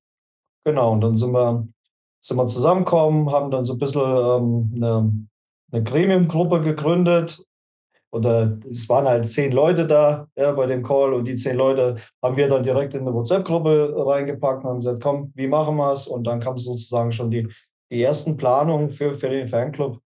Genau, 0.65 0.93
und 0.93 1.01
dann 1.01 1.15
sind 1.15 1.31
wir 1.31 1.67
sind 2.27 2.37
wir 2.37 2.47
zusammengekommen, 2.47 3.31
haben 3.31 3.51
dann 3.51 3.63
so 3.63 3.73
ein 3.73 3.79
bisschen 3.79 4.01
ähm, 4.01 4.73
eine, 4.75 5.27
eine 5.71 5.83
Gremiumgruppe 5.83 6.61
gegründet. 6.61 7.41
Oder 8.11 8.57
es 8.69 8.87
waren 8.89 9.07
halt 9.07 9.27
zehn 9.27 9.51
Leute 9.51 9.85
da 9.85 10.27
ja, 10.35 10.51
bei 10.53 10.65
dem 10.65 10.81
Call 10.81 11.13
und 11.13 11.25
die 11.25 11.35
zehn 11.35 11.57
Leute 11.57 11.97
haben 12.23 12.37
wir 12.37 12.49
dann 12.49 12.63
direkt 12.63 12.93
in 12.95 13.01
eine 13.01 13.13
WhatsApp-Gruppe 13.13 13.93
reingepackt 13.97 14.63
und 14.63 14.69
haben 14.69 14.79
gesagt, 14.79 15.03
komm, 15.03 15.31
wie 15.35 15.47
machen 15.47 15.75
wir 15.75 15.93
es? 15.93 16.07
Und 16.07 16.25
dann 16.25 16.39
kam 16.39 16.57
sozusagen 16.57 17.11
schon 17.11 17.31
die, 17.31 17.47
die 17.91 18.01
ersten 18.01 18.37
Planungen 18.37 18.89
für, 18.89 19.13
für 19.13 19.29
den 19.29 19.47
Fanclub, 19.47 19.99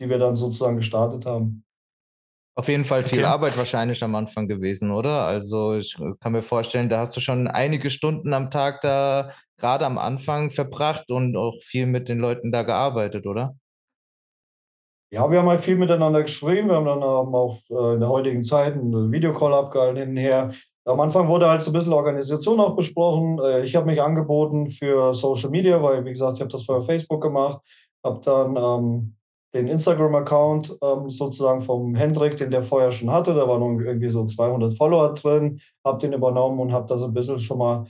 die 0.00 0.08
wir 0.08 0.18
dann 0.18 0.36
sozusagen 0.36 0.76
gestartet 0.76 1.26
haben. 1.26 1.64
Auf 2.58 2.68
jeden 2.68 2.86
Fall 2.86 3.04
viel 3.04 3.18
okay. 3.18 3.28
Arbeit 3.28 3.58
wahrscheinlich 3.58 4.02
am 4.02 4.14
Anfang 4.14 4.48
gewesen, 4.48 4.90
oder? 4.90 5.26
Also 5.26 5.74
ich 5.74 5.94
kann 6.20 6.32
mir 6.32 6.42
vorstellen, 6.42 6.88
da 6.88 7.00
hast 7.00 7.14
du 7.14 7.20
schon 7.20 7.48
einige 7.48 7.90
Stunden 7.90 8.32
am 8.32 8.50
Tag 8.50 8.80
da 8.80 9.30
gerade 9.58 9.84
am 9.84 9.98
Anfang 9.98 10.50
verbracht 10.50 11.10
und 11.10 11.36
auch 11.36 11.54
viel 11.62 11.84
mit 11.84 12.08
den 12.08 12.18
Leuten 12.18 12.50
da 12.52 12.62
gearbeitet, 12.62 13.26
oder? 13.26 13.56
Ja, 15.12 15.30
wir 15.30 15.38
haben 15.38 15.48
halt 15.48 15.60
viel 15.60 15.76
miteinander 15.76 16.22
geschrieben. 16.22 16.68
Wir 16.68 16.76
haben 16.76 16.86
dann 16.86 17.02
auch 17.02 17.58
äh, 17.70 17.94
in 17.94 18.00
der 18.00 18.08
heutigen 18.08 18.42
Zeit 18.42 18.72
einen 18.72 19.12
Videocall 19.12 19.52
abgehalten 19.52 19.98
hinher. 19.98 20.50
Am 20.86 21.00
Anfang 21.00 21.28
wurde 21.28 21.48
halt 21.48 21.62
so 21.62 21.70
ein 21.70 21.74
bisschen 21.74 21.92
Organisation 21.92 22.58
auch 22.58 22.74
besprochen. 22.74 23.38
Äh, 23.44 23.64
ich 23.64 23.76
habe 23.76 23.86
mich 23.86 24.00
angeboten 24.00 24.68
für 24.68 25.14
Social 25.14 25.50
Media, 25.50 25.82
weil, 25.82 26.04
wie 26.06 26.10
gesagt, 26.10 26.38
ich 26.38 26.40
habe 26.40 26.50
das 26.50 26.64
vorher 26.64 26.82
Facebook 26.82 27.22
gemacht. 27.22 27.60
Habe 28.02 28.20
dann 28.24 28.56
ähm, 28.56 29.15
den 29.54 29.68
Instagram-Account 29.68 30.78
ähm, 30.82 31.08
sozusagen 31.08 31.60
vom 31.60 31.94
Hendrik, 31.94 32.36
den 32.36 32.50
der 32.50 32.62
vorher 32.62 32.92
schon 32.92 33.10
hatte. 33.10 33.34
Da 33.34 33.48
waren 33.48 33.80
irgendwie 33.80 34.10
so 34.10 34.24
200 34.24 34.76
Follower 34.76 35.14
drin. 35.14 35.60
Habe 35.84 35.98
den 35.98 36.12
übernommen 36.12 36.60
und 36.60 36.72
habe 36.72 36.86
da 36.86 36.98
so 36.98 37.06
ein 37.06 37.14
bisschen 37.14 37.38
schon 37.38 37.58
mal 37.58 37.86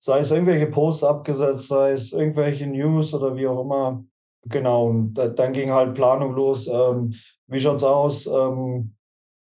sei 0.00 0.20
es 0.20 0.30
irgendwelche 0.30 0.66
Posts 0.66 1.04
abgesetzt, 1.04 1.68
sei 1.68 1.92
es 1.92 2.12
irgendwelche 2.12 2.66
News 2.66 3.14
oder 3.14 3.34
wie 3.36 3.46
auch 3.46 3.60
immer. 3.60 4.04
Genau, 4.44 4.86
und 4.86 5.14
dann 5.14 5.52
ging 5.52 5.72
halt 5.72 5.94
Planung 5.94 6.32
los. 6.32 6.68
Ähm, 6.68 7.12
wie 7.48 7.60
schaut's 7.60 7.84
aus? 7.84 8.26
Ähm, 8.26 8.94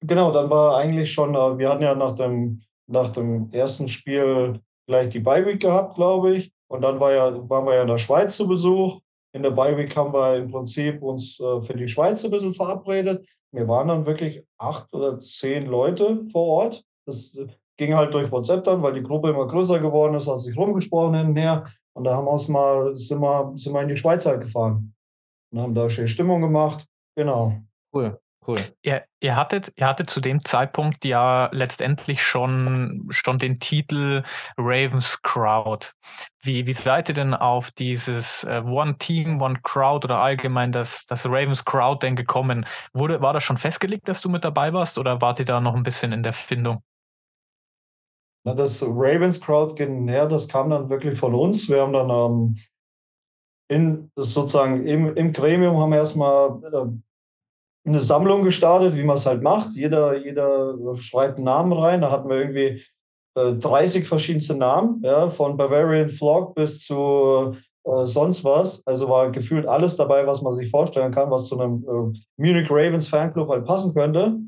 genau, 0.01 0.31
dann 0.31 0.49
war 0.49 0.77
eigentlich 0.77 1.11
schon, 1.11 1.35
äh, 1.35 1.57
wir 1.57 1.69
hatten 1.69 1.83
ja 1.83 1.95
nach 1.95 2.15
dem, 2.15 2.61
nach 2.87 3.09
dem 3.09 3.51
ersten 3.51 3.87
Spiel 3.87 4.61
gleich 4.87 5.09
die 5.09 5.19
Bye-Week 5.19 5.59
gehabt, 5.59 5.95
glaube 5.95 6.35
ich. 6.35 6.53
Und 6.67 6.81
dann 6.81 6.99
war 6.99 7.11
ja, 7.11 7.49
waren 7.49 7.65
wir 7.65 7.75
ja 7.75 7.81
in 7.81 7.87
der 7.87 7.97
Schweiz 7.97 8.37
zu 8.37 8.47
Besuch. 8.47 8.99
In 9.35 9.43
der 9.43 9.51
Bye-Week 9.51 9.95
haben 9.95 10.13
wir 10.13 10.37
im 10.37 10.51
Prinzip 10.51 11.01
uns 11.01 11.39
äh, 11.39 11.61
für 11.61 11.73
die 11.73 11.87
Schweiz 11.87 12.23
ein 12.23 12.31
bisschen 12.31 12.53
verabredet. 12.53 13.27
Wir 13.51 13.67
waren 13.67 13.87
dann 13.87 14.05
wirklich 14.05 14.43
acht 14.57 14.93
oder 14.93 15.19
zehn 15.19 15.65
Leute 15.65 16.25
vor 16.31 16.47
Ort. 16.47 16.85
Das 17.05 17.35
ging 17.77 17.95
halt 17.95 18.13
durch 18.13 18.31
WhatsApp 18.31 18.63
dann, 18.63 18.83
weil 18.83 18.93
die 18.93 19.03
Gruppe 19.03 19.29
immer 19.29 19.47
größer 19.47 19.79
geworden 19.79 20.15
ist, 20.15 20.27
hat 20.27 20.39
sich 20.39 20.55
rumgesprochen 20.55 21.15
hin 21.15 21.27
und 21.29 21.35
her. 21.37 21.65
Und 21.93 22.05
da 22.05 22.15
haben 22.15 22.25
wir 22.25 22.31
uns 22.31 22.47
mal, 22.47 22.95
sind 22.95 23.21
wir, 23.21 23.51
sind 23.55 23.73
wir 23.73 23.81
in 23.81 23.89
die 23.89 23.97
Schweiz 23.97 24.25
halt 24.25 24.41
gefahren 24.41 24.93
und 25.51 25.61
haben 25.61 25.75
da 25.75 25.89
schön 25.89 26.07
Stimmung 26.07 26.41
gemacht. 26.41 26.87
Genau. 27.15 27.53
Cool. 27.93 28.19
Cool. 28.45 28.59
Ihr, 28.81 29.03
ihr, 29.21 29.35
hattet, 29.35 29.71
ihr 29.77 29.87
hattet 29.87 30.09
zu 30.09 30.19
dem 30.19 30.43
Zeitpunkt 30.43 31.05
ja 31.05 31.49
letztendlich 31.53 32.21
schon, 32.21 33.07
schon 33.09 33.39
den 33.39 33.59
Titel 33.59 34.23
Ravens 34.57 35.21
Crowd. 35.21 35.87
Wie, 36.41 36.65
wie 36.65 36.73
seid 36.73 37.09
ihr 37.09 37.15
denn 37.15 37.33
auf 37.33 37.71
dieses 37.71 38.43
äh, 38.43 38.61
One 38.65 38.97
Team, 38.97 39.41
One 39.41 39.59
Crowd 39.63 40.05
oder 40.05 40.17
allgemein 40.17 40.73
das, 40.73 41.05
das 41.05 41.25
Ravens 41.25 41.63
Crowd 41.63 42.05
denn 42.05 42.17
gekommen? 42.17 42.65
Wurde, 42.93 43.21
war 43.21 43.31
das 43.31 43.45
schon 43.45 43.57
festgelegt, 43.57 44.09
dass 44.09 44.21
du 44.21 44.29
mit 44.29 44.43
dabei 44.43 44.73
warst 44.73 44.97
oder 44.97 45.21
wart 45.21 45.39
ihr 45.39 45.45
da 45.45 45.61
noch 45.61 45.75
ein 45.75 45.83
bisschen 45.83 46.11
in 46.11 46.23
der 46.23 46.33
Findung? 46.33 46.83
Na, 48.45 48.53
das 48.53 48.83
Ravens 48.83 49.39
Crowd 49.39 49.81
näher, 49.85 50.27
das 50.27 50.49
kam 50.49 50.69
dann 50.69 50.89
wirklich 50.89 51.17
von 51.17 51.33
uns. 51.33 51.69
Wir 51.69 51.81
haben 51.81 51.93
dann 51.93 52.09
ähm, 52.09 52.57
in, 53.69 54.11
sozusagen 54.17 54.85
im, 54.85 55.15
im 55.15 55.31
Gremium 55.31 55.77
haben 55.77 55.91
wir 55.91 55.99
erstmal 55.99 56.61
äh, 56.73 57.12
eine 57.85 57.99
Sammlung 57.99 58.43
gestartet, 58.43 58.95
wie 58.95 59.03
man 59.03 59.17
es 59.17 59.25
halt 59.25 59.41
macht. 59.41 59.75
Jeder, 59.75 60.17
jeder 60.17 60.75
schreibt 60.95 61.37
einen 61.37 61.45
Namen 61.45 61.73
rein. 61.73 62.01
Da 62.01 62.11
hatten 62.11 62.29
wir 62.29 62.37
irgendwie 62.37 62.83
äh, 63.35 63.53
30 63.53 64.07
verschiedenste 64.07 64.55
Namen, 64.55 65.01
ja, 65.03 65.29
von 65.29 65.57
Bavarian 65.57 66.09
Flock 66.09 66.55
bis 66.55 66.85
zu 66.85 67.55
äh, 67.85 68.05
sonst 68.05 68.43
was. 68.43 68.85
Also 68.87 69.09
war 69.09 69.31
gefühlt 69.31 69.67
alles 69.67 69.97
dabei, 69.97 70.25
was 70.25 70.41
man 70.41 70.53
sich 70.53 70.69
vorstellen 70.69 71.11
kann, 71.11 71.31
was 71.31 71.47
zu 71.47 71.59
einem 71.59 71.83
äh, 71.83 72.19
Munich 72.37 72.69
Ravens 72.69 73.07
Fanclub 73.07 73.49
halt 73.49 73.65
passen 73.65 73.93
könnte. 73.93 74.39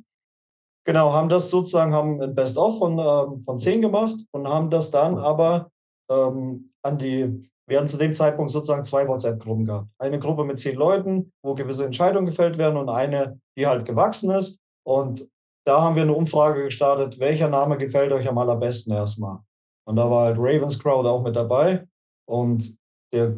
Genau, 0.86 1.12
haben 1.12 1.30
das 1.30 1.50
sozusagen, 1.50 1.94
haben 1.94 2.22
ein 2.22 2.36
Best-of 2.36 2.78
von, 2.78 3.00
ähm, 3.00 3.42
von 3.42 3.58
zehn 3.58 3.82
gemacht 3.82 4.16
und 4.32 4.48
haben 4.48 4.70
das 4.70 4.92
dann 4.92 5.18
aber 5.18 5.72
ähm, 6.10 6.72
an 6.84 6.98
die, 6.98 7.42
wir 7.68 7.78
hatten 7.78 7.88
zu 7.88 7.98
dem 7.98 8.14
Zeitpunkt 8.14 8.52
sozusagen 8.52 8.84
zwei 8.84 9.08
WhatsApp-Gruppen 9.08 9.66
gehabt. 9.66 9.88
Eine 9.98 10.20
Gruppe 10.20 10.44
mit 10.44 10.60
zehn 10.60 10.76
Leuten, 10.76 11.32
wo 11.44 11.56
gewisse 11.56 11.86
Entscheidungen 11.86 12.28
gefällt 12.28 12.58
werden 12.58 12.78
und 12.78 12.90
eine, 12.90 13.40
die 13.58 13.66
halt 13.66 13.86
gewachsen 13.86 14.30
ist. 14.32 14.60
Und 14.86 15.28
da 15.66 15.82
haben 15.82 15.96
wir 15.96 16.04
eine 16.04 16.14
Umfrage 16.14 16.64
gestartet, 16.64 17.20
welcher 17.20 17.50
Name 17.50 17.78
gefällt 17.78 18.12
euch 18.12 18.28
am 18.28 18.38
allerbesten 18.38 18.94
erstmal. 18.94 19.40
Und 19.88 19.96
da 19.96 20.10
war 20.10 20.26
halt 20.26 20.38
Ravens 20.38 20.78
Crowd 20.80 21.08
auch 21.08 21.24
mit 21.24 21.36
dabei. 21.36 21.88
Und 22.28 22.78
der 23.14 23.38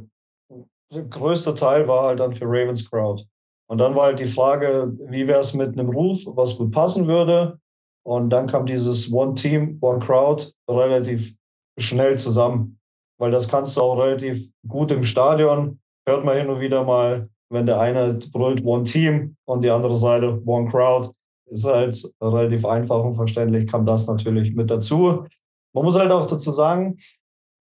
größte 0.92 1.56
Teil 1.56 1.88
war 1.88 2.04
halt 2.04 2.20
dann 2.20 2.34
für 2.34 2.46
Ravens 2.46 2.90
Crowd. 2.90 3.24
Und 3.70 3.80
dann 3.80 3.96
war 3.96 4.06
halt 4.06 4.20
die 4.20 4.26
Frage, 4.26 4.94
wie 5.08 5.28
wäre 5.28 5.42
es 5.42 5.54
mit 5.54 5.78
einem 5.78 5.90
Ruf, 5.90 6.20
was 6.26 6.58
gut 6.58 6.72
passen 6.72 7.08
würde. 7.08 7.60
Und 8.06 8.30
dann 8.30 8.48
kam 8.48 8.66
dieses 8.66 9.12
One 9.12 9.36
Team, 9.36 9.78
One 9.82 10.00
Crowd 10.00 10.52
relativ 10.70 11.36
schnell 11.78 12.18
zusammen. 12.18 12.77
Weil 13.20 13.32
das 13.32 13.48
kannst 13.48 13.76
du 13.78 13.82
auch 13.82 13.98
relativ 13.98 14.52
gut 14.68 14.92
im 14.92 15.04
Stadion, 15.04 15.80
hört 16.08 16.24
man 16.24 16.38
hin 16.38 16.50
und 16.50 16.60
wieder 16.60 16.84
mal, 16.84 17.30
wenn 17.50 17.66
der 17.66 17.80
eine 17.80 18.20
brüllt 18.32 18.64
One 18.66 18.84
Team 18.84 19.36
und 19.46 19.64
die 19.64 19.70
andere 19.70 19.98
Seite 19.98 20.42
One 20.46 20.70
Crowd. 20.70 21.10
Ist 21.50 21.66
halt 21.66 22.14
relativ 22.22 22.66
einfach 22.66 23.02
und 23.02 23.14
verständlich, 23.14 23.72
kam 23.72 23.86
das 23.86 24.06
natürlich 24.06 24.54
mit 24.54 24.70
dazu. 24.70 25.26
Man 25.74 25.86
muss 25.86 25.98
halt 25.98 26.12
auch 26.12 26.26
dazu 26.26 26.52
sagen, 26.52 26.98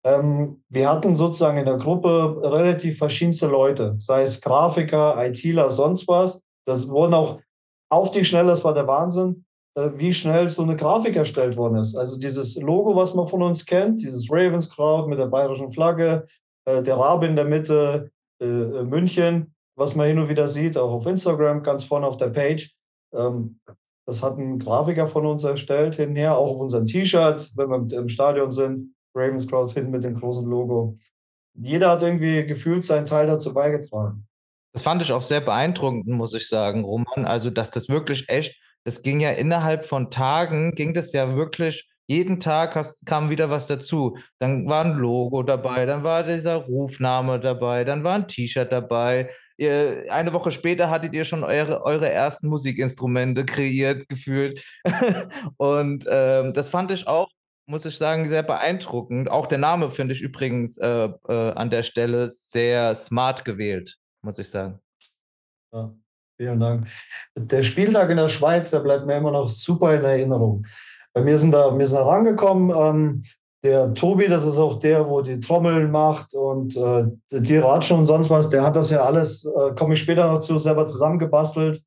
ähm, 0.04 0.62
wir 0.68 0.88
hatten 0.88 1.16
sozusagen 1.16 1.58
in 1.58 1.64
der 1.64 1.78
Gruppe 1.78 2.40
relativ 2.44 2.98
verschiedenste 2.98 3.48
Leute, 3.48 3.96
sei 3.98 4.22
es 4.22 4.40
Grafiker, 4.40 5.16
ITler, 5.24 5.70
sonst 5.70 6.06
was. 6.08 6.42
Das 6.64 6.88
wurden 6.88 7.14
auch 7.14 7.40
auf 7.90 8.10
die 8.10 8.24
Schnelle, 8.24 8.48
das 8.48 8.64
war 8.64 8.74
der 8.74 8.86
Wahnsinn, 8.86 9.44
wie 9.74 10.12
schnell 10.12 10.48
so 10.48 10.62
eine 10.62 10.76
Grafik 10.76 11.16
erstellt 11.16 11.56
worden 11.56 11.78
ist. 11.78 11.96
Also 11.96 12.18
dieses 12.18 12.60
Logo, 12.60 12.94
was 12.94 13.14
man 13.14 13.26
von 13.26 13.42
uns 13.42 13.64
kennt, 13.64 14.02
dieses 14.02 14.30
Ravens 14.30 14.68
Crowd 14.68 15.08
mit 15.08 15.18
der 15.18 15.26
bayerischen 15.26 15.72
Flagge, 15.72 16.26
äh, 16.66 16.82
der 16.82 16.96
Rabe 16.96 17.26
in 17.26 17.36
der 17.36 17.46
Mitte, 17.46 18.10
äh, 18.40 18.46
München, 18.46 19.54
was 19.76 19.94
man 19.94 20.06
hin 20.06 20.18
und 20.18 20.28
wieder 20.28 20.48
sieht, 20.48 20.76
auch 20.76 20.92
auf 20.92 21.06
Instagram, 21.06 21.62
ganz 21.62 21.84
vorne 21.84 22.06
auf 22.06 22.16
der 22.16 22.28
Page. 22.28 22.74
Ähm, 23.14 23.60
das 24.06 24.22
hat 24.22 24.36
ein 24.36 24.58
Grafiker 24.58 25.06
von 25.06 25.26
uns 25.26 25.44
erstellt, 25.44 25.94
hinher, 25.94 26.36
auch 26.36 26.54
auf 26.54 26.60
unseren 26.60 26.86
T-Shirts, 26.86 27.56
wenn 27.56 27.70
wir 27.70 27.98
im 27.98 28.08
Stadion 28.08 28.50
sind. 28.50 28.94
Ravens 29.14 29.46
Crowd 29.46 29.72
hinten 29.72 29.90
mit 29.90 30.04
dem 30.04 30.18
großen 30.18 30.48
Logo. 30.48 30.96
Jeder 31.54 31.90
hat 31.90 32.02
irgendwie 32.02 32.44
gefühlt 32.46 32.84
seinen 32.84 33.06
Teil 33.06 33.26
dazu 33.26 33.52
beigetragen. 33.52 34.26
Das 34.72 34.82
fand 34.82 35.02
ich 35.02 35.12
auch 35.12 35.22
sehr 35.22 35.42
beeindruckend, 35.42 36.06
muss 36.06 36.32
ich 36.32 36.48
sagen, 36.48 36.84
Roman. 36.84 37.26
Also, 37.26 37.50
dass 37.50 37.70
das 37.70 37.88
wirklich 37.88 38.28
echt, 38.28 38.58
das 38.84 39.02
ging 39.02 39.20
ja 39.20 39.30
innerhalb 39.30 39.84
von 39.84 40.10
Tagen, 40.10 40.72
ging 40.74 40.94
das 40.94 41.12
ja 41.12 41.34
wirklich, 41.36 41.88
jeden 42.06 42.40
Tag 42.40 42.74
hast, 42.74 43.06
kam 43.06 43.30
wieder 43.30 43.48
was 43.50 43.66
dazu. 43.66 44.18
Dann 44.38 44.66
war 44.68 44.84
ein 44.84 44.94
Logo 44.94 45.42
dabei, 45.42 45.86
dann 45.86 46.02
war 46.02 46.24
dieser 46.24 46.56
Rufname 46.56 47.40
dabei, 47.40 47.84
dann 47.84 48.04
war 48.04 48.14
ein 48.16 48.28
T-Shirt 48.28 48.70
dabei. 48.72 49.30
Ihr, 49.56 50.06
eine 50.10 50.32
Woche 50.32 50.50
später 50.50 50.90
hattet 50.90 51.14
ihr 51.14 51.24
schon 51.24 51.44
eure, 51.44 51.84
eure 51.84 52.10
ersten 52.10 52.48
Musikinstrumente 52.48 53.44
kreiert, 53.44 54.08
gefühlt. 54.08 54.64
Und 55.56 56.06
ähm, 56.10 56.52
das 56.52 56.68
fand 56.68 56.90
ich 56.90 57.06
auch 57.06 57.28
muss 57.66 57.84
ich 57.84 57.96
sagen, 57.96 58.28
sehr 58.28 58.42
beeindruckend. 58.42 59.30
Auch 59.30 59.46
der 59.46 59.58
Name 59.58 59.90
finde 59.90 60.14
ich 60.14 60.20
übrigens 60.20 60.78
äh, 60.78 61.08
äh, 61.28 61.52
an 61.52 61.70
der 61.70 61.82
Stelle 61.82 62.28
sehr 62.28 62.94
smart 62.94 63.44
gewählt, 63.44 63.98
muss 64.20 64.38
ich 64.38 64.48
sagen. 64.48 64.80
Ja, 65.72 65.94
vielen 66.42 66.58
Dank. 66.58 66.88
Der 67.36 67.62
Spieltag 67.62 68.10
in 68.10 68.16
der 68.16 68.26
Schweiz, 68.26 68.70
der 68.70 68.80
bleibt 68.80 69.06
mir 69.06 69.16
immer 69.16 69.30
noch 69.30 69.48
super 69.48 69.94
in 69.94 70.04
Erinnerung. 70.04 70.66
Bei 71.14 71.22
mir 71.22 71.38
sind 71.38 71.52
da, 71.52 71.78
wir 71.78 71.86
sind 71.86 72.00
da 72.00 72.04
rangekommen. 72.04 72.72
Ähm, 72.76 73.22
der 73.64 73.94
Tobi, 73.94 74.26
das 74.26 74.44
ist 74.44 74.58
auch 74.58 74.80
der, 74.80 75.08
wo 75.08 75.22
die 75.22 75.38
Trommeln 75.38 75.92
macht 75.92 76.34
und 76.34 76.76
äh, 76.76 77.04
die 77.30 77.58
Ratschen 77.58 77.98
und 77.98 78.06
sonst 78.06 78.28
was, 78.28 78.50
der 78.50 78.64
hat 78.64 78.74
das 78.74 78.90
ja 78.90 79.04
alles, 79.04 79.44
äh, 79.44 79.72
komme 79.76 79.94
ich 79.94 80.00
später 80.00 80.32
noch 80.32 80.40
zu, 80.40 80.58
selber 80.58 80.84
zusammengebastelt. 80.88 81.80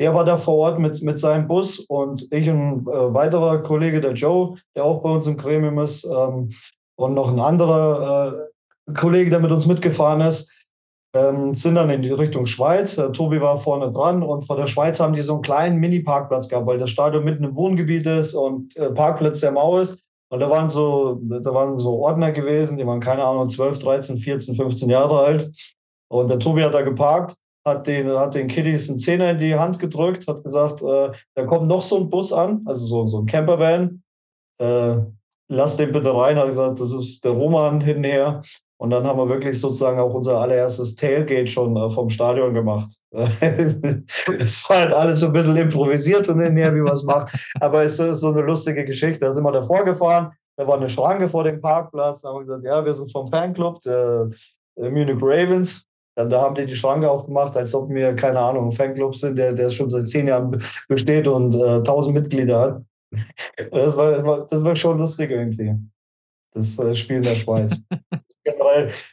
Der 0.00 0.12
war 0.16 0.24
da 0.24 0.36
vor 0.36 0.56
Ort 0.56 0.80
mit, 0.80 1.00
mit 1.02 1.20
seinem 1.20 1.46
Bus 1.46 1.78
und 1.78 2.26
ich 2.32 2.50
und 2.50 2.88
äh, 2.88 3.14
weiterer 3.14 3.62
Kollege, 3.62 4.00
der 4.00 4.14
Joe, 4.14 4.56
der 4.74 4.84
auch 4.84 5.00
bei 5.00 5.10
uns 5.10 5.28
im 5.28 5.36
Gremium 5.36 5.78
ist, 5.78 6.04
ähm, 6.04 6.50
und 6.96 7.14
noch 7.14 7.30
ein 7.30 7.38
anderer 7.38 8.48
äh, 8.88 8.92
Kollege, 8.94 9.30
der 9.30 9.38
mit 9.38 9.52
uns 9.52 9.66
mitgefahren 9.66 10.22
ist, 10.22 10.61
ähm, 11.14 11.54
sind 11.54 11.74
dann 11.74 11.90
in 11.90 12.02
die 12.02 12.10
Richtung 12.10 12.46
Schweiz. 12.46 12.96
Der 12.96 13.12
Tobi 13.12 13.40
war 13.40 13.58
vorne 13.58 13.92
dran 13.92 14.22
und 14.22 14.42
vor 14.42 14.56
der 14.56 14.66
Schweiz 14.66 15.00
haben 15.00 15.12
die 15.12 15.22
so 15.22 15.34
einen 15.34 15.42
kleinen 15.42 15.78
Mini-Parkplatz 15.78 16.48
gehabt, 16.48 16.66
weil 16.66 16.78
das 16.78 16.90
Stadion 16.90 17.24
mitten 17.24 17.44
im 17.44 17.56
Wohngebiet 17.56 18.06
ist 18.06 18.34
und 18.34 18.76
äh, 18.76 18.90
Parkplatz 18.90 19.40
der 19.40 19.52
Mau 19.52 19.78
ist. 19.78 20.04
Und 20.30 20.40
da 20.40 20.48
waren 20.48 20.70
so, 20.70 21.20
da 21.22 21.52
waren 21.52 21.78
so 21.78 21.98
Ordner 21.98 22.32
gewesen, 22.32 22.78
die 22.78 22.86
waren 22.86 23.00
keine 23.00 23.22
Ahnung, 23.22 23.50
12, 23.50 23.78
13, 23.80 24.16
14, 24.16 24.54
15 24.54 24.88
Jahre 24.88 25.20
alt. 25.20 25.52
Und 26.08 26.28
der 26.28 26.38
Tobi 26.38 26.62
hat 26.62 26.72
da 26.72 26.80
geparkt 26.80 27.36
hat 27.64 27.86
den, 27.86 28.08
hat 28.08 28.34
den 28.34 28.48
Kiddies 28.48 28.88
einen 28.88 28.98
Zehner 28.98 29.30
in 29.30 29.38
die 29.38 29.54
Hand 29.54 29.78
gedrückt, 29.78 30.26
hat 30.26 30.42
gesagt, 30.42 30.82
äh, 30.82 31.12
da 31.34 31.44
kommt 31.44 31.68
noch 31.68 31.82
so 31.82 31.98
ein 31.98 32.10
Bus 32.10 32.32
an, 32.32 32.62
also 32.66 32.86
so, 32.86 33.06
so 33.06 33.20
ein 33.20 33.26
Campervan. 33.26 34.02
Äh, 34.58 34.96
lass 35.48 35.76
den 35.76 35.92
bitte 35.92 36.14
rein, 36.14 36.36
hat 36.36 36.48
gesagt, 36.48 36.80
das 36.80 36.92
ist 36.92 37.24
der 37.24 37.32
Roman 37.32 37.80
hinher. 37.80 38.42
Und 38.82 38.90
dann 38.90 39.06
haben 39.06 39.16
wir 39.16 39.28
wirklich 39.28 39.60
sozusagen 39.60 40.00
auch 40.00 40.12
unser 40.12 40.40
allererstes 40.40 40.96
Tailgate 40.96 41.46
schon 41.46 41.76
äh, 41.76 41.88
vom 41.88 42.10
Stadion 42.10 42.52
gemacht. 42.52 42.92
Es 43.12 44.68
war 44.68 44.78
halt 44.78 44.92
alles 44.92 45.20
so 45.20 45.26
ein 45.26 45.32
bisschen 45.32 45.56
improvisiert 45.56 46.28
und 46.28 46.40
hinher, 46.40 46.74
wie 46.74 46.80
man 46.80 46.94
es 46.94 47.04
macht. 47.04 47.32
Aber 47.60 47.84
es 47.84 48.00
ist 48.00 48.18
so 48.18 48.32
eine 48.32 48.40
lustige 48.40 48.84
Geschichte. 48.84 49.20
Da 49.20 49.32
sind 49.32 49.44
wir 49.44 49.52
davor 49.52 49.84
gefahren, 49.84 50.32
da 50.56 50.66
war 50.66 50.78
eine 50.78 50.90
Schranke 50.90 51.28
vor 51.28 51.44
dem 51.44 51.60
Parkplatz. 51.60 52.22
Da 52.22 52.30
haben 52.30 52.38
wir 52.38 52.44
gesagt, 52.44 52.64
ja, 52.64 52.84
wir 52.84 52.96
sind 52.96 53.12
vom 53.12 53.28
Fanclub 53.28 53.80
der 53.82 54.30
Munich 54.74 55.22
Ravens. 55.22 55.86
Dann, 56.16 56.28
da 56.28 56.42
haben 56.42 56.56
die 56.56 56.66
die 56.66 56.74
Schranke 56.74 57.08
aufgemacht, 57.08 57.56
als 57.56 57.72
ob 57.76 57.88
wir, 57.88 58.16
keine 58.16 58.40
Ahnung, 58.40 58.64
ein 58.64 58.72
Fanclub 58.72 59.14
sind, 59.14 59.38
der, 59.38 59.52
der 59.52 59.70
schon 59.70 59.90
seit 59.90 60.08
zehn 60.08 60.26
Jahren 60.26 60.60
besteht 60.88 61.28
und 61.28 61.54
äh, 61.54 61.84
tausend 61.84 62.16
Mitglieder 62.16 62.60
hat. 62.60 62.82
Das 63.70 63.96
war, 63.96 64.44
das 64.50 64.64
war 64.64 64.74
schon 64.74 64.98
lustig 64.98 65.30
irgendwie. 65.30 65.72
Das 66.54 66.78
äh, 66.78 66.94
Spiel 66.94 67.16
in 67.16 67.22
der 67.22 67.36
Schweiz. 67.36 67.74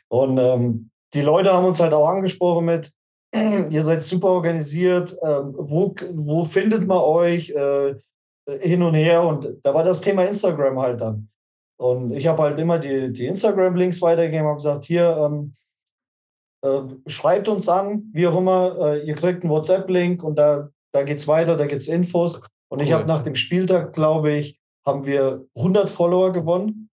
und 0.09 0.37
ähm, 0.37 0.89
die 1.13 1.21
Leute 1.21 1.53
haben 1.53 1.65
uns 1.65 1.79
halt 1.79 1.93
auch 1.93 2.07
angesprochen 2.07 2.65
mit, 2.65 2.91
ihr 3.33 3.83
seid 3.83 4.03
super 4.03 4.29
organisiert, 4.29 5.15
ähm, 5.23 5.53
wo, 5.57 5.95
wo 6.13 6.43
findet 6.43 6.87
man 6.87 6.99
euch 6.99 7.49
äh, 7.51 7.95
hin 8.61 8.83
und 8.83 8.95
her? 8.95 9.23
Und 9.23 9.47
da 9.63 9.73
war 9.73 9.83
das 9.83 10.01
Thema 10.01 10.23
Instagram 10.23 10.79
halt 10.79 11.01
dann. 11.01 11.29
Und 11.77 12.11
ich 12.11 12.27
habe 12.27 12.43
halt 12.43 12.59
immer 12.59 12.77
die, 12.77 13.11
die 13.13 13.27
Instagram-Links 13.27 14.01
weitergegeben, 14.01 14.47
habe 14.47 14.57
gesagt, 14.57 14.85
hier, 14.85 15.17
ähm, 15.17 15.55
äh, 16.61 16.81
schreibt 17.09 17.47
uns 17.47 17.69
an, 17.69 18.09
wie 18.13 18.27
auch 18.27 18.37
immer. 18.37 18.77
Äh, 18.79 19.07
ihr 19.07 19.15
kriegt 19.15 19.43
einen 19.43 19.51
WhatsApp-Link 19.51 20.23
und 20.23 20.37
da, 20.37 20.69
da 20.91 21.03
geht 21.03 21.19
es 21.19 21.27
weiter, 21.27 21.55
da 21.55 21.67
gibt 21.67 21.83
es 21.83 21.87
Infos. 21.87 22.41
Und 22.69 22.79
cool. 22.79 22.81
ich 22.81 22.91
habe 22.91 23.05
nach 23.05 23.23
dem 23.23 23.35
Spieltag, 23.35 23.93
glaube 23.93 24.31
ich, 24.33 24.59
haben 24.85 25.05
wir 25.05 25.45
100 25.55 25.89
Follower 25.89 26.33
gewonnen. 26.33 26.89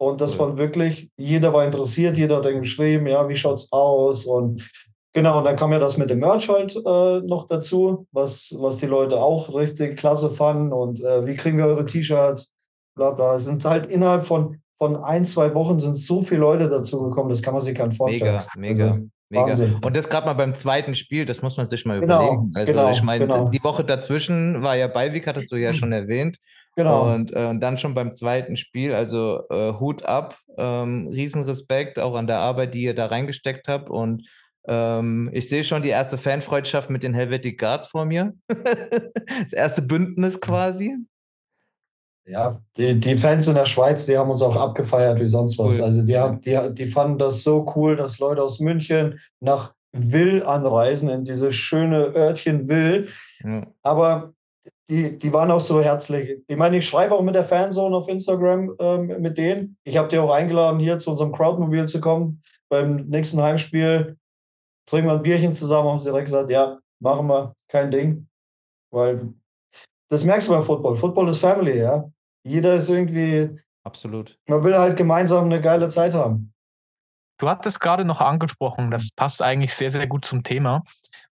Und 0.00 0.20
das 0.22 0.38
waren 0.38 0.56
wirklich, 0.56 1.10
jeder 1.18 1.52
war 1.52 1.64
interessiert, 1.64 2.16
jeder 2.16 2.36
hat 2.36 2.46
dann 2.46 2.60
geschrieben, 2.60 3.06
ja, 3.06 3.28
wie 3.28 3.36
schaut 3.36 3.58
es 3.58 3.70
aus? 3.70 4.24
Und 4.24 4.66
genau, 5.12 5.38
und 5.38 5.44
dann 5.44 5.56
kam 5.56 5.72
ja 5.72 5.78
das 5.78 5.98
mit 5.98 6.08
dem 6.08 6.20
Merch 6.20 6.48
halt 6.48 6.74
äh, 6.74 7.20
noch 7.20 7.46
dazu, 7.46 8.06
was, 8.10 8.54
was 8.56 8.78
die 8.78 8.86
Leute 8.86 9.20
auch 9.20 9.54
richtig 9.54 9.98
klasse 9.98 10.30
fanden. 10.30 10.72
Und 10.72 11.04
äh, 11.04 11.26
wie 11.26 11.36
kriegen 11.36 11.58
wir 11.58 11.66
eure 11.66 11.84
T-Shirts? 11.84 12.54
Bla 12.96 13.10
bla. 13.10 13.34
Es 13.34 13.44
sind 13.44 13.64
halt 13.64 13.86
innerhalb 13.86 14.24
von 14.24 14.56
von 14.78 14.96
ein, 14.96 15.26
zwei 15.26 15.54
Wochen 15.54 15.78
sind 15.78 15.94
so 15.94 16.22
viele 16.22 16.40
Leute 16.40 16.70
dazu 16.70 17.02
gekommen, 17.02 17.28
das 17.28 17.42
kann 17.42 17.52
man 17.52 17.62
sich 17.62 17.74
gar 17.74 17.86
nicht 17.86 17.98
vorstellen. 17.98 18.40
Mega, 18.56 18.56
mega. 18.56 18.84
Also, 18.92 19.08
Mega. 19.32 19.46
Wahnsinn. 19.46 19.78
Und 19.84 19.96
das 19.96 20.08
gerade 20.08 20.26
mal 20.26 20.32
beim 20.32 20.56
zweiten 20.56 20.96
Spiel, 20.96 21.24
das 21.24 21.40
muss 21.40 21.56
man 21.56 21.66
sich 21.66 21.86
mal 21.86 22.00
genau, 22.00 22.22
überlegen. 22.22 22.52
Also 22.54 22.72
genau, 22.72 22.90
ich 22.90 23.02
meine, 23.02 23.26
genau. 23.26 23.48
die 23.48 23.62
Woche 23.62 23.84
dazwischen 23.84 24.62
war 24.62 24.76
ja 24.76 24.88
Beiweg, 24.88 25.26
hattest 25.28 25.52
du 25.52 25.56
ja 25.56 25.72
schon 25.72 25.92
erwähnt. 25.92 26.38
Genau. 26.84 27.14
Und 27.14 27.32
äh, 27.32 27.58
dann 27.58 27.78
schon 27.78 27.94
beim 27.94 28.14
zweiten 28.14 28.56
Spiel, 28.56 28.94
also 28.94 29.42
äh, 29.50 29.74
Hut 29.78 30.04
ab, 30.04 30.38
ähm, 30.56 31.08
Riesenrespekt 31.08 31.98
auch 31.98 32.14
an 32.14 32.26
der 32.26 32.38
Arbeit, 32.38 32.74
die 32.74 32.82
ihr 32.82 32.94
da 32.94 33.06
reingesteckt 33.06 33.68
habt. 33.68 33.90
Und 33.90 34.26
ähm, 34.66 35.30
ich 35.32 35.48
sehe 35.48 35.64
schon 35.64 35.82
die 35.82 35.88
erste 35.88 36.18
Fanfreundschaft 36.18 36.90
mit 36.90 37.02
den 37.02 37.14
Helvetic 37.14 37.58
Guards 37.58 37.88
vor 37.88 38.04
mir. 38.04 38.34
das 38.48 39.52
erste 39.52 39.82
Bündnis 39.82 40.40
quasi. 40.40 40.96
Ja, 42.26 42.60
die, 42.76 43.00
die 43.00 43.16
Fans 43.16 43.48
in 43.48 43.54
der 43.54 43.66
Schweiz, 43.66 44.06
die 44.06 44.16
haben 44.16 44.30
uns 44.30 44.42
auch 44.42 44.56
abgefeiert 44.56 45.20
wie 45.20 45.26
sonst 45.26 45.58
was. 45.58 45.78
Cool. 45.78 45.84
Also 45.84 46.04
die, 46.04 46.16
haben, 46.16 46.40
die, 46.40 46.56
die 46.72 46.86
fanden 46.86 47.18
das 47.18 47.42
so 47.42 47.66
cool, 47.74 47.96
dass 47.96 48.18
Leute 48.18 48.42
aus 48.42 48.60
München 48.60 49.18
nach 49.40 49.74
Will 49.92 50.44
anreisen, 50.44 51.08
in 51.08 51.24
dieses 51.24 51.56
schöne 51.56 52.14
Örtchen 52.14 52.68
Will. 52.68 53.08
Ja. 53.42 53.66
Aber 53.82 54.34
die, 54.90 55.16
die 55.16 55.32
waren 55.32 55.52
auch 55.52 55.60
so 55.60 55.80
herzlich. 55.80 56.42
Ich 56.48 56.56
meine, 56.56 56.76
ich 56.76 56.86
schreibe 56.86 57.14
auch 57.14 57.22
mit 57.22 57.36
der 57.36 57.44
Fanzone 57.44 57.96
auf 57.96 58.08
Instagram 58.08 58.74
ähm, 58.80 59.06
mit 59.20 59.38
denen. 59.38 59.76
Ich 59.84 59.96
habe 59.96 60.08
die 60.08 60.18
auch 60.18 60.32
eingeladen, 60.32 60.80
hier 60.80 60.98
zu 60.98 61.10
unserem 61.12 61.30
Crowdmobil 61.30 61.86
zu 61.86 62.00
kommen. 62.00 62.42
Beim 62.68 63.06
nächsten 63.06 63.40
Heimspiel 63.40 64.18
trinken 64.86 65.08
wir 65.08 65.14
ein 65.14 65.22
Bierchen 65.22 65.52
zusammen, 65.52 65.88
haben 65.88 66.00
sie 66.00 66.10
direkt 66.10 66.26
gesagt, 66.26 66.50
ja, 66.50 66.78
machen 66.98 67.28
wir, 67.28 67.54
kein 67.68 67.92
Ding. 67.92 68.28
Weil 68.90 69.32
das 70.08 70.24
merkst 70.24 70.48
du 70.48 70.54
beim 70.54 70.64
Football. 70.64 70.96
Football 70.96 71.28
ist 71.28 71.38
Family, 71.38 71.78
ja. 71.78 72.10
Jeder 72.42 72.74
ist 72.74 72.88
irgendwie. 72.88 73.56
Absolut. 73.84 74.36
Man 74.48 74.64
will 74.64 74.76
halt 74.76 74.96
gemeinsam 74.96 75.44
eine 75.44 75.60
geile 75.60 75.88
Zeit 75.88 76.14
haben. 76.14 76.52
Du 77.38 77.48
hattest 77.48 77.78
gerade 77.78 78.04
noch 78.04 78.20
angesprochen, 78.20 78.90
das 78.90 79.10
passt 79.14 79.40
eigentlich 79.40 79.72
sehr, 79.72 79.90
sehr 79.90 80.08
gut 80.08 80.24
zum 80.24 80.42
Thema. 80.42 80.82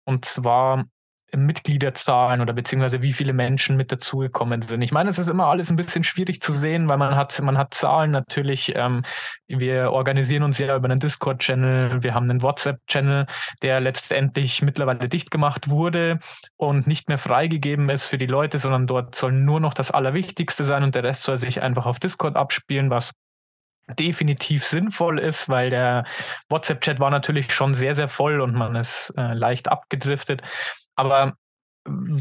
Und 0.05 0.25
zwar 0.25 0.85
Mitgliederzahlen 1.37 2.41
oder 2.41 2.53
beziehungsweise 2.53 3.03
wie 3.03 3.13
viele 3.13 3.33
Menschen 3.33 3.77
mit 3.77 3.93
dazugekommen 3.93 4.63
sind. 4.63 4.81
Ich 4.83 4.93
meine, 4.93 5.11
es 5.11 5.19
ist 5.19 5.29
immer 5.29 5.47
alles 5.47 5.71
ein 5.71 5.77
bisschen 5.77 6.03
schwierig 6.05 6.41
zu 6.41 6.53
sehen, 6.53 6.89
weil 6.89 6.97
man 6.97 7.17
hat, 7.17 7.39
man 7.43 7.59
hat 7.59 7.75
Zahlen 7.75 8.11
natürlich. 8.11 8.73
Ähm, 8.75 9.03
wir 9.47 9.93
organisieren 9.93 10.43
uns 10.43 10.59
ja 10.59 10.75
über 10.75 10.89
einen 10.89 11.01
Discord-Channel, 11.01 12.03
wir 12.03 12.15
haben 12.15 12.31
einen 12.31 12.43
WhatsApp-Channel, 12.43 13.27
der 13.63 13.81
letztendlich 13.81 14.63
mittlerweile 14.63 15.09
dicht 15.09 15.31
gemacht 15.31 15.69
wurde 15.69 16.19
und 16.57 16.87
nicht 16.87 17.09
mehr 17.09 17.19
freigegeben 17.19 17.91
ist 17.91 18.07
für 18.07 18.19
die 18.19 18.27
Leute, 18.27 18.59
sondern 18.59 18.87
dort 18.87 19.15
soll 19.15 19.33
nur 19.33 19.61
noch 19.61 19.75
das 19.75 19.91
Allerwichtigste 19.91 20.65
sein 20.65 20.83
und 20.83 20.95
der 20.95 21.05
Rest 21.05 21.23
soll 21.23 21.39
sich 21.39 21.63
einfach 21.63 21.87
auf 21.87 21.99
Discord 21.99 22.37
abspielen, 22.37 22.91
was 22.91 23.13
definitiv 23.95 24.65
sinnvoll 24.65 25.19
ist, 25.19 25.49
weil 25.49 25.71
der 25.71 26.05
WhatsApp-Chat 26.49 27.01
war 27.01 27.11
natürlich 27.11 27.53
schon 27.53 27.75
sehr, 27.75 27.95
sehr 27.95 28.09
voll 28.09 28.41
und 28.41 28.55
man 28.55 28.77
ist 28.77 29.13
äh, 29.17 29.35
leicht 29.35 29.69
abgedriftet. 29.69 30.43
Aber 30.99 31.37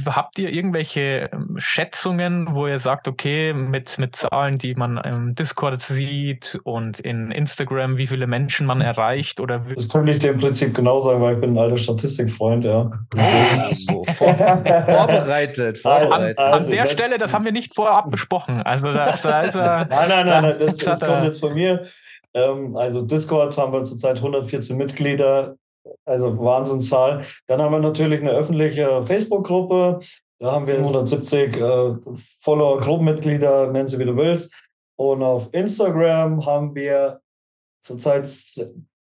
Habt 0.05 0.39
ihr 0.39 0.49
irgendwelche 0.49 1.29
ähm, 1.33 1.55
Schätzungen, 1.57 2.47
wo 2.55 2.67
ihr 2.67 2.79
sagt, 2.79 3.07
okay, 3.07 3.53
mit, 3.53 3.97
mit 3.97 4.15
Zahlen, 4.15 4.57
die 4.57 4.75
man 4.75 4.97
im 4.97 5.35
Discord 5.35 5.81
sieht 5.81 6.57
und 6.63 6.99
in 6.99 7.31
Instagram, 7.31 7.97
wie 7.97 8.07
viele 8.07 8.27
Menschen 8.27 8.65
man 8.65 8.81
erreicht? 8.81 9.39
Oder 9.39 9.59
das 9.59 9.89
könnte 9.89 10.13
ich 10.13 10.19
dir 10.19 10.31
im 10.31 10.39
Prinzip 10.39 10.73
genau 10.73 11.01
sagen, 11.01 11.21
weil 11.21 11.35
ich 11.35 11.41
bin 11.41 11.51
ein 11.51 11.57
alter 11.57 11.77
Statistikfreund, 11.77 12.65
ja. 12.65 12.89
Oh, 13.15 14.03
vor, 14.13 14.35
vorbereitet, 14.35 15.77
vorbereitet. 15.79 16.37
An, 16.37 16.53
also, 16.53 16.65
an 16.65 16.71
der 16.71 16.83
das, 16.83 16.91
Stelle, 16.93 17.17
das 17.17 17.33
haben 17.33 17.45
wir 17.45 17.51
nicht 17.51 17.75
vorab 17.75 18.09
besprochen. 18.09 18.61
Also 18.61 18.93
das, 18.93 19.25
also, 19.25 19.59
nein, 19.59 19.87
nein, 19.89 20.09
nein, 20.09 20.43
nein 20.43 20.55
das, 20.59 20.77
das 20.77 21.01
kommt 21.01 21.25
jetzt 21.25 21.39
von 21.39 21.53
mir. 21.53 21.83
Ähm, 22.33 22.77
also 22.77 23.01
Discord 23.01 23.57
haben 23.57 23.73
wir 23.73 23.83
zurzeit 23.83 24.17
114 24.17 24.77
Mitglieder. 24.77 25.57
Also 26.05 26.37
Wahnsinnszahl. 26.39 27.23
Dann 27.47 27.61
haben 27.61 27.73
wir 27.73 27.79
natürlich 27.79 28.21
eine 28.21 28.31
öffentliche 28.31 29.03
Facebook-Gruppe. 29.03 29.99
Da 30.39 30.51
haben 30.51 30.67
wir 30.67 30.77
170 30.77 31.57
äh, 31.57 31.95
Follower, 32.39 32.79
Gruppenmitglieder, 32.79 33.71
nennen 33.71 33.87
sie 33.87 33.97
wie 33.99 34.05
du 34.05 34.15
willst. 34.15 34.53
Und 34.97 35.23
auf 35.23 35.53
Instagram 35.53 36.45
haben 36.45 36.75
wir 36.75 37.21
zurzeit, 37.81 38.29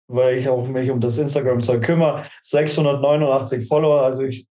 weil 0.09 0.37
ich 0.37 0.49
auch 0.49 0.67
mich 0.67 0.91
um 0.91 1.01
das 1.01 1.19
Instagram-Zeug 1.19 1.83
kümmere, 1.83 2.25
689 2.43 3.67
Follower. 3.67 4.03
Also 4.03 4.23
ich, 4.23 4.47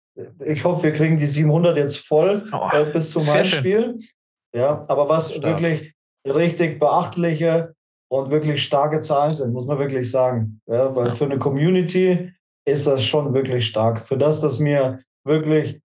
ich 0.44 0.64
hoffe, 0.64 0.84
wir 0.84 0.94
kriegen 0.94 1.18
die 1.18 1.28
700 1.28 1.78
jetzt 1.78 1.98
voll 1.98 2.48
oh, 2.52 2.70
äh, 2.72 2.86
bis 2.86 3.12
zum 3.12 3.28
Heimspiel. 3.28 4.00
Ja, 4.56 4.86
aber 4.88 5.08
was 5.08 5.32
Stark. 5.34 5.44
wirklich 5.44 5.94
richtig 6.28 6.80
beachtliche 6.80 7.74
und 8.12 8.30
wirklich 8.30 8.62
starke 8.62 9.00
Zahlen 9.00 9.34
sind, 9.34 9.54
muss 9.54 9.66
man 9.66 9.80
wirklich 9.80 10.12
sagen. 10.12 10.60
Ja, 10.68 10.94
weil 10.96 11.12
für 11.12 11.26
eine 11.26 11.40
Community 11.40 12.34
ist 12.66 12.86
das 12.86 13.06
schon 13.06 13.34
wirklich 13.34 13.66
stark. 13.66 14.06
Für 14.06 14.18
das, 14.18 14.42
dass 14.42 14.60
wir 14.60 15.00
wirklich 15.24 15.80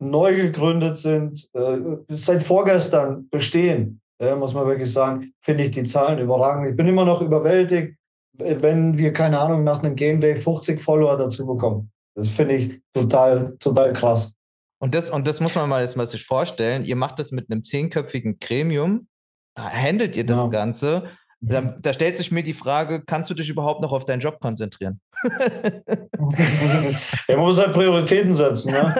neu 0.00 0.34
gegründet 0.34 0.98
sind, 0.98 1.48
äh, 1.54 1.78
seit 2.08 2.42
vorgestern 2.42 3.28
bestehen, 3.30 4.00
ja, 4.20 4.34
muss 4.34 4.52
man 4.52 4.66
wirklich 4.66 4.92
sagen, 4.92 5.32
finde 5.40 5.64
ich 5.64 5.70
die 5.70 5.84
Zahlen 5.84 6.18
überragend. 6.18 6.70
Ich 6.70 6.76
bin 6.76 6.88
immer 6.88 7.04
noch 7.04 7.22
überwältigt, 7.22 7.96
wenn 8.36 8.98
wir, 8.98 9.12
keine 9.12 9.38
Ahnung, 9.38 9.62
nach 9.62 9.80
einem 9.80 9.94
Game 9.94 10.20
Day 10.20 10.34
50 10.34 10.80
Follower 10.80 11.16
dazu 11.16 11.46
bekommen. 11.46 11.92
Das 12.16 12.28
finde 12.28 12.56
ich 12.56 12.80
total, 12.92 13.56
total 13.58 13.92
krass. 13.92 14.34
Und 14.80 14.92
das, 14.92 15.08
und 15.08 15.24
das 15.28 15.38
muss 15.38 15.54
man 15.54 15.68
mal 15.68 15.82
jetzt 15.82 15.96
mal 15.96 16.06
sich 16.06 16.24
vorstellen. 16.24 16.84
Ihr 16.84 16.96
macht 16.96 17.20
das 17.20 17.30
mit 17.30 17.48
einem 17.48 17.62
zehnköpfigen 17.62 18.40
Gremium, 18.40 19.06
handelt 19.56 20.16
ihr 20.16 20.26
das 20.26 20.42
ja. 20.42 20.48
Ganze 20.48 21.04
da, 21.48 21.60
mhm. 21.60 21.74
da, 21.80 21.92
stellt 21.92 22.16
sich 22.16 22.30
mir 22.30 22.42
die 22.42 22.54
Frage, 22.54 23.02
kannst 23.04 23.30
du 23.30 23.34
dich 23.34 23.48
überhaupt 23.48 23.80
noch 23.80 23.92
auf 23.92 24.04
deinen 24.04 24.20
Job 24.20 24.40
konzentrieren? 24.40 25.00
ja, 27.28 27.36
man 27.36 27.38
muss 27.38 27.58
halt 27.58 27.72
Prioritäten 27.72 28.34
setzen, 28.34 28.72
ne? 28.72 28.94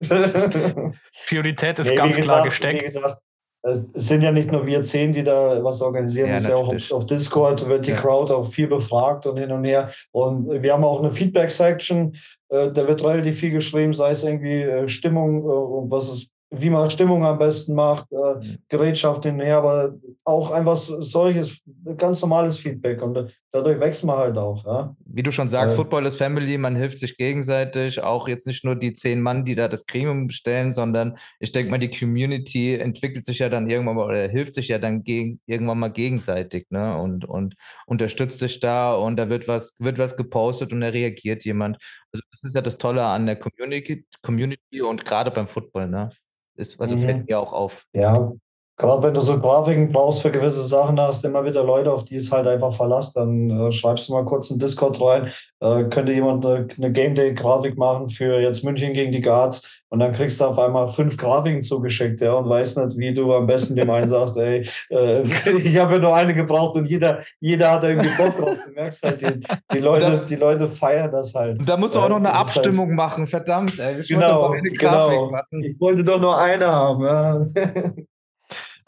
Priorität 1.26 1.78
ist 1.78 1.90
nee, 1.90 1.96
ganz 1.96 2.16
gesagt, 2.16 2.26
klar 2.26 2.44
gesteckt. 2.44 2.80
Wie 2.80 2.84
gesagt, 2.84 3.22
es 3.62 3.88
sind 3.94 4.22
ja 4.22 4.30
nicht 4.30 4.52
nur 4.52 4.66
wir 4.66 4.84
zehn, 4.84 5.12
die 5.12 5.24
da 5.24 5.62
was 5.64 5.82
organisieren, 5.82 6.28
ja, 6.28 6.34
es 6.34 6.42
ist 6.42 6.48
ja 6.48 6.56
auch 6.56 6.72
auf, 6.72 6.92
auf, 6.92 7.06
Discord 7.06 7.68
wird 7.68 7.86
die 7.86 7.90
ja. 7.90 7.96
Crowd 7.96 8.32
auch 8.32 8.46
viel 8.46 8.68
befragt 8.68 9.26
und 9.26 9.36
hin 9.36 9.50
und 9.50 9.64
her. 9.64 9.90
Und 10.12 10.62
wir 10.62 10.72
haben 10.72 10.84
auch 10.84 11.00
eine 11.00 11.10
Feedback-Section, 11.10 12.16
äh, 12.50 12.70
da 12.70 12.86
wird 12.86 13.02
relativ 13.02 13.38
viel 13.38 13.50
geschrieben, 13.50 13.94
sei 13.94 14.10
es 14.10 14.22
irgendwie 14.22 14.62
äh, 14.62 14.88
Stimmung 14.88 15.42
äh, 15.42 15.46
und 15.46 15.90
was 15.90 16.08
ist 16.08 16.30
wie 16.50 16.70
man 16.70 16.88
Stimmung 16.88 17.24
am 17.26 17.38
besten 17.38 17.74
macht, 17.74 18.10
äh, 18.10 18.16
mhm. 18.16 18.58
Gerätschaft 18.68 19.24
hinher, 19.24 19.58
aber 19.58 19.94
auch 20.24 20.50
einfach 20.50 20.76
solches 20.76 21.60
ganz 21.96 22.22
normales 22.22 22.58
Feedback 22.58 23.02
und 23.02 23.36
dadurch 23.50 23.78
wächst 23.80 24.04
man 24.04 24.16
halt 24.16 24.38
auch. 24.38 24.64
Ja? 24.64 24.96
Wie 25.04 25.22
du 25.22 25.30
schon 25.30 25.48
sagst, 25.48 25.74
äh, 25.74 25.76
Football 25.76 26.06
ist 26.06 26.16
Family, 26.16 26.56
man 26.56 26.74
hilft 26.74 26.98
sich 27.00 27.18
gegenseitig, 27.18 28.02
auch 28.02 28.28
jetzt 28.28 28.46
nicht 28.46 28.64
nur 28.64 28.76
die 28.76 28.94
zehn 28.94 29.20
Mann, 29.20 29.44
die 29.44 29.54
da 29.54 29.68
das 29.68 29.84
Gremium 29.84 30.26
bestellen, 30.26 30.72
sondern 30.72 31.18
ich 31.38 31.52
denke 31.52 31.70
mal, 31.70 31.78
die 31.78 31.90
Community 31.90 32.76
entwickelt 32.76 33.26
sich 33.26 33.40
ja 33.40 33.50
dann 33.50 33.68
irgendwann 33.68 33.96
mal 33.96 34.06
oder 34.06 34.28
hilft 34.28 34.54
sich 34.54 34.68
ja 34.68 34.78
dann 34.78 35.04
gegen, 35.04 35.38
irgendwann 35.46 35.78
mal 35.78 35.92
gegenseitig 35.92 36.66
ne? 36.70 36.96
und, 36.96 37.26
und 37.26 37.56
unterstützt 37.86 38.38
sich 38.38 38.58
da 38.60 38.94
und 38.94 39.16
da 39.16 39.28
wird 39.28 39.48
was, 39.48 39.74
wird 39.78 39.98
was 39.98 40.16
gepostet 40.16 40.72
und 40.72 40.80
da 40.80 40.88
reagiert 40.88 41.44
jemand. 41.44 41.76
Also 42.10 42.22
das 42.32 42.42
ist 42.44 42.54
ja 42.54 42.62
das 42.62 42.78
Tolle 42.78 43.04
an 43.04 43.26
der 43.26 43.36
Community, 43.36 44.06
Community 44.22 44.80
und 44.80 45.04
gerade 45.04 45.30
beim 45.30 45.46
Football, 45.46 45.88
ne? 45.88 46.10
Ist, 46.58 46.80
also 46.80 46.96
mhm. 46.96 47.02
fällt 47.02 47.28
mir 47.28 47.38
auch 47.38 47.52
auf. 47.52 47.86
Ja, 47.94 48.32
gerade 48.78 49.02
wenn 49.02 49.14
du 49.14 49.20
so 49.20 49.38
Grafiken 49.38 49.90
brauchst 49.92 50.22
für 50.22 50.30
gewisse 50.30 50.62
Sachen, 50.62 51.00
hast 51.00 51.24
du 51.24 51.28
immer 51.28 51.44
wieder 51.44 51.64
Leute, 51.64 51.92
auf 51.92 52.04
die 52.04 52.16
es 52.16 52.30
halt 52.30 52.46
einfach 52.46 52.72
verlasst. 52.72 53.16
Dann 53.16 53.50
äh, 53.50 53.72
schreibst 53.72 54.08
du 54.08 54.12
mal 54.12 54.24
kurz 54.24 54.50
in 54.50 54.58
Discord 54.58 55.00
rein, 55.00 55.32
äh, 55.60 55.84
könnte 55.84 56.12
jemand 56.12 56.46
eine, 56.46 56.68
eine 56.76 56.92
Game 56.92 57.14
Day-Grafik 57.14 57.76
machen 57.76 58.08
für 58.08 58.40
jetzt 58.40 58.64
München 58.64 58.94
gegen 58.94 59.12
die 59.12 59.20
Guards 59.20 59.82
und 59.90 60.00
dann 60.00 60.12
kriegst 60.12 60.40
du 60.40 60.44
auf 60.44 60.58
einmal 60.58 60.86
fünf 60.88 61.16
Grafiken 61.16 61.62
zugeschickt, 61.62 62.20
ja, 62.20 62.34
und 62.34 62.48
weißt 62.48 62.78
nicht, 62.78 62.98
wie 62.98 63.14
du 63.14 63.32
am 63.32 63.46
besten 63.46 63.74
dem 63.74 63.90
einen 63.90 64.10
sagst, 64.10 64.36
ey, 64.36 64.68
äh, 64.90 65.22
ich 65.58 65.76
habe 65.78 65.94
ja 65.94 65.98
nur 65.98 66.14
eine 66.14 66.34
gebraucht 66.34 66.76
und 66.76 66.86
jeder, 66.86 67.22
jeder 67.40 67.72
hat 67.72 67.84
irgendwie 67.84 68.10
Bock 68.16 68.36
drauf. 68.36 68.58
Du 68.64 68.72
merkst 68.74 69.02
halt, 69.02 69.20
die, 69.22 69.40
die 69.72 69.78
Leute, 69.78 70.24
die 70.28 70.36
Leute 70.36 70.68
feiern 70.68 71.10
das 71.10 71.34
halt. 71.34 71.58
Und 71.58 71.68
da 71.68 71.76
musst 71.76 71.96
du 71.96 72.00
auch 72.00 72.08
noch 72.08 72.16
eine 72.16 72.32
Abstimmung 72.32 72.88
heißt, 72.88 72.96
machen, 72.96 73.26
verdammt, 73.26 73.78
ey. 73.78 74.00
Ich 74.00 74.08
genau, 74.08 74.54
genau. 74.78 75.32
Ich 75.58 75.80
wollte 75.80 76.04
doch 76.04 76.20
nur 76.20 76.38
eine 76.38 76.66
haben, 76.66 77.04
ja. 77.04 77.46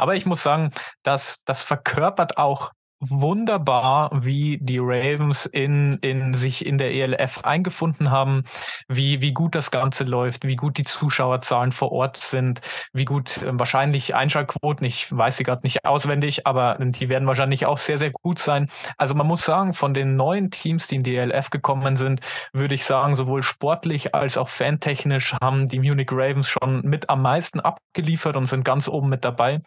Aber 0.00 0.16
ich 0.16 0.24
muss 0.24 0.42
sagen, 0.42 0.70
dass 1.02 1.44
das 1.44 1.62
verkörpert 1.62 2.38
auch 2.38 2.72
wunderbar, 3.00 4.10
wie 4.12 4.58
die 4.60 4.78
Ravens 4.78 5.46
in, 5.46 5.98
in 6.02 6.34
sich 6.34 6.66
in 6.66 6.76
der 6.76 6.92
ELF 6.92 7.44
eingefunden 7.44 8.10
haben, 8.10 8.44
wie, 8.88 9.22
wie 9.22 9.32
gut 9.32 9.54
das 9.54 9.70
Ganze 9.70 10.04
läuft, 10.04 10.46
wie 10.46 10.56
gut 10.56 10.76
die 10.76 10.84
Zuschauerzahlen 10.84 11.72
vor 11.72 11.92
Ort 11.92 12.18
sind, 12.18 12.60
wie 12.92 13.06
gut 13.06 13.42
äh, 13.42 13.58
wahrscheinlich 13.58 14.14
Einschaltquoten, 14.14 14.86
ich 14.86 15.10
weiß 15.16 15.38
sie 15.38 15.44
gerade 15.44 15.62
nicht 15.62 15.86
auswendig, 15.86 16.46
aber 16.46 16.76
die 16.78 17.08
werden 17.08 17.26
wahrscheinlich 17.26 17.64
auch 17.64 17.78
sehr, 17.78 17.96
sehr 17.96 18.10
gut 18.10 18.38
sein. 18.38 18.68
Also 18.98 19.14
man 19.14 19.26
muss 19.26 19.44
sagen, 19.46 19.72
von 19.72 19.94
den 19.94 20.16
neuen 20.16 20.50
Teams, 20.50 20.86
die 20.86 20.96
in 20.96 21.02
die 21.02 21.16
ELF 21.16 21.48
gekommen 21.48 21.96
sind, 21.96 22.20
würde 22.52 22.74
ich 22.74 22.84
sagen, 22.84 23.16
sowohl 23.16 23.42
sportlich 23.42 24.14
als 24.14 24.36
auch 24.36 24.48
fantechnisch 24.48 25.34
haben 25.40 25.68
die 25.68 25.78
Munich 25.78 26.08
Ravens 26.12 26.48
schon 26.48 26.82
mit 26.82 27.08
am 27.08 27.22
meisten 27.22 27.60
abgeliefert 27.60 28.36
und 28.36 28.44
sind 28.44 28.64
ganz 28.64 28.88
oben 28.88 29.08
mit 29.08 29.24
dabei. 29.24 29.62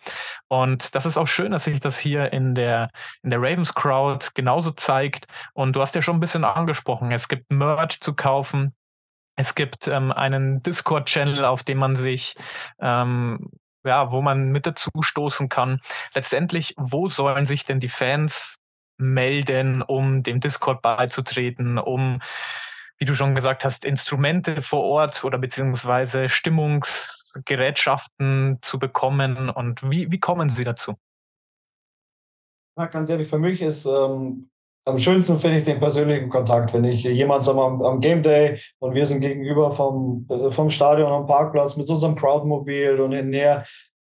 Und 0.50 0.94
das 0.94 1.08
ist 1.08 1.18
auch 1.18 1.28
schön, 1.28 1.52
dass 1.52 1.64
sich 1.64 1.80
das 1.80 1.98
hier 1.98 2.32
in 2.32 2.54
der 2.54 2.90
in 3.24 3.30
der 3.30 3.42
Ravens 3.42 3.74
Crowd 3.74 4.28
genauso 4.36 4.72
zeigt. 4.72 5.28
Und 5.54 5.76
du 5.76 5.82
hast 5.82 5.96
ja 5.96 6.02
schon 6.02 6.18
ein 6.18 6.22
bisschen 6.22 6.44
angesprochen, 6.44 7.12
es 7.12 7.28
gibt 7.28 7.52
Merch 7.52 8.00
zu 8.00 8.14
kaufen. 8.14 8.74
Es 9.36 9.56
gibt 9.56 9.88
ähm, 9.88 10.12
einen 10.12 10.62
Discord-Channel, 10.62 11.44
auf 11.44 11.64
dem 11.64 11.80
man 11.80 11.96
sich 11.96 12.36
ähm, 12.80 13.50
ja, 13.86 14.12
wo 14.12 14.22
man 14.22 14.52
mit 14.52 14.66
dazu 14.66 14.90
stoßen 15.02 15.48
kann. 15.50 15.80
Letztendlich, 16.14 16.74
wo 16.78 17.08
sollen 17.08 17.46
sich 17.46 17.66
denn 17.66 17.80
die 17.80 17.90
Fans 17.90 18.58
melden, 18.98 19.82
um 19.82 20.22
dem 20.24 20.40
Discord 20.40 20.82
beizutreten, 20.82 21.78
um, 21.78 22.22
wie 22.98 23.06
du 23.06 23.14
schon 23.16 23.36
gesagt 23.36 23.66
hast, 23.66 23.84
Instrumente 23.86 24.62
vor 24.62 24.84
Ort 24.84 25.24
oder 25.24 25.38
beziehungsweise 25.38 26.30
Stimmungsgerätschaften 26.30 28.60
zu 28.62 28.80
bekommen 28.80 29.50
und 29.50 29.90
wie, 29.90 30.12
wie 30.12 30.20
kommen 30.20 30.50
sie 30.50 30.64
dazu? 30.64 30.96
Ja, 32.78 32.88
ganz 32.88 33.10
ehrlich, 33.10 33.28
für 33.28 33.40
mich 33.40 33.62
ist 33.62 33.86
ähm, 33.86 34.50
am 34.86 34.98
schönsten 34.98 35.38
finde 35.38 35.60
ich 35.60 35.66
den 35.66 35.80
persönlichen 35.80 36.30
Kontakt, 36.30 36.74
wenn 36.74 36.84
ich 36.84 37.04
jemand 37.04 37.48
am, 37.48 37.82
am 37.82 38.02
Game 38.02 38.24
Day 38.24 38.60
und 38.80 38.96
wir 38.96 39.06
sind 39.06 39.22
gegenüber 39.22 39.72
vom, 39.72 40.28
äh, 40.30 40.52
vom 40.52 40.70
Stadion 40.70 41.12
am 41.12 41.28
Parkplatz 41.28 41.78
mit 41.78 41.90
unserem 41.90 42.16
Crowdmobil 42.16 43.00
und 43.00 43.14
in 43.14 43.30
näher 43.30 43.64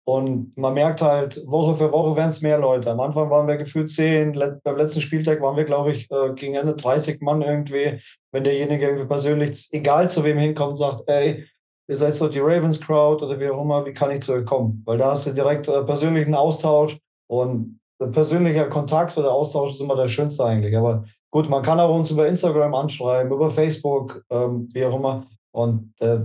und 0.07 0.57
man 0.57 0.75
merkt 0.75 1.01
halt, 1.01 1.43
Woche 1.47 1.75
für 1.77 1.91
Woche 1.91 2.17
werden 2.17 2.29
es 2.29 2.43
mehr 2.43 2.59
Leute. 2.59 2.91
Am 2.91 3.01
Anfang 3.01 3.31
waren 3.31 3.49
wir 3.49 3.57
gefühlt 3.57 3.89
zehn, 3.89 4.33
beim 4.63 4.77
letzten 4.77 5.01
Spieltag 5.01 5.41
waren 5.41 5.57
wir, 5.57 5.65
glaube 5.65 5.93
ich, 5.93 6.11
äh, 6.11 6.35
gegen 6.35 6.55
Ende 6.55 6.75
30 6.75 7.23
Mann 7.23 7.41
irgendwie. 7.41 8.01
Wenn 8.31 8.45
derjenige 8.45 8.87
irgendwie 8.87 9.07
persönlich, 9.07 9.69
egal 9.73 10.11
zu 10.11 10.23
wem 10.23 10.37
hinkommt, 10.37 10.77
sagt, 10.77 11.05
ey, 11.07 11.47
ihr 11.89 11.97
seid 11.97 12.15
so 12.15 12.29
die 12.29 12.41
Ravens 12.41 12.81
Crowd 12.81 13.25
oder 13.25 13.41
wie 13.41 13.49
auch 13.49 13.63
immer, 13.63 13.87
wie 13.87 13.95
kann 13.95 14.11
ich 14.11 14.21
zu 14.21 14.35
euch 14.35 14.45
kommen? 14.45 14.83
Weil 14.85 14.99
da 14.99 15.13
hast 15.13 15.27
du 15.27 15.33
direkt 15.33 15.69
äh, 15.69 15.83
persönlichen 15.85 16.35
Austausch 16.35 16.99
und 17.27 17.81
persönlicher 17.99 18.67
Kontakt 18.69 19.17
oder 19.17 19.33
Austausch 19.33 19.73
ist 19.73 19.81
immer 19.81 19.97
der 19.97 20.09
schönste 20.09 20.45
eigentlich. 20.45 20.77
Aber 20.77 21.05
gut, 21.31 21.49
man 21.49 21.63
kann 21.63 21.81
auch 21.81 21.95
uns 21.95 22.11
über 22.11 22.27
Instagram 22.27 22.75
anschreiben, 22.75 23.33
über 23.33 23.51
Facebook, 23.51 24.25
ähm, 24.31 24.69
wie 24.73 24.85
auch 24.85 24.97
immer. 24.97 25.25
Und 25.53 25.93
äh, 26.01 26.21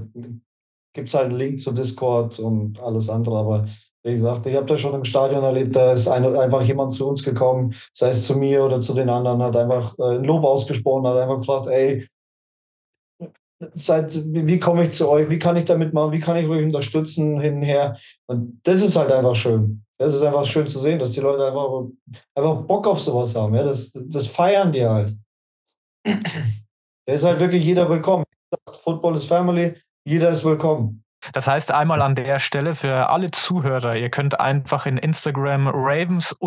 gibt 0.94 1.08
es 1.08 1.14
halt 1.14 1.28
einen 1.28 1.38
Link 1.38 1.60
zu 1.60 1.72
Discord 1.72 2.40
und 2.40 2.80
alles 2.82 3.10
andere. 3.10 3.38
Aber 3.38 3.68
wie 4.04 4.16
gesagt, 4.16 4.46
ich 4.46 4.56
habe 4.56 4.66
das 4.66 4.80
schon 4.80 4.96
im 4.96 5.04
Stadion 5.04 5.44
erlebt, 5.44 5.76
da 5.76 5.92
ist 5.92 6.08
eine, 6.08 6.40
einfach 6.40 6.62
jemand 6.64 6.94
zu 6.94 7.08
uns 7.08 7.24
gekommen, 7.24 7.74
sei 7.94 8.10
es 8.10 8.26
zu 8.26 8.38
mir 8.38 8.64
oder 8.64 8.82
zu 8.82 8.94
den 8.94 9.10
anderen, 9.10 9.44
hat 9.44 9.56
einfach 9.56 9.98
äh, 10.00 10.16
ein 10.16 10.24
Lob 10.24 10.44
ausgesprochen, 10.44 11.06
hat 11.06 11.18
einfach 11.18 11.38
gefragt, 11.38 11.68
ey, 11.68 12.08
seid, 13.76 14.22
wie 14.26 14.60
komme 14.60 14.86
ich 14.86 14.92
zu 14.92 15.10
euch, 15.10 15.30
wie 15.30 15.40
kann 15.40 15.58
ich 15.58 15.66
damit 15.66 15.94
machen, 15.94 16.14
wie 16.14 16.20
kann 16.20 16.38
ich 16.38 16.48
euch 16.48 16.64
unterstützen, 16.64 17.40
hin 17.42 17.58
und 17.58 17.64
her. 17.64 17.98
Und 18.28 18.62
das 18.64 18.82
ist 18.82 18.96
halt 18.96 19.12
einfach 19.12 19.36
schön. 19.36 19.84
Das 20.00 20.16
ist 20.16 20.24
einfach 20.24 20.46
schön 20.46 20.66
zu 20.66 20.80
sehen, 20.80 20.98
dass 20.98 21.12
die 21.12 21.20
Leute 21.20 21.46
einfach, 21.46 21.84
einfach 22.34 22.62
Bock 22.66 22.88
auf 22.88 23.02
sowas 23.02 23.36
haben. 23.36 23.54
Ja? 23.54 23.64
Das, 23.64 23.92
das 23.94 24.28
feiern 24.28 24.72
die 24.72 24.86
halt. 24.86 25.16
Da 27.06 27.16
ist 27.16 27.24
halt 27.24 27.40
wirklich 27.40 27.66
jeder 27.66 27.90
willkommen. 27.90 28.24
Football 28.72 29.16
is 29.16 29.26
Family, 29.26 29.76
jeder 30.06 30.30
ist 30.30 30.46
willkommen. 30.46 31.04
Das 31.34 31.48
heißt 31.48 31.72
einmal 31.72 32.02
an 32.02 32.16
der 32.16 32.40
Stelle 32.40 32.76
für 32.76 33.10
alle 33.10 33.32
Zuhörer, 33.32 33.96
ihr 33.96 34.10
könnt 34.10 34.40
einfach 34.40 34.86
in 34.86 34.98
Instagram 34.98 35.68
ravens-crowd, 35.68 36.40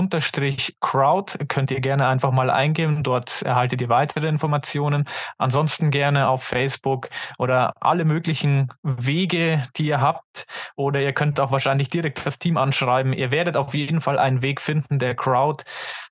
könnt 1.48 1.70
ihr 1.70 1.80
gerne 1.80 2.06
einfach 2.06 2.32
mal 2.32 2.48
eingeben, 2.50 3.02
dort 3.02 3.42
erhaltet 3.42 3.82
ihr 3.82 3.88
weitere 3.88 4.28
Informationen. 4.28 5.08
Ansonsten 5.38 5.90
gerne 5.90 6.28
auf 6.28 6.42
Facebook 6.42 7.10
oder 7.38 7.74
alle 7.80 8.04
möglichen 8.04 8.72
Wege, 8.82 9.68
die 9.76 9.86
ihr 9.86 10.00
habt. 10.00 10.46
Oder 10.76 11.00
ihr 11.00 11.12
könnt 11.12 11.38
auch 11.40 11.52
wahrscheinlich 11.52 11.90
direkt 11.90 12.24
das 12.26 12.38
Team 12.38 12.56
anschreiben. 12.56 13.12
Ihr 13.12 13.30
werdet 13.30 13.56
auf 13.56 13.74
jeden 13.74 14.00
Fall 14.00 14.18
einen 14.18 14.42
Weg 14.42 14.60
finden, 14.60 14.98
der 14.98 15.14
Crowd 15.14 15.64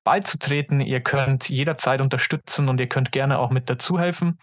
beizutreten. 0.04 0.82
Ihr 0.82 1.02
könnt 1.02 1.50
jederzeit 1.50 2.02
unterstützen 2.02 2.70
und 2.70 2.80
ihr 2.80 2.88
könnt 2.88 3.12
gerne 3.12 3.40
auch 3.40 3.50
mit 3.50 3.70
dazu 3.70 4.00
helfen. 4.00 4.40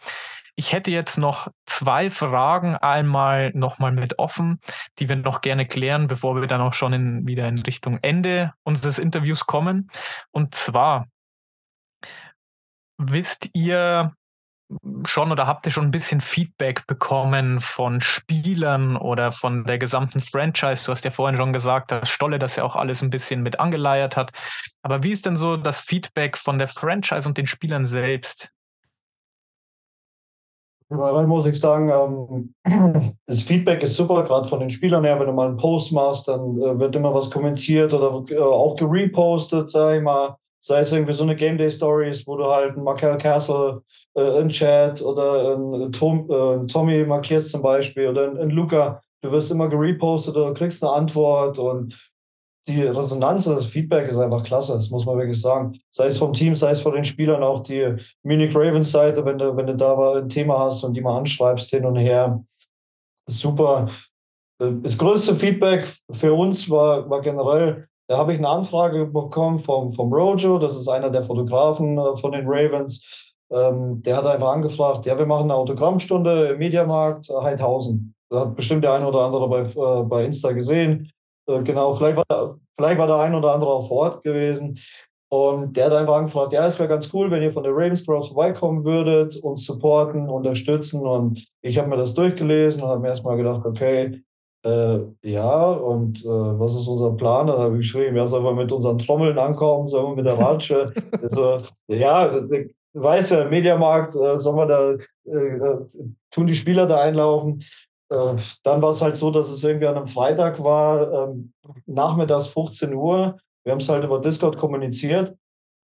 Ich 0.59 0.73
hätte 0.73 0.91
jetzt 0.91 1.19
noch 1.19 1.47
zwei 1.67 2.11
Fragen 2.11 2.75
einmal 2.75 3.53
nochmal 3.55 3.93
mit 3.93 4.19
offen, 4.19 4.59
die 4.99 5.09
wir 5.09 5.15
noch 5.15 5.41
gerne 5.41 5.69
klären, 5.69 6.09
bevor 6.09 6.35
wir 6.35 6.49
dann 6.49 6.61
auch 6.61 6.75
schon 6.75 6.93
in, 6.93 7.27
wieder 7.29 7.47
in 7.47 7.61
Richtung 7.61 8.01
Ende 8.03 8.53
unseres 8.65 8.99
Interviews 8.99 9.47
kommen. 9.47 9.89
Und 10.33 10.57
zwar, 10.57 11.07
wisst 12.97 13.51
ihr 13.53 14.13
schon 15.07 15.31
oder 15.31 15.47
habt 15.47 15.65
ihr 15.67 15.71
schon 15.71 15.87
ein 15.87 15.91
bisschen 15.93 16.21
Feedback 16.21 16.89
bekommen 16.89 17.61
von 17.61 18.01
Spielern 18.01 18.97
oder 18.97 19.31
von 19.31 19.63
der 19.63 19.79
gesamten 19.79 20.19
Franchise? 20.19 20.87
Du 20.87 20.91
hast 20.91 21.05
ja 21.05 21.13
vorhin 21.13 21.37
schon 21.37 21.53
gesagt, 21.53 21.93
dass 21.93 22.11
Stolle 22.11 22.41
das 22.41 22.57
ja 22.57 22.65
auch 22.65 22.75
alles 22.75 23.01
ein 23.01 23.11
bisschen 23.11 23.45
mit 23.45 23.61
angeleiert 23.61 24.17
hat. 24.17 24.33
Aber 24.83 25.05
wie 25.05 25.13
ist 25.13 25.25
denn 25.25 25.37
so 25.37 25.57
das 25.57 25.81
Feedback 25.81 26.37
von 26.37 26.59
der 26.59 26.67
Franchise 26.67 27.29
und 27.29 27.39
den 27.39 27.47
Spielern 27.47 27.87
selbst? 27.87 28.51
Generell 30.91 31.27
muss 31.27 31.47
ich 31.47 31.61
sagen, 31.61 31.91
ähm, 31.91 32.55
das 33.27 33.43
Feedback 33.43 33.83
ist 33.83 33.97
super, 33.97 34.23
gerade 34.25 34.49
von 34.49 34.61
den 34.61 34.71
Spielern 34.71 35.05
her. 35.05 35.21
Wenn 35.21 35.27
du 35.27 35.33
mal 35.33 35.49
einen 35.49 35.59
Post 35.59 35.93
machst, 35.93 36.29
dann 36.29 36.57
äh, 36.63 36.79
wird 36.79 36.97
immer 36.97 37.15
was 37.15 37.31
kommentiert 37.31 37.93
oder 37.93 38.25
äh, 38.31 38.39
auch 38.39 38.75
gerepostet, 38.77 39.71
sag 39.71 39.97
ich 39.97 40.03
mal. 40.03 40.37
Sei 40.61 40.81
es 40.81 40.93
irgendwie 40.93 41.13
so 41.13 41.23
eine 41.23 41.37
Game 41.37 41.59
Day 41.59 41.71
Stories, 41.71 42.27
wo 42.27 42.37
du 42.37 42.47
halt 42.47 42.75
einen 42.75 42.85
Markel 42.85 43.17
Castle 43.19 43.83
äh, 44.15 44.41
in 44.41 44.49
Chat 44.49 45.03
oder 45.03 45.57
einen, 45.57 45.93
Tom, 45.93 46.29
äh, 46.31 46.67
Tommy 46.67 47.05
markierst 47.05 47.53
zum 47.53 47.63
Beispiel 47.63 48.09
oder 48.09 48.31
einen 48.31 48.51
Luca. 48.51 49.01
Du 49.21 49.31
wirst 49.31 49.51
immer 49.51 49.69
gerepostet 49.69 50.37
oder 50.37 50.55
kriegst 50.55 50.83
eine 50.83 50.93
Antwort 50.93 51.59
und 51.59 52.08
die 52.69 52.83
Resonanz 52.83 53.45
das 53.45 53.67
Feedback 53.67 54.09
ist 54.09 54.19
einfach 54.19 54.45
klasse, 54.45 54.75
das 54.75 54.91
muss 54.91 55.07
man 55.07 55.17
wirklich 55.17 55.41
sagen. 55.41 55.81
Sei 55.91 56.07
es 56.07 56.19
vom 56.19 56.35
Team, 56.35 56.55
sei 56.55 56.73
es 56.73 56.83
von 56.83 56.93
den 56.93 57.05
Spielern, 57.05 57.43
auch 57.43 57.61
die 57.61 57.97
Munich 58.23 58.55
Ravens 58.55 58.93
Seite, 58.93 59.25
wenn 59.25 59.39
du, 59.39 59.57
wenn 59.57 59.67
du 59.67 59.77
da 59.77 60.19
ein 60.19 60.29
Thema 60.29 60.59
hast 60.59 60.85
und 60.85 60.95
die 60.95 61.01
mal 61.01 61.17
anschreibst 61.17 61.71
hin 61.71 61.87
und 61.87 61.97
her. 61.97 62.45
Super. 63.27 63.89
Das 64.59 64.99
größte 64.99 65.35
Feedback 65.35 65.89
für 66.11 66.35
uns 66.35 66.69
war, 66.69 67.09
war 67.09 67.23
generell, 67.23 67.89
da 68.07 68.19
habe 68.19 68.33
ich 68.33 68.39
eine 68.39 68.49
Anfrage 68.49 69.07
bekommen 69.07 69.59
vom, 69.59 69.91
vom 69.93 70.13
Rojo, 70.13 70.59
das 70.59 70.77
ist 70.77 70.89
einer 70.89 71.11
der 71.11 71.25
Fotografen 71.25 71.97
äh, 71.97 72.17
von 72.17 72.33
den 72.33 72.47
Ravens. 72.47 73.35
Ähm, 73.51 74.03
der 74.03 74.17
hat 74.17 74.27
einfach 74.27 74.53
angefragt, 74.53 75.07
ja, 75.07 75.19
wir 75.19 75.27
machen 75.27 75.45
eine 75.45 75.55
Autogrammstunde 75.55 76.49
im 76.49 76.59
Mediamarkt 76.59 77.31
Heidhausen. 77.31 78.15
Da 78.31 78.41
hat 78.41 78.57
bestimmt 78.57 78.85
der 78.85 78.93
eine 78.93 79.07
oder 79.07 79.21
andere 79.21 79.49
bei, 79.49 79.61
äh, 79.61 80.03
bei 80.05 80.25
Insta 80.25 80.53
gesehen 80.53 81.11
äh, 81.11 81.18
genau, 81.65 81.93
vielleicht 81.93 82.17
war, 82.17 82.25
da, 82.29 82.57
vielleicht 82.77 82.99
war 82.99 83.07
der 83.07 83.17
ein 83.17 83.35
oder 83.35 83.55
andere 83.55 83.71
auch 83.71 83.89
vor 83.89 83.99
Ort 83.99 84.23
gewesen. 84.23 84.79
Und 85.31 85.77
der 85.77 85.87
hat 85.87 85.93
einfach 85.93 86.17
angefragt, 86.17 86.55
ja, 86.55 86.67
es 86.67 86.79
wäre 86.79 86.89
ganz 86.89 87.13
cool, 87.13 87.31
wenn 87.31 87.43
ihr 87.43 87.53
von 87.53 87.63
der 87.63 87.73
Ravens 87.73 88.07
Grove 88.07 88.27
vorbeikommen 88.27 88.85
würdet, 88.85 89.37
uns 89.43 89.67
supporten, 89.67 90.29
unterstützen. 90.29 91.07
Und 91.07 91.47
ich 91.61 91.77
habe 91.77 91.89
mir 91.89 91.99
das 91.99 92.15
durchgelesen 92.15 92.83
und 92.83 92.89
habe 92.89 93.01
mir 93.03 93.09
erstmal 93.09 93.37
gedacht, 93.37 93.67
okay, 93.67 94.23
äh, 94.65 94.99
ja, 95.23 95.71
und 95.71 96.25
äh, 96.25 96.29
was 96.29 96.75
ist 96.75 96.89
unser 96.89 97.13
Plan? 97.13 97.47
Dann 97.47 97.59
habe 97.59 97.75
ich 97.75 97.83
geschrieben, 97.83 98.17
ja, 98.17 98.27
sollen 98.27 98.45
wir 98.45 98.55
mit 98.55 98.73
unseren 98.73 98.99
Trommeln 98.99 99.39
ankommen, 99.39 99.87
sollen 99.87 100.13
wir 100.13 100.17
mit 100.17 100.27
der 100.27 100.39
Ratsche? 100.39 100.93
also, 101.23 101.61
ja, 101.89 102.33
weiß 102.95 103.31
ja, 103.31 103.45
Mediamarkt, 103.49 104.15
äh, 104.15 104.41
sollen 104.41 104.57
wir 104.57 104.67
da, 104.67 104.91
äh, 105.31 105.57
äh, 105.57 105.87
tun 106.31 106.47
die 106.47 106.55
Spieler 106.55 106.87
da 106.87 107.01
einlaufen? 107.01 107.63
Äh, 108.11 108.37
dann 108.63 108.83
war 108.83 108.91
es 108.91 109.03
halt 109.03 109.17
so, 109.17 109.31
dass 109.31 109.51
es 109.51 109.63
irgendwie 109.65 109.87
an 109.87 109.97
einem 109.97 110.09
Freitag 110.09 110.63
war, 110.63 111.29
ähm, 111.29 111.53
nachmittags 111.87 112.49
15 112.49 112.95
Uhr. 112.95 113.39
Wir 113.65 113.73
haben 113.73 113.81
es 113.81 113.89
halt 113.89 114.05
über 114.05 114.21
Discord 114.21 114.57
kommuniziert 114.57 115.37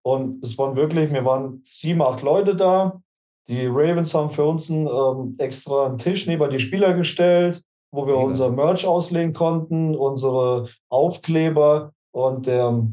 und 0.04 0.44
es 0.44 0.58
waren 0.58 0.76
wirklich, 0.76 1.12
wir 1.12 1.26
waren 1.26 1.62
sieben, 1.64 2.02
acht 2.02 2.22
Leute 2.22 2.56
da. 2.56 3.02
Die 3.50 3.66
Ravens 3.68 4.14
haben 4.14 4.30
für 4.30 4.46
uns 4.46 4.70
einen, 4.70 4.88
ähm, 4.88 5.36
extra 5.38 5.88
einen 5.88 5.98
Tisch 5.98 6.28
neben 6.28 6.50
die 6.50 6.60
Spieler 6.60 6.94
gestellt, 6.94 7.62
wo 7.92 8.08
wir 8.08 8.16
ja. 8.16 8.22
unser 8.22 8.50
Merch 8.50 8.88
auslegen 8.88 9.34
konnten, 9.34 9.96
unsere 9.96 10.68
Aufkleber 10.90 11.92
und 12.12 12.46
der, 12.46 12.88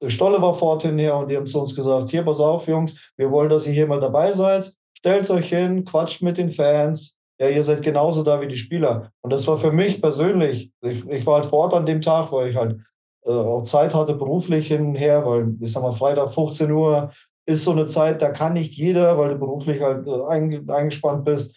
der 0.00 0.10
Stolle 0.10 0.40
war 0.40 0.54
fort 0.54 0.82
hinher 0.82 1.16
und 1.16 1.28
die 1.28 1.36
haben 1.36 1.46
zu 1.46 1.60
uns 1.60 1.74
gesagt, 1.74 2.10
hier, 2.10 2.22
pass 2.22 2.38
auf, 2.38 2.68
Jungs, 2.68 3.12
wir 3.16 3.30
wollen, 3.30 3.50
dass 3.50 3.66
ihr 3.66 3.72
hier 3.72 3.86
mal 3.86 4.00
dabei 4.00 4.32
seid. 4.32 4.72
Stellt 4.96 5.28
euch 5.30 5.48
hin, 5.48 5.84
quatscht 5.84 6.22
mit 6.22 6.38
den 6.38 6.50
Fans, 6.50 7.15
ja, 7.38 7.48
ihr 7.48 7.62
seid 7.62 7.82
genauso 7.82 8.22
da 8.22 8.40
wie 8.40 8.48
die 8.48 8.56
Spieler. 8.56 9.10
Und 9.20 9.32
das 9.32 9.46
war 9.46 9.56
für 9.56 9.72
mich 9.72 10.00
persönlich, 10.00 10.70
ich, 10.82 11.06
ich 11.08 11.26
war 11.26 11.36
halt 11.36 11.46
vor 11.46 11.60
Ort 11.60 11.74
an 11.74 11.86
dem 11.86 12.00
Tag, 12.00 12.32
weil 12.32 12.50
ich 12.50 12.56
halt 12.56 12.80
äh, 13.24 13.30
auch 13.30 13.62
Zeit 13.62 13.94
hatte, 13.94 14.14
beruflich 14.14 14.68
hin 14.68 14.86
und 14.86 14.94
her, 14.94 15.26
weil 15.26 15.54
ich 15.60 15.72
sag 15.72 15.82
mal, 15.82 15.92
Freitag 15.92 16.32
15 16.32 16.70
Uhr 16.70 17.10
ist 17.46 17.64
so 17.64 17.72
eine 17.72 17.86
Zeit, 17.86 18.22
da 18.22 18.30
kann 18.30 18.54
nicht 18.54 18.74
jeder, 18.74 19.18
weil 19.18 19.30
du 19.30 19.38
beruflich 19.38 19.80
halt 19.82 20.06
äh, 20.06 20.72
eingespannt 20.72 21.24
bist. 21.24 21.56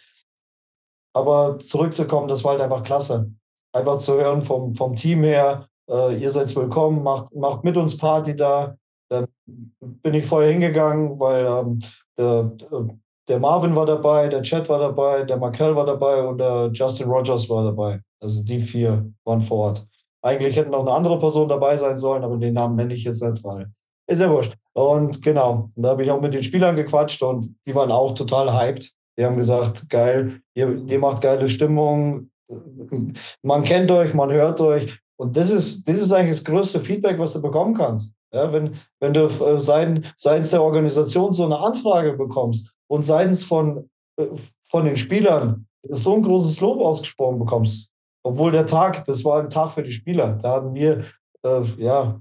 Aber 1.12 1.58
zurückzukommen, 1.58 2.28
das 2.28 2.44
war 2.44 2.52
halt 2.52 2.62
einfach 2.62 2.82
klasse. 2.82 3.32
Einfach 3.72 3.98
zu 3.98 4.14
hören 4.14 4.42
vom, 4.42 4.74
vom 4.74 4.94
Team 4.94 5.24
her, 5.24 5.66
äh, 5.88 6.16
ihr 6.16 6.30
seid 6.30 6.54
willkommen, 6.54 7.02
macht, 7.02 7.34
macht 7.34 7.64
mit 7.64 7.76
uns 7.76 7.96
Party 7.96 8.36
da. 8.36 8.76
Dann 9.08 9.26
bin 9.46 10.14
ich 10.14 10.26
vorher 10.26 10.52
hingegangen, 10.52 11.18
weil 11.18 11.46
ähm, 11.46 11.78
der, 12.16 12.52
der 13.28 13.38
Marvin 13.38 13.76
war 13.76 13.86
dabei, 13.86 14.28
der 14.28 14.42
Chad 14.42 14.68
war 14.68 14.78
dabei, 14.78 15.22
der 15.22 15.36
Markel 15.36 15.74
war 15.76 15.86
dabei 15.86 16.22
und 16.22 16.38
der 16.38 16.70
Justin 16.72 17.08
Rogers 17.08 17.48
war 17.48 17.64
dabei. 17.64 18.00
Also 18.20 18.42
die 18.42 18.60
vier 18.60 19.12
waren 19.24 19.40
vor 19.40 19.66
Ort. 19.66 19.86
Eigentlich 20.22 20.56
hätten 20.56 20.70
noch 20.70 20.80
eine 20.80 20.92
andere 20.92 21.18
Person 21.18 21.48
dabei 21.48 21.76
sein 21.76 21.96
sollen, 21.96 22.24
aber 22.24 22.36
den 22.36 22.54
Namen 22.54 22.76
nenne 22.76 22.94
ich 22.94 23.04
jetzt 23.04 23.22
nicht, 23.22 23.42
weil 23.44 23.70
ist 24.06 24.20
ja 24.20 24.28
wurscht. 24.28 24.56
Und 24.72 25.22
genau, 25.22 25.70
da 25.76 25.90
habe 25.90 26.02
ich 26.02 26.10
auch 26.10 26.20
mit 26.20 26.34
den 26.34 26.42
Spielern 26.42 26.74
gequatscht 26.74 27.22
und 27.22 27.54
die 27.66 27.74
waren 27.74 27.92
auch 27.92 28.12
total 28.12 28.52
hyped. 28.52 28.90
Die 29.16 29.24
haben 29.24 29.36
gesagt, 29.36 29.88
geil, 29.88 30.40
ihr, 30.54 30.82
ihr 30.86 30.98
macht 30.98 31.22
geile 31.22 31.48
Stimmung, 31.48 32.30
man 33.42 33.62
kennt 33.62 33.90
euch, 33.90 34.12
man 34.14 34.32
hört 34.32 34.60
euch. 34.60 34.98
Und 35.16 35.36
das 35.36 35.50
ist, 35.50 35.86
das 35.88 36.00
ist 36.00 36.12
eigentlich 36.12 36.38
das 36.38 36.44
größte 36.44 36.80
Feedback, 36.80 37.18
was 37.18 37.34
du 37.34 37.42
bekommen 37.42 37.74
kannst. 37.74 38.14
Ja, 38.32 38.52
wenn, 38.52 38.76
wenn 39.00 39.12
du 39.12 39.26
äh, 39.26 39.58
seitens 39.58 40.50
der 40.50 40.62
Organisation 40.62 41.32
so 41.32 41.44
eine 41.44 41.58
Anfrage 41.58 42.14
bekommst 42.14 42.72
und 42.90 43.04
seitens 43.04 43.44
von, 43.44 43.88
äh, 44.16 44.26
von 44.68 44.84
den 44.84 44.96
Spielern 44.96 45.66
so 45.88 46.14
ein 46.16 46.22
großes 46.22 46.60
Lob 46.60 46.80
ausgesprochen 46.80 47.38
bekommst. 47.38 47.88
Obwohl 48.22 48.52
der 48.52 48.66
Tag, 48.66 49.04
das 49.06 49.24
war 49.24 49.40
ein 49.40 49.48
Tag 49.48 49.70
für 49.70 49.82
die 49.82 49.92
Spieler. 49.92 50.38
Da 50.42 50.56
hatten 50.56 50.74
wir, 50.74 51.04
äh, 51.44 51.62
ja, 51.78 52.20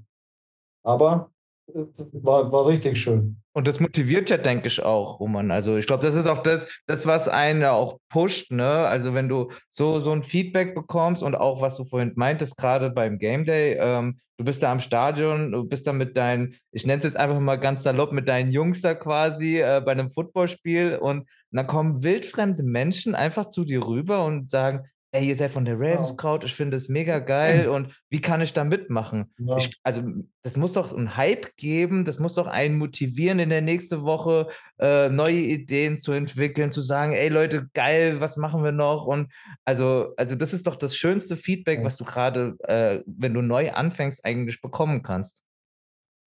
aber 0.83 1.31
äh, 1.73 1.83
war, 2.13 2.51
war 2.51 2.67
richtig 2.67 3.01
schön. 3.01 3.35
Und 3.53 3.67
das 3.67 3.79
motiviert 3.79 4.29
ja, 4.29 4.37
denke 4.37 4.67
ich, 4.67 4.81
auch, 4.81 5.19
Roman. 5.19 5.49
Also 5.51 5.75
ich 5.75 5.87
glaube, 5.87 6.05
das 6.05 6.15
ist 6.15 6.27
auch 6.27 6.43
das, 6.43 6.69
das, 6.85 7.07
was 7.07 7.27
einen 7.27 7.65
auch 7.65 7.97
pusht, 8.07 8.51
ne? 8.51 8.85
Also 8.87 9.15
wenn 9.15 9.27
du 9.27 9.49
so, 9.69 9.99
so 9.99 10.11
ein 10.11 10.23
Feedback 10.23 10.75
bekommst 10.75 11.23
und 11.23 11.35
auch, 11.35 11.61
was 11.61 11.75
du 11.75 11.83
vorhin 11.83 12.13
meintest, 12.15 12.57
gerade 12.57 12.91
beim 12.91 13.17
Game 13.17 13.43
Day, 13.43 13.75
ähm, 13.79 14.19
du 14.39 14.45
bist 14.45 14.63
da 14.63 14.71
am 14.71 14.79
Stadion, 14.79 15.51
du 15.51 15.65
bist 15.65 15.85
da 15.85 15.91
mit 15.91 16.15
deinen, 16.15 16.55
ich 16.71 16.85
nenne 16.85 16.99
es 16.99 17.03
jetzt 17.03 17.17
einfach 17.17 17.39
mal 17.39 17.57
ganz 17.57 17.83
salopp, 17.83 18.13
mit 18.13 18.29
deinen 18.29 18.51
Jungs 18.53 18.81
da 18.81 18.95
quasi 18.95 19.59
äh, 19.59 19.81
bei 19.83 19.91
einem 19.91 20.11
Footballspiel 20.11 20.95
und 20.95 21.27
dann 21.51 21.67
kommen 21.67 22.03
wildfremde 22.03 22.63
Menschen 22.63 23.15
einfach 23.15 23.49
zu 23.49 23.65
dir 23.65 23.85
rüber 23.85 24.23
und 24.25 24.49
sagen, 24.49 24.87
ey, 25.11 25.27
ihr 25.27 25.35
seid 25.35 25.51
von 25.51 25.65
der 25.65 25.79
Ravenskraut, 25.79 26.43
ich 26.43 26.53
finde 26.53 26.77
es 26.77 26.89
mega 26.89 27.19
geil 27.19 27.67
und 27.69 27.93
wie 28.09 28.21
kann 28.21 28.41
ich 28.41 28.53
da 28.53 28.63
mitmachen? 28.63 29.33
Ja. 29.37 29.57
Ich, 29.57 29.79
also, 29.83 30.03
das 30.43 30.55
muss 30.55 30.73
doch 30.73 30.93
einen 30.95 31.17
Hype 31.17 31.55
geben, 31.57 32.05
das 32.05 32.19
muss 32.19 32.33
doch 32.33 32.47
einen 32.47 32.77
motivieren, 32.77 33.39
in 33.39 33.49
der 33.49 33.61
nächsten 33.61 34.03
Woche 34.03 34.47
äh, 34.79 35.09
neue 35.09 35.41
Ideen 35.41 35.99
zu 35.99 36.11
entwickeln, 36.11 36.71
zu 36.71 36.81
sagen, 36.81 37.13
ey 37.13 37.29
Leute, 37.29 37.69
geil, 37.73 38.21
was 38.21 38.37
machen 38.37 38.63
wir 38.63 38.71
noch? 38.71 39.05
Und 39.05 39.31
also, 39.65 40.13
also 40.17 40.35
das 40.35 40.53
ist 40.53 40.67
doch 40.67 40.75
das 40.75 40.95
schönste 40.95 41.35
Feedback, 41.35 41.83
was 41.83 41.97
du 41.97 42.05
gerade, 42.05 42.55
äh, 42.63 43.01
wenn 43.05 43.33
du 43.33 43.41
neu 43.41 43.71
anfängst, 43.71 44.23
eigentlich 44.23 44.61
bekommen 44.61 45.03
kannst. 45.03 45.43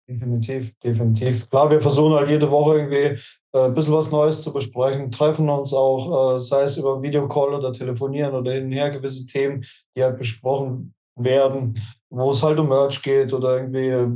Definitiv, 0.09 0.79
definitiv. 0.79 1.51
Klar, 1.51 1.69
wir 1.69 1.81
versuchen 1.81 2.15
halt 2.15 2.31
jede 2.31 2.49
Woche 2.49 2.79
irgendwie 2.79 3.21
äh, 3.53 3.65
ein 3.67 3.75
bisschen 3.75 3.95
was 3.95 4.13
Neues 4.13 4.43
zu 4.43 4.53
besprechen, 4.53 5.11
treffen 5.11 5.49
uns 5.49 5.75
auch, 5.75 6.37
äh, 6.37 6.41
sei 6.41 6.63
es 6.63 6.77
über 6.77 7.03
Videocall 7.03 7.55
oder 7.55 7.73
telefonieren 7.73 8.35
oder 8.35 8.53
hin 8.53 8.67
und 8.67 8.73
her 8.73 8.91
gewisse 8.91 9.27
Themen, 9.27 9.65
die 9.97 10.05
halt 10.05 10.19
besprochen 10.19 10.95
werden, 11.17 11.75
wo 12.09 12.31
es 12.31 12.43
halt 12.43 12.59
um 12.61 12.69
Merch 12.69 13.03
geht 13.03 13.33
oder 13.33 13.57
irgendwie, 13.57 13.89
äh, 13.89 14.09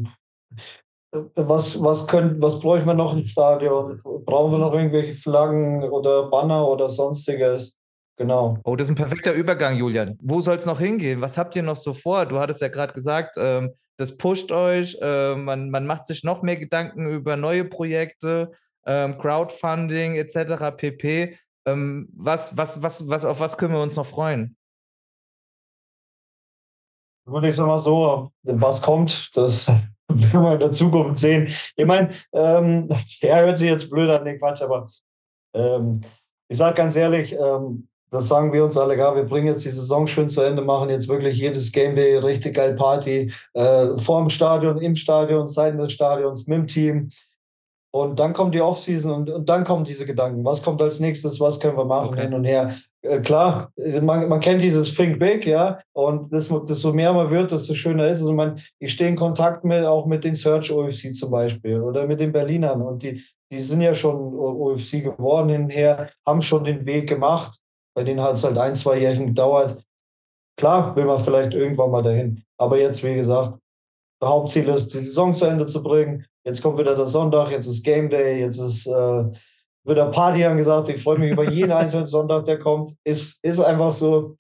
was, 1.35 1.83
was, 1.83 2.07
können, 2.07 2.41
was 2.41 2.61
bräuchten 2.61 2.87
wir 2.87 2.95
noch 2.95 3.13
im 3.13 3.25
Stadion? 3.25 3.99
Brauchen 4.25 4.53
wir 4.53 4.59
noch 4.59 4.73
irgendwelche 4.73 5.15
Flaggen 5.15 5.83
oder 5.83 6.31
Banner 6.31 6.69
oder 6.69 6.89
sonstiges? 6.89 7.77
Genau. 8.17 8.59
Oh, 8.65 8.77
das 8.77 8.87
ist 8.87 8.93
ein 8.93 8.97
perfekter 8.97 9.33
Übergang, 9.33 9.77
Julian. 9.77 10.17
Wo 10.23 10.41
soll 10.41 10.57
es 10.57 10.67
noch 10.67 10.79
hingehen? 10.79 11.21
Was 11.21 11.37
habt 11.37 11.57
ihr 11.57 11.63
noch 11.63 11.75
so 11.75 11.95
vor? 11.95 12.27
Du 12.27 12.39
hattest 12.39 12.61
ja 12.61 12.69
gerade 12.69 12.93
gesagt, 12.93 13.37
ähm, 13.39 13.73
das 14.01 14.17
pusht 14.17 14.51
euch, 14.51 14.97
äh, 15.03 15.37
man, 15.37 15.69
man 15.69 15.85
macht 15.85 16.07
sich 16.07 16.25
noch 16.25 16.41
mehr 16.41 16.57
Gedanken 16.57 17.11
über 17.11 17.37
neue 17.37 17.67
Projekte, 17.67 18.51
ähm, 18.87 19.19
Crowdfunding 19.19 20.15
etc. 20.15 20.75
pp. 20.75 21.37
Ähm, 21.67 22.09
was, 22.15 22.57
was, 22.57 22.83
was, 22.83 23.07
was, 23.11 23.27
auf 23.27 23.41
was 23.41 23.59
können 23.59 23.75
wir 23.75 23.83
uns 23.83 23.97
noch 23.97 24.07
freuen? 24.07 24.57
Würde 27.27 27.51
ich 27.51 27.57
sagen 27.57 27.79
so, 27.79 28.33
was 28.45 28.81
kommt, 28.81 29.37
das 29.37 29.69
werden 30.09 30.45
wir 30.45 30.55
in 30.55 30.61
der 30.61 30.73
Zukunft 30.73 31.19
sehen. 31.19 31.49
Ich 31.77 31.85
meine, 31.85 32.09
ähm, 32.33 32.89
er 33.21 33.45
hört 33.45 33.59
sich 33.59 33.69
jetzt 33.69 33.91
blöd 33.91 34.09
an, 34.09 34.25
den 34.25 34.39
Quatsch, 34.39 34.63
aber 34.63 34.89
ähm, 35.55 36.01
ich 36.49 36.57
sage 36.57 36.75
ganz 36.75 36.97
ehrlich, 36.97 37.35
ähm, 37.35 37.87
das 38.11 38.29
sagen 38.29 38.53
wir 38.53 38.65
uns 38.65 38.77
alle, 38.77 38.99
ja, 38.99 39.15
wir 39.15 39.25
bringen 39.25 39.47
jetzt 39.47 39.65
die 39.65 39.71
Saison 39.71 40.07
schön 40.07 40.29
zu 40.29 40.43
Ende, 40.43 40.63
machen 40.63 40.91
jetzt 40.91 41.09
wirklich 41.09 41.39
jedes 41.39 41.71
Game 41.71 41.95
Day 41.95 42.17
richtig 42.17 42.55
geil 42.55 42.75
Party, 42.75 43.33
äh, 43.55 43.87
vor 43.97 44.21
dem 44.21 44.29
Stadion, 44.29 44.79
im 44.79 44.95
Stadion, 44.95 45.47
Seiten 45.47 45.79
des 45.79 45.93
Stadions, 45.93 46.47
mit 46.47 46.59
dem 46.59 46.67
Team. 46.67 47.11
Und 47.93 48.21
dann 48.21 48.33
kommt 48.33 48.55
die 48.55 48.61
Offseason 48.61 49.13
und, 49.13 49.31
und 49.31 49.49
dann 49.49 49.65
kommen 49.65 49.85
diese 49.85 50.07
Gedanken. 50.07 50.45
Was 50.45 50.63
kommt 50.63 50.81
als 50.81 51.01
nächstes? 51.01 51.41
Was 51.41 51.59
können 51.59 51.77
wir 51.77 51.85
machen? 51.85 52.11
Okay. 52.11 52.23
Hin 52.23 52.35
und 52.35 52.45
her. 52.45 52.77
Äh, 53.03 53.21
klar, 53.21 53.73
man, 54.03 54.29
man 54.29 54.41
kennt 54.41 54.63
dieses 54.63 54.95
Think 54.95 55.19
Big, 55.19 55.47
ja. 55.47 55.81
Und 55.93 56.33
das, 56.33 56.49
desto 56.69 56.93
mehr 56.93 57.13
man 57.13 57.31
wird, 57.31 57.51
desto 57.51 57.75
schöner 57.75 58.09
ist 58.09 58.21
es. 58.21 58.27
Und 58.27 58.37
man, 58.37 58.61
ich 58.79 58.93
stehe 58.93 59.11
in 59.11 59.17
Kontakt 59.17 59.65
mit, 59.65 59.85
auch 59.85 60.07
mit 60.07 60.25
den 60.25 60.35
Search 60.35 60.73
OFC 60.73 61.13
zum 61.15 61.31
Beispiel 61.31 61.81
oder 61.81 62.07
mit 62.07 62.21
den 62.21 62.33
Berlinern. 62.33 62.81
Und 62.83 63.03
die, 63.03 63.25
die 63.51 63.61
sind 63.61 63.81
ja 63.81 63.95
schon 63.95 64.35
OFC 64.39 65.03
geworden 65.03 65.49
hinher, 65.49 66.11
haben 66.27 66.41
schon 66.41 66.65
den 66.65 66.87
Weg 66.87 67.09
gemacht. 67.09 67.60
Bei 67.95 68.05
denen 68.05 68.23
hat 68.23 68.35
es 68.35 68.45
halt 68.45 68.59
ein, 68.59 68.75
zwei 68.75 68.99
Jährchen 68.99 69.29
gedauert. 69.29 69.83
Klar, 70.57 70.95
will 70.97 71.05
man 71.05 71.19
vielleicht 71.19 71.55
irgendwann 71.55 71.91
mal 71.91 72.03
dahin. 72.03 72.43
Aber 72.59 72.79
jetzt, 72.79 73.03
wie 73.03 73.15
gesagt, 73.15 73.59
das 74.21 74.29
Hauptziel 74.29 74.69
ist, 74.69 74.93
die 74.93 74.99
Saison 74.99 75.35
zu 75.35 75.47
Ende 75.47 75.67
zu 75.67 75.83
bringen. 75.83 76.27
Jetzt 76.45 76.63
kommt 76.63 76.79
wieder 76.79 76.95
der 76.95 77.07
Sonntag, 77.07 77.51
jetzt 77.51 77.67
ist 77.67 77.83
Game 77.83 78.11
Day, 78.11 78.41
jetzt 78.41 78.59
ist 78.59 78.87
äh, 78.87 79.25
wieder 79.85 80.11
Party 80.11 80.45
angesagt. 80.45 80.89
Ich 80.91 81.03
freue 81.03 81.19
mich 81.19 81.33
über 81.33 81.49
jeden 81.51 81.73
einzelnen 81.81 82.07
Sonntag, 82.07 82.45
der 82.45 82.59
kommt. 82.59 82.95
Ist, 83.05 83.43
ist 83.43 83.61
einfach 83.61 83.93
so. 83.93 84.37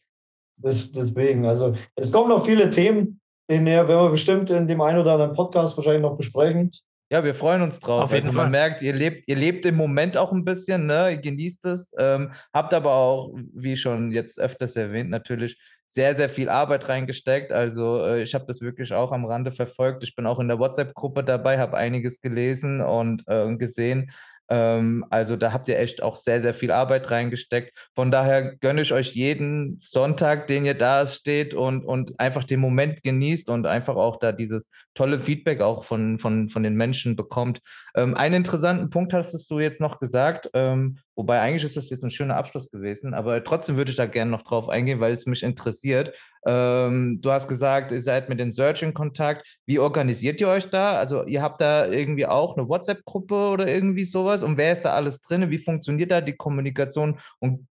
Das, 0.62 0.92
deswegen, 0.92 1.46
also 1.46 1.74
es 1.96 2.12
kommen 2.12 2.28
noch 2.28 2.44
viele 2.44 2.68
Themen, 2.68 3.18
in 3.48 3.64
der 3.64 3.88
werden 3.88 4.04
wir 4.04 4.10
bestimmt 4.10 4.50
in 4.50 4.68
dem 4.68 4.82
einen 4.82 4.98
oder 4.98 5.14
anderen 5.14 5.32
Podcast 5.32 5.74
wahrscheinlich 5.76 6.02
noch 6.02 6.18
besprechen. 6.18 6.70
Ja, 7.10 7.24
wir 7.24 7.34
freuen 7.34 7.62
uns 7.62 7.80
drauf. 7.80 8.04
Auf 8.04 8.12
jeden 8.12 8.26
also 8.26 8.36
man 8.36 8.44
Fall. 8.44 8.50
merkt, 8.50 8.82
ihr 8.82 8.92
lebt, 8.92 9.24
ihr 9.26 9.34
lebt 9.34 9.64
im 9.64 9.74
Moment 9.74 10.16
auch 10.16 10.32
ein 10.32 10.44
bisschen, 10.44 10.86
ne? 10.86 11.10
Ihr 11.10 11.16
genießt 11.18 11.64
es, 11.64 11.92
ähm, 11.98 12.32
habt 12.54 12.72
aber 12.72 12.92
auch, 12.92 13.34
wie 13.52 13.76
schon 13.76 14.12
jetzt 14.12 14.38
öfters 14.38 14.76
erwähnt, 14.76 15.10
natürlich 15.10 15.58
sehr, 15.88 16.14
sehr 16.14 16.28
viel 16.28 16.48
Arbeit 16.48 16.88
reingesteckt. 16.88 17.50
Also 17.50 18.00
äh, 18.04 18.22
ich 18.22 18.32
habe 18.32 18.44
das 18.46 18.60
wirklich 18.60 18.92
auch 18.94 19.10
am 19.10 19.24
Rande 19.24 19.50
verfolgt. 19.50 20.04
Ich 20.04 20.14
bin 20.14 20.24
auch 20.24 20.38
in 20.38 20.46
der 20.46 20.60
WhatsApp-Gruppe 20.60 21.24
dabei, 21.24 21.58
habe 21.58 21.76
einiges 21.76 22.20
gelesen 22.20 22.80
und 22.80 23.24
äh, 23.26 23.56
gesehen. 23.56 24.12
Ähm, 24.50 25.06
also 25.10 25.36
da 25.36 25.52
habt 25.52 25.68
ihr 25.68 25.78
echt 25.78 26.02
auch 26.02 26.16
sehr, 26.16 26.40
sehr 26.40 26.52
viel 26.52 26.72
Arbeit 26.72 27.10
reingesteckt. 27.10 27.72
Von 27.94 28.10
daher 28.10 28.56
gönne 28.56 28.82
ich 28.82 28.92
euch 28.92 29.12
jeden 29.14 29.78
Sonntag, 29.78 30.48
den 30.48 30.64
ihr 30.64 30.74
da 30.74 31.06
steht 31.06 31.54
und, 31.54 31.84
und 31.84 32.18
einfach 32.18 32.42
den 32.42 32.58
Moment 32.58 33.02
genießt 33.04 33.48
und 33.48 33.66
einfach 33.66 33.94
auch 33.94 34.18
da 34.18 34.32
dieses 34.32 34.70
tolle 34.94 35.20
Feedback 35.20 35.60
auch 35.60 35.84
von, 35.84 36.18
von, 36.18 36.48
von 36.48 36.62
den 36.64 36.74
Menschen 36.74 37.14
bekommt. 37.14 37.60
Ähm, 37.94 38.14
einen 38.16 38.34
interessanten 38.34 38.90
Punkt 38.90 39.12
hast 39.12 39.50
du 39.50 39.60
jetzt 39.60 39.80
noch 39.80 40.00
gesagt, 40.00 40.50
ähm, 40.52 40.98
wobei 41.14 41.40
eigentlich 41.40 41.64
ist 41.64 41.76
das 41.76 41.88
jetzt 41.90 42.02
ein 42.04 42.10
schöner 42.10 42.36
Abschluss 42.36 42.70
gewesen, 42.70 43.14
aber 43.14 43.44
trotzdem 43.44 43.76
würde 43.76 43.92
ich 43.92 43.96
da 43.96 44.06
gerne 44.06 44.30
noch 44.30 44.42
drauf 44.42 44.68
eingehen, 44.68 45.00
weil 45.00 45.12
es 45.12 45.26
mich 45.26 45.44
interessiert. 45.44 46.12
Ähm, 46.46 47.18
du 47.20 47.30
hast 47.30 47.48
gesagt, 47.48 47.92
ihr 47.92 48.00
seid 48.00 48.28
mit 48.28 48.40
den 48.40 48.52
Search 48.52 48.82
in 48.82 48.94
Kontakt. 48.94 49.46
Wie 49.66 49.78
organisiert 49.78 50.40
ihr 50.40 50.48
euch 50.48 50.70
da? 50.70 50.94
Also 50.94 51.24
ihr 51.24 51.42
habt 51.42 51.60
da 51.60 51.86
irgendwie 51.86 52.26
auch 52.26 52.56
eine 52.56 52.68
WhatsApp-Gruppe 52.68 53.34
oder 53.34 53.66
irgendwie 53.66 54.04
sowas? 54.04 54.42
Und 54.42 54.56
wer 54.56 54.72
ist 54.72 54.84
da 54.84 54.92
alles 54.92 55.20
drin? 55.20 55.50
Wie 55.50 55.58
funktioniert 55.58 56.10
da 56.10 56.20
die 56.20 56.36
Kommunikation? 56.36 57.18
Und 57.38 57.66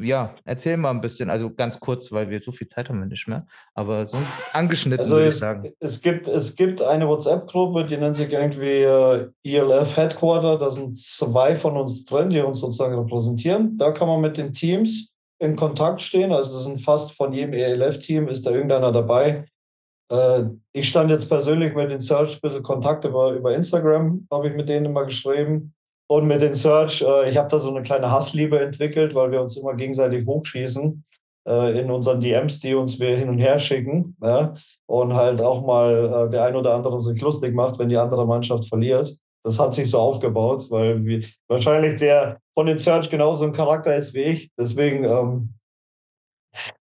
ja, 0.00 0.34
erzähl 0.44 0.76
mal 0.76 0.90
ein 0.90 1.00
bisschen, 1.00 1.30
also 1.30 1.52
ganz 1.52 1.80
kurz, 1.80 2.12
weil 2.12 2.30
wir 2.30 2.40
so 2.40 2.52
viel 2.52 2.66
Zeit 2.66 2.88
haben 2.88 3.00
wir 3.00 3.06
nicht 3.06 3.26
mehr, 3.26 3.46
aber 3.74 4.06
so 4.06 4.16
angeschnitten 4.52 5.04
also 5.04 5.16
würde 5.16 5.28
ich 5.28 5.36
sagen. 5.36 5.72
Es 5.80 6.00
gibt, 6.00 6.28
es 6.28 6.54
gibt 6.54 6.82
eine 6.82 7.08
WhatsApp-Gruppe, 7.08 7.84
die 7.84 7.96
nennt 7.96 8.16
sich 8.16 8.32
irgendwie 8.32 8.82
äh, 8.82 9.28
ELF 9.44 9.96
Headquarter, 9.96 10.58
da 10.58 10.70
sind 10.70 10.96
zwei 10.96 11.56
von 11.56 11.76
uns 11.76 12.04
drin, 12.04 12.30
die 12.30 12.40
uns 12.40 12.60
sozusagen 12.60 12.96
repräsentieren. 12.96 13.76
Da 13.78 13.90
kann 13.90 14.08
man 14.08 14.20
mit 14.20 14.36
den 14.36 14.52
Teams 14.52 15.12
in 15.38 15.56
Kontakt 15.56 16.00
stehen. 16.00 16.32
Also 16.32 16.54
das 16.54 16.64
sind 16.64 16.80
fast 16.80 17.12
von 17.12 17.32
jedem 17.32 17.54
ELF-Team 17.54 18.28
ist 18.28 18.46
da 18.46 18.50
irgendeiner 18.50 18.92
dabei. 18.92 19.44
Äh, 20.10 20.44
ich 20.72 20.88
stand 20.88 21.10
jetzt 21.10 21.28
persönlich 21.28 21.74
mit 21.74 21.90
den 21.90 22.00
Search 22.00 22.36
ein 22.36 22.40
bisschen 22.40 22.62
Kontakt 22.62 23.04
über, 23.04 23.32
über 23.32 23.54
Instagram, 23.54 24.26
habe 24.30 24.48
ich 24.48 24.54
mit 24.54 24.68
denen 24.68 24.86
immer 24.86 25.04
geschrieben. 25.04 25.74
Und 26.10 26.26
mit 26.26 26.40
den 26.40 26.54
Search, 26.54 27.02
äh, 27.02 27.30
ich 27.30 27.36
habe 27.36 27.48
da 27.48 27.60
so 27.60 27.70
eine 27.70 27.82
kleine 27.82 28.10
Hassliebe 28.10 28.58
entwickelt, 28.60 29.14
weil 29.14 29.30
wir 29.30 29.42
uns 29.42 29.56
immer 29.56 29.74
gegenseitig 29.74 30.26
hochschießen 30.26 31.04
äh, 31.46 31.80
in 31.80 31.90
unseren 31.90 32.20
DMs, 32.20 32.60
die 32.60 32.74
uns 32.74 32.98
wir 32.98 33.16
hin 33.16 33.28
und 33.28 33.38
her 33.38 33.58
schicken. 33.58 34.16
Ja? 34.22 34.54
Und 34.86 35.14
halt 35.14 35.40
auch 35.42 35.64
mal 35.64 36.30
der 36.30 36.44
ein 36.44 36.56
oder 36.56 36.74
andere 36.74 37.00
sich 37.00 37.20
lustig 37.20 37.54
macht, 37.54 37.78
wenn 37.78 37.90
die 37.90 37.98
andere 37.98 38.26
Mannschaft 38.26 38.66
verliert 38.68 39.18
das 39.44 39.58
hat 39.58 39.74
sich 39.74 39.90
so 39.90 39.98
aufgebaut, 39.98 40.66
weil 40.70 41.04
wir, 41.04 41.24
wahrscheinlich 41.48 41.96
der 42.00 42.40
von 42.54 42.66
den 42.66 42.78
Search 42.78 43.08
genauso 43.10 43.44
ein 43.44 43.52
Charakter 43.52 43.96
ist 43.96 44.14
wie 44.14 44.22
ich. 44.22 44.50
Deswegen 44.58 45.04
ähm, 45.04 45.54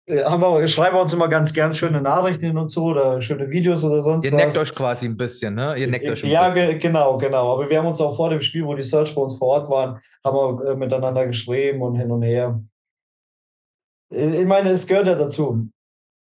äh, 0.05 0.23
haben 0.23 0.41
wir, 0.41 0.67
schreiben 0.67 0.95
wir 0.95 1.01
uns 1.01 1.13
immer 1.13 1.27
ganz 1.27 1.53
gern 1.53 1.73
schöne 1.73 2.01
Nachrichten 2.01 2.45
hin 2.45 2.57
und 2.57 2.69
so 2.69 2.85
oder 2.85 3.21
schöne 3.21 3.49
Videos 3.49 3.83
oder 3.83 4.01
sonst 4.01 4.25
Ihr 4.25 4.31
was. 4.31 4.39
Ihr 4.39 4.45
neckt 4.45 4.57
euch 4.57 4.73
quasi 4.73 5.05
ein 5.05 5.17
bisschen, 5.17 5.55
ne? 5.55 5.75
Ihr 5.77 5.87
neckt 5.87 6.07
euch 6.07 6.23
ein 6.23 6.29
ja, 6.29 6.49
bisschen. 6.49 6.79
genau, 6.79 7.17
genau. 7.17 7.53
Aber 7.53 7.69
wir 7.69 7.77
haben 7.77 7.87
uns 7.87 8.01
auch 8.01 8.15
vor 8.15 8.29
dem 8.29 8.41
Spiel, 8.41 8.65
wo 8.65 8.73
die 8.75 8.83
Search 8.83 9.13
bei 9.13 9.21
uns 9.21 9.37
vor 9.37 9.49
Ort 9.49 9.69
waren, 9.69 9.99
haben 10.25 10.35
wir 10.35 10.71
äh, 10.71 10.75
miteinander 10.75 11.25
geschrieben 11.27 11.81
und 11.81 11.95
hin 11.95 12.11
und 12.11 12.23
her. 12.23 12.61
Ich 14.09 14.45
meine, 14.45 14.69
es 14.69 14.87
gehört 14.87 15.07
ja 15.07 15.15
dazu. 15.15 15.69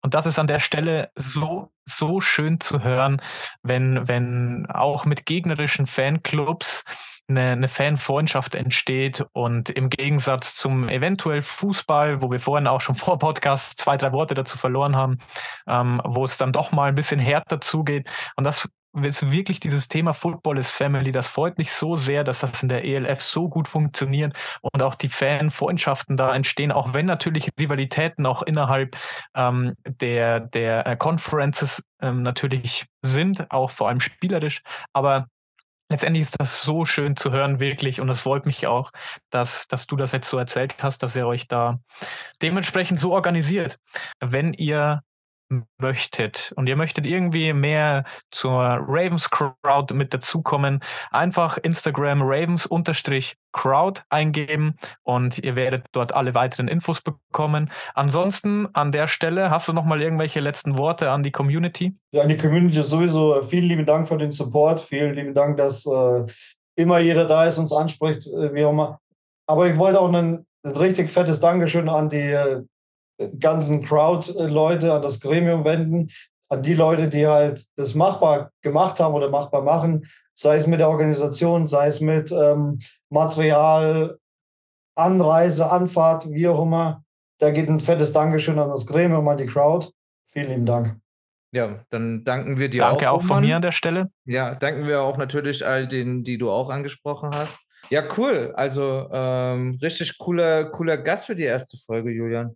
Und 0.07 0.13
das 0.13 0.25
ist 0.25 0.39
an 0.39 0.47
der 0.47 0.59
Stelle 0.59 1.11
so, 1.15 1.69
so 1.83 2.21
schön 2.21 2.61
zu 2.61 2.81
hören, 2.81 3.21
wenn, 3.61 4.07
wenn 4.07 4.65
auch 4.67 5.03
mit 5.03 5.25
gegnerischen 5.25 5.85
Fanclubs 5.85 6.85
eine, 7.27 7.51
eine 7.51 7.67
Fanfreundschaft 7.67 8.55
entsteht 8.55 9.25
und 9.33 9.69
im 9.69 9.89
Gegensatz 9.89 10.55
zum 10.55 10.87
eventuell 10.87 11.41
Fußball, 11.41 12.21
wo 12.21 12.31
wir 12.31 12.39
vorhin 12.39 12.67
auch 12.67 12.79
schon 12.79 12.95
vor 12.95 13.19
Podcast 13.19 13.81
zwei, 13.81 13.97
drei 13.97 14.13
Worte 14.13 14.33
dazu 14.33 14.57
verloren 14.57 14.95
haben, 14.95 15.17
ähm, 15.67 16.01
wo 16.05 16.23
es 16.23 16.37
dann 16.37 16.53
doch 16.53 16.71
mal 16.71 16.87
ein 16.87 16.95
bisschen 16.95 17.19
härter 17.19 17.59
zugeht. 17.59 18.07
Und 18.37 18.45
das 18.45 18.69
ist 19.03 19.31
wirklich 19.31 19.59
dieses 19.59 19.87
Thema 19.87 20.13
Football 20.13 20.57
is 20.57 20.71
Family, 20.71 21.11
das 21.11 21.27
freut 21.27 21.57
mich 21.57 21.71
so 21.71 21.97
sehr, 21.97 22.23
dass 22.23 22.39
das 22.39 22.63
in 22.63 22.69
der 22.69 22.83
ELF 22.83 23.21
so 23.21 23.49
gut 23.49 23.67
funktioniert 23.67 24.35
und 24.61 24.81
auch 24.81 24.95
die 24.95 25.09
Fanfreundschaften 25.09 26.17
da 26.17 26.35
entstehen, 26.35 26.71
auch 26.71 26.93
wenn 26.93 27.05
natürlich 27.05 27.49
Rivalitäten 27.59 28.25
auch 28.25 28.41
innerhalb 28.43 28.95
ähm, 29.35 29.73
der, 29.85 30.39
der 30.39 30.85
äh, 30.85 30.95
Conferences 30.97 31.83
ähm, 32.01 32.23
natürlich 32.23 32.85
sind, 33.01 33.51
auch 33.51 33.71
vor 33.71 33.89
allem 33.89 33.99
spielerisch, 33.99 34.61
aber 34.93 35.27
letztendlich 35.89 36.23
ist 36.23 36.39
das 36.39 36.61
so 36.61 36.85
schön 36.85 37.15
zu 37.15 37.31
hören, 37.31 37.59
wirklich. 37.59 38.01
Und 38.01 38.09
es 38.09 38.19
freut 38.19 38.45
mich 38.45 38.67
auch, 38.67 38.91
dass, 39.29 39.67
dass 39.67 39.87
du 39.87 39.95
das 39.95 40.11
jetzt 40.11 40.29
so 40.29 40.37
erzählt 40.37 40.75
hast, 40.79 41.03
dass 41.03 41.15
ihr 41.15 41.27
euch 41.27 41.47
da 41.47 41.79
dementsprechend 42.41 42.99
so 42.99 43.13
organisiert. 43.13 43.79
Wenn 44.19 44.53
ihr 44.53 45.01
möchtet 45.77 46.53
und 46.55 46.67
ihr 46.67 46.75
möchtet 46.75 47.05
irgendwie 47.07 47.53
mehr 47.53 48.03
zur 48.31 48.61
Ravens 48.61 49.29
Crowd 49.29 49.93
mit 49.93 50.13
dazukommen, 50.13 50.81
einfach 51.11 51.57
Instagram 51.57 52.21
Ravens-Crowd 52.21 54.01
eingeben 54.09 54.75
und 55.03 55.37
ihr 55.39 55.55
werdet 55.55 55.85
dort 55.93 56.13
alle 56.13 56.33
weiteren 56.33 56.67
Infos 56.67 57.01
bekommen. 57.01 57.71
Ansonsten 57.93 58.67
an 58.73 58.91
der 58.91 59.07
Stelle 59.07 59.49
hast 59.49 59.67
du 59.67 59.73
noch 59.73 59.85
mal 59.85 60.01
irgendwelche 60.01 60.39
letzten 60.39 60.77
Worte 60.77 61.09
an 61.11 61.23
die 61.23 61.31
Community? 61.31 61.95
Ja, 62.11 62.23
an 62.23 62.29
die 62.29 62.37
Community 62.37 62.81
sowieso. 62.81 63.41
Vielen 63.43 63.65
lieben 63.65 63.85
Dank 63.85 64.07
für 64.07 64.17
den 64.17 64.31
Support. 64.31 64.79
Vielen 64.79 65.13
lieben 65.13 65.33
Dank, 65.33 65.57
dass 65.57 65.85
äh, 65.85 66.25
immer 66.75 66.99
jeder 66.99 67.25
da 67.25 67.45
ist, 67.45 67.57
uns 67.57 67.71
anspricht, 67.73 68.27
äh, 68.27 68.53
wie 68.53 68.65
auch 68.65 68.71
immer. 68.71 68.99
Aber 69.47 69.67
ich 69.67 69.77
wollte 69.77 69.99
auch 69.99 70.11
ein, 70.11 70.45
ein 70.63 70.71
richtig 70.75 71.09
fettes 71.09 71.39
Dankeschön 71.39 71.87
an 71.87 72.09
die 72.09 72.31
äh, 72.31 72.63
ganzen 73.39 73.83
Crowd-Leute, 73.83 74.93
an 74.93 75.01
das 75.01 75.19
Gremium 75.19 75.65
wenden, 75.65 76.09
an 76.49 76.63
die 76.63 76.73
Leute, 76.73 77.09
die 77.09 77.27
halt 77.27 77.65
das 77.75 77.95
machbar 77.95 78.51
gemacht 78.61 78.99
haben 78.99 79.13
oder 79.13 79.29
machbar 79.29 79.61
machen, 79.61 80.07
sei 80.33 80.57
es 80.57 80.67
mit 80.67 80.79
der 80.79 80.89
Organisation, 80.89 81.67
sei 81.67 81.87
es 81.87 81.99
mit 81.99 82.31
ähm, 82.31 82.79
Material, 83.09 84.17
Anreise, 84.95 85.69
Anfahrt, 85.69 86.29
wie 86.29 86.47
auch 86.47 86.61
immer. 86.61 87.03
Da 87.39 87.51
geht 87.51 87.69
ein 87.69 87.79
fettes 87.79 88.13
Dankeschön 88.13 88.57
an 88.59 88.69
das 88.69 88.87
Gremium, 88.87 89.27
an 89.27 89.37
die 89.37 89.45
Crowd. 89.45 89.87
Vielen 90.27 90.49
lieben 90.49 90.65
Dank. 90.65 90.97
Ja, 91.51 91.83
dann 91.89 92.23
danken 92.23 92.57
wir 92.57 92.69
dir 92.69 92.81
Danke 92.81 93.09
auch. 93.09 93.19
auch 93.19 93.23
von 93.23 93.43
mir 93.43 93.55
an 93.55 93.61
der 93.61 93.71
Stelle. 93.71 94.11
Ja, 94.25 94.55
danken 94.55 94.85
wir 94.85 95.01
auch 95.01 95.17
natürlich 95.17 95.65
all 95.65 95.87
den, 95.87 96.23
die 96.23 96.37
du 96.37 96.51
auch 96.51 96.69
angesprochen 96.69 97.29
hast. 97.33 97.59
Ja, 97.89 98.03
cool. 98.17 98.51
Also 98.55 99.07
ähm, 99.11 99.77
richtig 99.81 100.17
cooler, 100.17 100.65
cooler 100.65 100.97
Gast 100.97 101.25
für 101.25 101.35
die 101.35 101.43
erste 101.43 101.77
Folge, 101.77 102.11
Julian. 102.11 102.55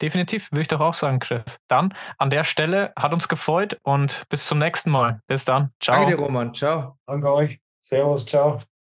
Definitiv, 0.00 0.50
würde 0.50 0.62
ich 0.62 0.68
doch 0.68 0.80
auch 0.80 0.94
sagen, 0.94 1.18
Chris. 1.18 1.58
Dann 1.68 1.94
an 2.18 2.30
der 2.30 2.44
Stelle 2.44 2.92
hat 2.96 3.12
uns 3.12 3.28
gefreut 3.28 3.78
und 3.82 4.22
bis 4.28 4.46
zum 4.46 4.58
nächsten 4.58 4.90
Mal. 4.90 5.20
Bis 5.26 5.44
dann. 5.44 5.72
Ciao. 5.80 5.96
Danke 5.96 6.16
dir, 6.16 6.22
Roman. 6.22 6.54
Ciao. 6.54 6.96
Danke 7.06 7.32
euch. 7.32 7.60
Servus, 7.80 8.24
ciao. 8.24 8.58